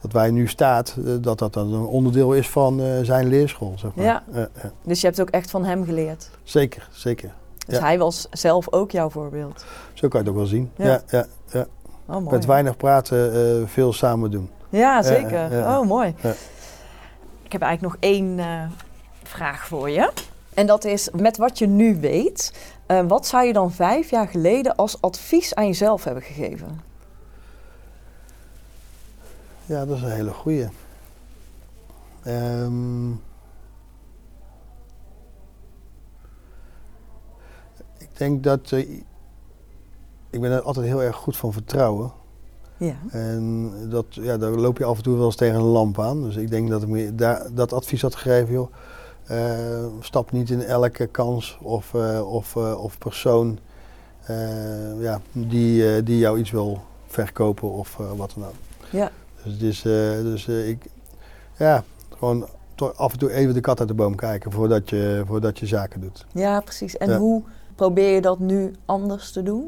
dat 0.00 0.12
wij 0.12 0.30
nu 0.30 0.46
staat, 0.46 0.96
dat 1.20 1.38
dat 1.38 1.52
dan 1.52 1.72
een 1.72 1.84
onderdeel 1.86 2.32
is 2.32 2.48
van 2.48 2.80
zijn 3.02 3.26
leerschool. 3.28 3.74
Zeg 3.76 3.94
maar. 3.94 4.04
Ja. 4.04 4.22
ja. 4.32 4.48
Dus 4.84 5.00
je 5.00 5.06
hebt 5.06 5.20
ook 5.20 5.30
echt 5.30 5.50
van 5.50 5.64
hem 5.64 5.84
geleerd. 5.84 6.30
Zeker, 6.42 6.88
zeker. 6.92 7.30
Dus 7.70 7.78
hij 7.78 7.98
was 7.98 8.26
zelf 8.30 8.72
ook 8.72 8.90
jouw 8.90 9.10
voorbeeld. 9.10 9.64
Zo 9.94 10.08
kan 10.08 10.20
je 10.20 10.26
het 10.26 10.28
ook 10.28 10.40
wel 10.40 10.46
zien. 10.50 10.70
Ja. 10.76 11.02
Ja. 11.06 11.26
Ja, 11.46 11.66
Oh, 12.06 12.16
mooi. 12.16 12.30
Met 12.30 12.44
weinig 12.44 12.76
praten, 12.76 13.32
eh, 13.34 13.68
veel 13.68 13.92
samen 13.92 14.30
doen. 14.30 14.50
Ja, 14.68 15.02
zeker. 15.02 15.50
Oh, 15.50 15.86
mooi. 15.86 16.14
Ik 17.42 17.52
heb 17.52 17.62
eigenlijk 17.62 17.80
nog 17.94 17.96
één 18.12 18.38
eh, 18.38 18.62
vraag 19.22 19.66
voor 19.66 19.90
je. 19.90 20.10
En 20.54 20.66
dat 20.66 20.84
is, 20.84 21.08
met 21.10 21.36
wat 21.36 21.58
je 21.58 21.66
nu 21.66 22.00
weet, 22.00 22.52
eh, 22.86 23.00
wat 23.06 23.26
zou 23.26 23.44
je 23.46 23.52
dan 23.52 23.72
vijf 23.72 24.10
jaar 24.10 24.28
geleden 24.28 24.76
als 24.76 25.00
advies 25.00 25.54
aan 25.54 25.66
jezelf 25.66 26.04
hebben 26.04 26.22
gegeven? 26.22 26.80
Ja, 29.66 29.84
dat 29.84 29.96
is 29.96 30.02
een 30.02 30.10
hele 30.10 30.32
goeie. 30.32 30.68
Ehm, 32.22 33.10
denk 38.20 38.42
dat... 38.42 38.72
eh, 38.72 38.78
ik 40.30 40.40
ben 40.40 40.50
er 40.50 40.60
altijd 40.62 40.86
heel 40.86 41.02
erg 41.02 41.16
goed 41.16 41.36
van 41.36 41.52
vertrouwen. 41.52 42.12
Ja. 42.76 42.94
En 43.10 43.72
dat, 43.88 44.04
ja, 44.10 44.38
daar 44.38 44.50
loop 44.50 44.78
je 44.78 44.84
af 44.84 44.96
en 44.96 45.02
toe 45.02 45.16
wel 45.16 45.24
eens 45.26 45.36
tegen 45.36 45.54
een 45.54 45.62
lamp 45.62 46.00
aan. 46.00 46.22
Dus 46.22 46.36
ik 46.36 46.50
denk 46.50 46.68
dat 46.70 46.82
ik 46.82 46.88
me 46.88 47.14
daar, 47.14 47.46
dat 47.54 47.72
advies 47.72 48.02
had 48.02 48.14
gegeven, 48.14 48.52
joh. 48.52 48.72
eh, 49.26 49.84
stap 50.00 50.32
niet 50.32 50.50
in 50.50 50.62
elke 50.62 51.06
kans 51.06 51.58
of, 51.62 51.94
eh, 51.94 52.32
of, 52.32 52.56
of 52.56 52.98
persoon 52.98 53.58
ja, 54.98 55.20
die, 55.32 56.02
die 56.02 56.18
jou 56.18 56.38
iets 56.38 56.50
wil 56.50 56.80
verkopen 57.06 57.70
of 57.70 57.96
wat 58.16 58.32
dan 58.34 58.44
ook. 58.44 58.54
Ja. 58.90 59.10
Dus, 59.58 59.82
dus 60.22 60.48
ik, 60.48 60.86
ja, 61.56 61.84
gewoon 62.18 62.46
af 62.96 63.12
en 63.12 63.18
toe 63.18 63.32
even 63.32 63.54
de 63.54 63.60
kat 63.60 63.78
uit 63.78 63.88
de 63.88 63.94
boom 63.94 64.14
kijken 64.14 64.52
voordat 64.52 64.90
je, 64.90 65.22
voordat 65.26 65.58
je 65.58 65.66
zaken 65.66 66.00
doet. 66.00 66.26
Ja, 66.32 66.60
precies. 66.60 66.96
En 66.96 67.10
Ja. 67.10 67.18
hoe 67.18 67.42
probeer 67.80 68.14
je 68.14 68.20
dat 68.20 68.38
nu 68.38 68.72
anders 68.84 69.32
te 69.32 69.42
doen? 69.42 69.64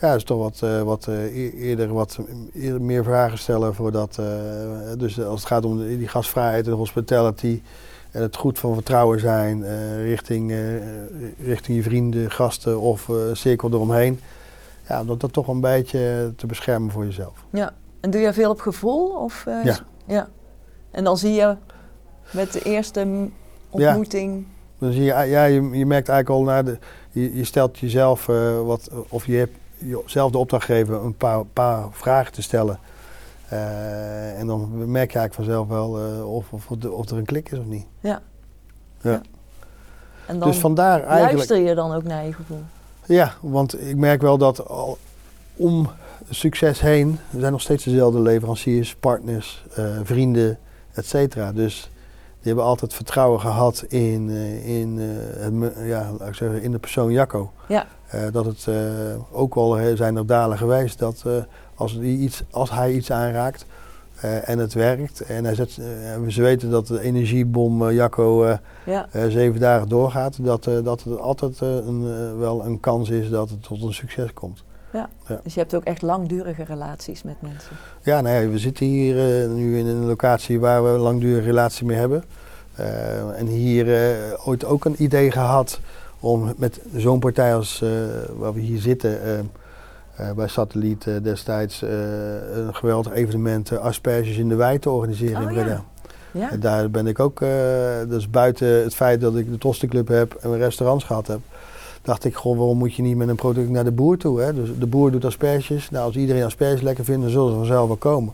Ja, 0.00 0.12
dus 0.12 0.24
toch 0.24 0.38
wat, 0.38 0.62
eh, 0.62 0.82
wat 0.82 1.06
eh, 1.06 1.24
e- 1.36 1.50
eerder 1.50 1.92
wat 1.92 2.18
eerder 2.54 2.82
meer 2.82 3.04
vragen 3.04 3.38
stellen 3.38 3.74
voordat. 3.74 4.18
eh, 4.18 4.26
dus 4.98 5.20
als 5.22 5.40
het 5.40 5.48
gaat 5.48 5.64
om 5.64 5.78
die 5.86 6.08
gastvrijheid 6.08 6.66
en 6.66 6.72
hospitality 6.72 7.62
en 8.10 8.22
het 8.22 8.36
goed 8.36 8.58
van 8.58 8.74
vertrouwen 8.74 9.20
zijn 9.20 9.64
eh, 9.64 10.02
richting, 10.04 10.50
eh, 10.50 10.56
richting 11.46 11.76
je 11.76 11.82
vrienden, 11.82 12.30
gasten 12.30 12.80
of 12.80 13.08
eh, 13.08 13.14
cirkel 13.32 13.68
eromheen. 13.72 14.20
Ja, 14.88 15.00
om 15.00 15.06
dat, 15.06 15.20
dat 15.20 15.32
toch 15.32 15.48
een 15.48 15.60
beetje 15.60 16.32
te 16.36 16.46
beschermen 16.46 16.90
voor 16.90 17.04
jezelf. 17.04 17.44
Ja. 17.52 17.72
En 18.00 18.10
doe 18.10 18.20
je 18.20 18.32
veel 18.32 18.50
op 18.50 18.60
gevoel? 18.60 19.08
Of, 19.08 19.44
eh, 19.46 19.64
Ja. 19.64 19.78
ja. 20.06 20.28
En 20.90 21.04
dan 21.04 21.18
zie 21.18 21.32
je 21.32 21.56
met 22.30 22.52
de 22.52 22.62
eerste 22.62 23.28
ontmoeting... 23.70 24.46
Dan 24.78 24.92
zie 24.92 25.02
je, 25.02 25.14
ah, 25.14 25.28
ja, 25.28 25.44
je, 25.44 25.62
je 25.62 25.86
merkt 25.86 26.08
eigenlijk 26.08 26.28
al 26.28 26.42
naar 26.42 26.64
de. 26.64 26.78
Je, 27.10 27.36
je 27.36 27.44
stelt 27.44 27.78
jezelf 27.78 28.28
eh, 28.28 28.60
wat, 28.60 28.90
of 29.08 29.26
je 29.26 29.36
hebt 29.36 29.56
jezelf 29.78 30.30
de 30.30 30.38
opdracht 30.38 30.64
gegeven 30.64 31.04
een 31.04 31.16
paar, 31.16 31.44
paar 31.44 31.86
vragen 31.90 32.32
te 32.32 32.42
stellen. 32.42 32.78
Eh, 33.48 34.38
en 34.38 34.46
dan 34.46 34.90
merk 34.90 35.12
je 35.12 35.18
eigenlijk 35.18 35.34
vanzelf 35.34 35.68
wel 35.68 35.98
eh, 35.98 36.34
of, 36.34 36.52
of, 36.52 36.70
of 36.90 37.10
er 37.10 37.16
een 37.16 37.24
klik 37.24 37.50
is 37.50 37.58
of 37.58 37.64
niet. 37.64 37.86
En 40.26 40.38
dan 40.38 40.48
dus 40.48 40.58
vandaar 40.58 41.02
eigenlijk. 41.02 41.32
luister 41.32 41.58
je 41.58 41.74
dan 41.74 41.94
ook 41.94 42.02
naar 42.02 42.24
je 42.24 42.32
gevoel. 42.32 42.62
Ja, 43.06 43.34
want 43.40 43.80
ik 43.80 43.96
merk 43.96 44.20
wel 44.20 44.38
dat 44.38 44.68
al 44.68 44.98
om 45.56 45.90
succes 46.30 46.80
heen 46.80 47.18
er 47.32 47.40
zijn 47.40 47.52
nog 47.52 47.60
steeds 47.60 47.84
dezelfde 47.84 48.20
leveranciers, 48.20 48.94
partners, 48.94 49.64
vrienden, 50.02 50.58
et 50.92 51.06
cetera. 51.06 51.52
Dus 51.52 51.90
die 52.48 52.56
hebben 52.56 52.72
altijd 52.72 52.94
vertrouwen 52.94 53.40
gehad 53.40 53.84
in, 53.88 54.30
eh, 54.30 54.80
in, 54.80 54.98
eh, 54.98 55.44
het 55.44 55.86
ja, 55.86 56.10
laat 56.18 56.28
ik 56.28 56.34
zeggen, 56.34 56.62
in 56.62 56.70
de 56.70 56.78
persoon 56.78 57.12
Jacco. 57.12 57.50
Ja. 57.68 57.86
Eh, 58.06 58.20
dat 58.32 58.44
het 58.44 58.68
ook 59.30 59.54
al 59.54 59.78
zijn 59.94 60.16
er 60.16 60.26
dalen 60.26 60.58
geweest 60.58 60.98
dat 60.98 61.24
als, 61.74 61.98
die 61.98 62.18
iets, 62.18 62.42
als 62.50 62.70
hij 62.70 62.92
iets 62.92 63.10
aanraakt 63.12 63.66
en 64.20 64.58
het 64.58 64.72
werkt 64.74 65.20
en 65.20 65.44
hij 65.44 65.54
zet, 65.54 65.78
eh, 65.78 66.28
ze 66.28 66.42
weten 66.42 66.70
dat 66.70 66.86
de 66.86 67.00
energiebom 67.00 67.88
eh, 67.88 67.94
Jacco 67.94 68.58
Ja. 68.84 69.08
zeven 69.28 69.60
dagen 69.60 69.88
doorgaat, 69.88 70.44
dat, 70.44 70.64
dat 70.64 71.02
het 71.02 71.18
altijd 71.18 71.60
een, 71.60 72.38
wel 72.38 72.64
een 72.64 72.80
kans 72.80 73.10
is 73.10 73.30
dat 73.30 73.50
het 73.50 73.62
tot 73.62 73.82
een 73.82 73.94
succes 73.94 74.32
komt. 74.32 74.62
Dus 75.42 75.54
je 75.54 75.60
hebt 75.60 75.74
ook 75.74 75.84
echt 75.84 76.02
langdurige 76.02 76.64
relaties 76.64 77.22
met 77.22 77.36
mensen. 77.40 77.76
Ja, 78.02 78.20
nou 78.20 78.42
ja, 78.42 78.50
we 78.50 78.58
zitten 78.58 78.86
hier 78.86 79.42
eh, 79.42 79.50
nu 79.50 79.78
in 79.78 79.86
een 79.86 80.06
locatie 80.06 80.60
waar 80.60 80.84
we 80.84 80.88
een 80.88 81.00
langdurige 81.00 81.46
relatie 81.46 81.86
mee 81.86 81.96
hebben. 81.96 82.24
Eh, 82.74 83.38
en 83.38 83.46
hier 83.46 83.94
eh, 83.94 84.48
ooit 84.48 84.64
ook 84.64 84.84
een 84.84 85.02
idee 85.02 85.30
gehad 85.30 85.80
om 86.20 86.54
met 86.56 86.80
zo'n 86.96 87.18
partij 87.18 87.54
als 87.54 87.84
waar 88.36 88.54
we 88.54 88.60
hier 88.60 88.80
zitten, 88.80 89.50
bij 90.36 90.48
Satelliet 90.48 91.06
destijds, 91.22 91.82
een 91.82 92.74
geweldig 92.74 93.12
evenement, 93.12 93.78
asperges 93.78 94.36
in 94.36 94.48
de 94.48 94.54
wei 94.54 94.78
te 94.78 94.90
organiseren 94.90 95.42
Oh, 95.42 95.50
in 95.50 95.56
ja. 95.56 95.62
Breda. 95.62 95.84
Ja? 96.30 96.50
En 96.50 96.60
daar 96.60 96.90
ben 96.90 97.06
ik 97.06 97.20
ook, 97.20 97.38
dus 98.08 98.30
buiten 98.30 98.68
het 98.68 98.94
feit 98.94 99.20
dat 99.20 99.36
ik 99.36 99.50
de 99.50 99.58
Tostenclub 99.58 100.08
heb 100.08 100.34
en 100.34 100.56
restaurants 100.56 101.04
gehad 101.04 101.26
heb, 101.26 101.40
dacht 102.08 102.24
ik, 102.24 102.34
goh, 102.34 102.56
waarom 102.56 102.78
moet 102.78 102.94
je 102.94 103.02
niet 103.02 103.16
met 103.16 103.28
een 103.28 103.36
product 103.36 103.70
naar 103.70 103.84
de 103.84 103.90
boer 103.90 104.16
toe? 104.16 104.40
Hè? 104.40 104.54
Dus 104.54 104.68
de 104.78 104.86
boer 104.86 105.10
doet 105.10 105.24
asperges. 105.24 105.90
Nou, 105.90 106.04
als 106.04 106.16
iedereen 106.16 106.44
asperges 106.44 106.80
lekker 106.80 107.04
vindt, 107.04 107.22
dan 107.22 107.30
zullen 107.30 107.50
ze 107.50 107.56
vanzelf 107.56 107.86
wel 107.86 107.96
komen. 107.96 108.32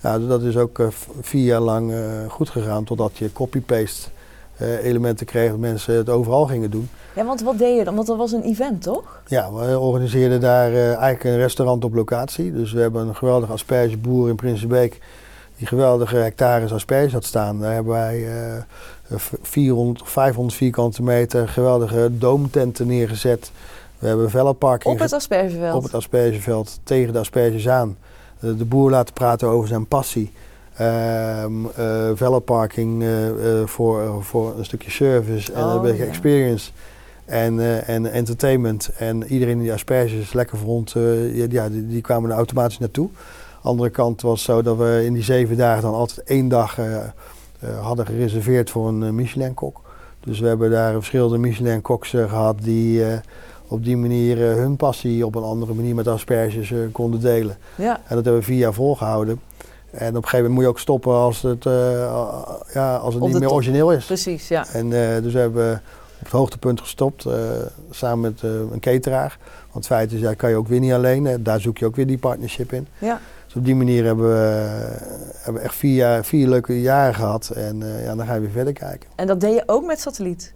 Ja, 0.00 0.18
dus 0.18 0.28
dat 0.28 0.42
is 0.42 0.56
ook 0.56 0.78
eh, 0.78 0.86
vier 1.20 1.44
jaar 1.44 1.60
lang 1.60 1.92
eh, 1.92 2.00
goed 2.28 2.50
gegaan, 2.50 2.84
totdat 2.84 3.16
je 3.18 3.32
copy-paste 3.32 4.08
eh, 4.56 4.84
elementen 4.84 5.26
kreeg, 5.26 5.50
dat 5.50 5.58
mensen 5.58 5.94
het 5.94 6.08
overal 6.08 6.46
gingen 6.46 6.70
doen. 6.70 6.88
ja, 7.14 7.24
want 7.24 7.40
wat 7.42 7.58
deed 7.58 7.78
je 7.78 7.84
dan? 7.84 7.94
Want 7.94 8.06
dat 8.06 8.16
was 8.16 8.32
een 8.32 8.42
event, 8.42 8.82
toch? 8.82 9.22
Ja, 9.26 9.52
we 9.52 9.78
organiseerden 9.78 10.40
daar 10.40 10.74
eigenlijk 10.74 11.24
een 11.24 11.36
restaurant 11.36 11.84
op 11.84 11.94
locatie. 11.94 12.52
Dus 12.52 12.72
we 12.72 12.80
hebben 12.80 13.08
een 13.08 13.16
geweldige 13.16 13.52
aspergeboer 13.52 14.28
in 14.28 14.36
Prinsenbeek 14.36 15.00
die 15.62 15.70
geweldige 15.70 16.16
hectares 16.16 16.72
asperges 16.72 17.12
had 17.12 17.24
staan. 17.24 17.60
Daar 17.60 17.72
hebben 17.72 17.92
wij 17.92 18.26
eh, 19.08 19.16
400, 19.42 20.10
500 20.10 20.56
vierkante 20.56 21.02
meter 21.02 21.48
geweldige 21.48 22.08
doomtenten 22.18 22.86
neergezet. 22.86 23.50
We 23.98 24.06
hebben 24.06 24.24
een 24.24 24.30
vellenpark 24.30 24.84
Op 24.84 24.98
het 24.98 25.12
aspergeveld. 25.12 25.74
op 25.74 25.82
het 25.82 25.94
aspergeveld 25.94 26.80
tegen 26.84 27.12
de 27.12 27.18
asperges 27.18 27.68
aan. 27.68 27.96
de, 28.38 28.64
boer 28.64 28.90
laten 28.90 29.14
praten 29.14 29.48
over 29.48 29.68
zijn 29.68 29.86
passie. 29.86 30.32
Ehm 30.76 31.66
eh, 31.76 32.10
valet 32.14 32.44
parking 32.44 33.02
eh, 33.02 33.28
eh, 33.28 33.66
voor, 33.66 34.24
voor 34.24 34.54
een 34.58 34.64
stukje 34.64 34.90
service 34.90 35.52
en 35.52 35.64
Oh, 35.64 35.74
een 35.74 35.82
beetje 35.82 36.04
experience. 36.04 36.70
En, 37.24 37.60
eh, 37.60 37.88
en 37.88 38.12
entertainment. 38.12 38.90
En 38.98 39.24
iedereen 39.24 39.58
die 39.58 39.72
asperges 39.72 40.32
lekker 40.32 40.58
vond, 40.58 40.94
eh, 40.96 41.36
ja, 41.50 41.68
die, 41.68 41.86
die 41.86 42.00
kwamen 42.00 42.30
er 42.30 42.36
automatisch 42.36 42.78
naartoe. 42.78 43.08
Andere 43.62 43.90
kant 43.90 44.20
was 44.22 44.42
zo 44.42 44.62
dat 44.62 44.76
we 44.76 45.02
in 45.04 45.12
die 45.12 45.22
zeven 45.22 45.56
dagen 45.56 45.82
dan 45.82 45.94
altijd 45.94 46.22
één 46.26 46.48
dag 46.48 46.78
eh, 46.78 46.96
eh, 46.96 47.04
hadden 47.80 48.06
gereserveerd 48.06 48.70
voor 48.70 48.88
een 48.88 49.02
eh, 49.02 49.10
Michelin-kok. 49.10 49.80
Dus 50.20 50.40
we 50.40 50.46
hebben 50.46 50.70
daar 50.70 50.92
verschillende 50.92 51.38
Michelin-koks 51.38 52.14
eh, 52.14 52.28
gehad 52.28 52.56
die 52.62 53.04
op 53.68 53.84
die 53.84 53.96
manier 53.96 54.36
hun 54.38 54.76
passie 54.76 55.26
op 55.26 55.34
een 55.34 55.42
andere 55.42 55.74
manier 55.74 55.94
met 55.94 56.08
asperges 56.08 56.72
konden 56.92 57.20
delen. 57.20 57.56
Ja, 57.74 57.96
En 57.96 58.14
dat 58.14 58.24
hebben 58.24 58.34
we 58.40 58.42
vier 58.46 58.58
jaar 58.58 58.72
volgehouden. 58.74 59.40
En 59.90 60.08
op 60.08 60.14
een 60.22 60.28
gegeven 60.28 60.36
moment 60.38 60.54
moet 60.54 60.62
je 60.62 60.68
ook 60.68 60.78
stoppen 60.78 61.12
als 61.12 61.42
het, 61.42 61.64
ja, 62.72 62.96
als 62.96 63.14
het 63.14 63.22
Op 63.22 63.28
niet 63.28 63.38
meer 63.38 63.52
origineel 63.52 63.92
is. 63.92 64.04
precies. 64.06 64.48
Ja. 64.48 64.66
En 64.72 64.84
eh, 65.16 65.22
dus 65.22 65.32
we 65.32 65.38
hebben 65.38 65.72
op 66.18 66.24
het 66.24 66.32
hoogtepunt 66.32 66.80
gestopt, 66.80 67.26
samen 67.90 68.20
met 68.20 68.42
een 68.72 68.80
cateraar. 68.80 69.38
Want 69.72 69.74
het 69.74 69.86
feit 69.86 70.12
is, 70.12 70.20
ja, 70.20 70.34
kan 70.34 70.50
je 70.50 70.56
ook 70.56 70.68
weer 70.68 70.80
niet 70.80 70.92
alleen. 70.92 71.42
daar 71.42 71.60
zoek 71.60 71.78
je 71.78 71.86
ook 71.86 71.96
weer 71.96 72.06
die 72.06 72.18
partnership 72.18 72.72
in. 72.72 72.86
ja. 72.98 73.20
Dus 73.52 73.60
op 73.60 73.66
die 73.66 73.76
manier 73.76 74.04
hebben 74.04 74.28
we, 74.28 74.38
hebben 75.32 75.62
we 75.62 75.68
echt 75.68 75.74
vier, 75.74 75.94
jaar, 75.94 76.24
vier 76.24 76.48
leuke 76.48 76.80
jaren 76.80 77.14
gehad. 77.14 77.50
En 77.50 77.82
eh, 77.82 78.04
ja, 78.04 78.14
dan 78.14 78.26
ga 78.26 78.34
je 78.34 78.40
weer 78.40 78.50
verder 78.50 78.72
kijken. 78.72 79.10
En 79.14 79.26
dat 79.26 79.40
deed 79.40 79.54
je 79.54 79.62
ook 79.66 79.84
met 79.84 80.00
satelliet? 80.00 80.52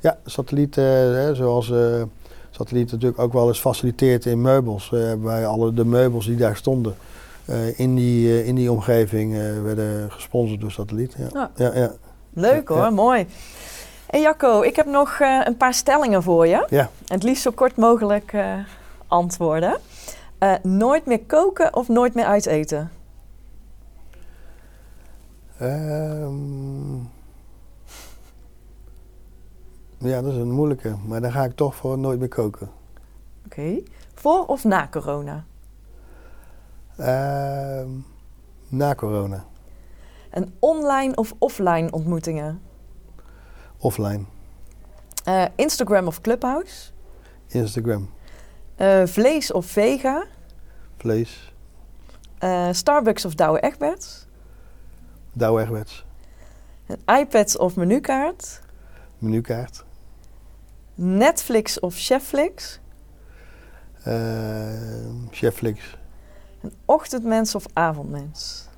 Ja, 0.00 0.18
satelliet, 0.24 0.76
eh, 0.76 1.30
zoals 1.32 1.70
eh, 1.70 2.02
satelliet 2.50 2.92
natuurlijk 2.92 3.20
ook 3.20 3.32
wel 3.32 3.48
eens 3.48 3.60
faciliteert 3.60 4.24
in 4.24 4.40
meubels. 4.40 4.90
wij 5.22 5.46
alle 5.46 5.74
de 5.74 5.84
meubels 5.84 6.26
die 6.26 6.36
daar 6.36 6.56
stonden 6.56 6.94
in, 7.76 7.94
die, 7.94 8.44
in 8.44 8.54
die 8.54 8.72
omgeving 8.72 9.36
werden 9.62 10.10
gesponsord 10.10 10.60
door 10.60 10.70
satelliet. 10.70 11.14
Ja. 11.18 11.28
Ja. 11.32 11.50
Ja, 11.54 11.74
ja. 11.74 11.92
Leuk 12.32 12.68
hoor, 12.68 12.92
mooi. 12.92 13.26
En 14.06 14.20
Jacco, 14.20 14.62
ik 14.62 14.76
heb 14.76 14.86
nog 14.86 15.18
een 15.44 15.56
paar 15.56 15.74
stellingen 15.74 16.22
voor 16.22 16.46
je. 16.46 16.66
Ja. 16.70 16.90
Het 17.06 17.22
liefst 17.22 17.42
zo 17.42 17.50
kort 17.50 17.76
mogelijk 17.76 18.34
antwoorden. 19.06 19.78
Eh, 20.38 20.54
nooit 20.62 21.06
meer 21.06 21.24
koken 21.24 21.74
of 21.74 21.88
nooit 21.88 22.14
meer 22.14 22.24
uit 22.24 22.46
eten? 22.46 22.90
Ehm, 25.58 26.96
ja, 29.98 30.22
dat 30.22 30.32
is 30.32 30.38
een 30.38 30.50
moeilijke. 30.50 30.96
Maar 31.06 31.20
dan 31.20 31.32
ga 31.32 31.44
ik 31.44 31.56
toch 31.56 31.74
voor 31.74 31.98
nooit 31.98 32.18
meer 32.18 32.28
koken. 32.28 32.70
Oké. 33.44 33.82
Voor 34.14 34.46
of 34.46 34.64
na 34.64 34.88
corona? 34.90 35.44
Ehm, 36.96 37.88
na 38.68 38.94
corona. 38.94 39.44
En 40.30 40.54
online 40.58 41.14
of 41.14 41.34
offline 41.38 41.90
ontmoetingen? 41.90 42.60
Offline. 43.78 44.24
Eh, 45.24 45.44
Instagram 45.54 46.06
of 46.06 46.20
Clubhouse? 46.20 46.90
Instagram. 47.46 48.08
Eh, 48.76 49.02
vlees 49.06 49.52
of 49.52 49.66
vega? 49.66 50.24
Vlees. 50.96 51.52
Eh, 52.38 52.68
Starbucks 52.72 53.24
of 53.24 53.34
Douwe 53.34 53.60
Egberts? 53.60 54.26
Douwe 55.32 55.60
Egberts. 55.62 56.04
Een 56.86 57.16
iPad 57.18 57.58
of 57.58 57.76
menukaart? 57.76 58.60
Menukaart. 59.18 59.84
Netflix 60.94 61.80
of 61.80 61.94
Chefflix? 61.98 62.80
Ehm 64.04 65.14
Chefflix. 65.30 65.96
Een 66.62 66.72
ochtendmens 66.84 67.54
of 67.54 67.64
avondmens? 67.72 68.68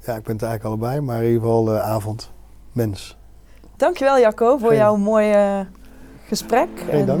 Ja, 0.00 0.14
ik 0.16 0.22
ben 0.22 0.32
het 0.32 0.42
eigenlijk 0.42 0.64
allebei. 0.64 1.00
Maar 1.00 1.16
in 1.22 1.24
ieder 1.26 1.40
geval 1.40 1.74
eh, 1.74 1.80
avond. 1.82 2.30
Mens. 2.72 3.16
Dankjewel 3.76 4.18
Jacco 4.18 4.56
voor 4.58 4.68
Geen- 4.68 4.78
jouw 4.78 4.96
mooie 4.96 5.66
gesprek. 6.26 6.68
Geen 6.90 7.06
dank. 7.06 7.20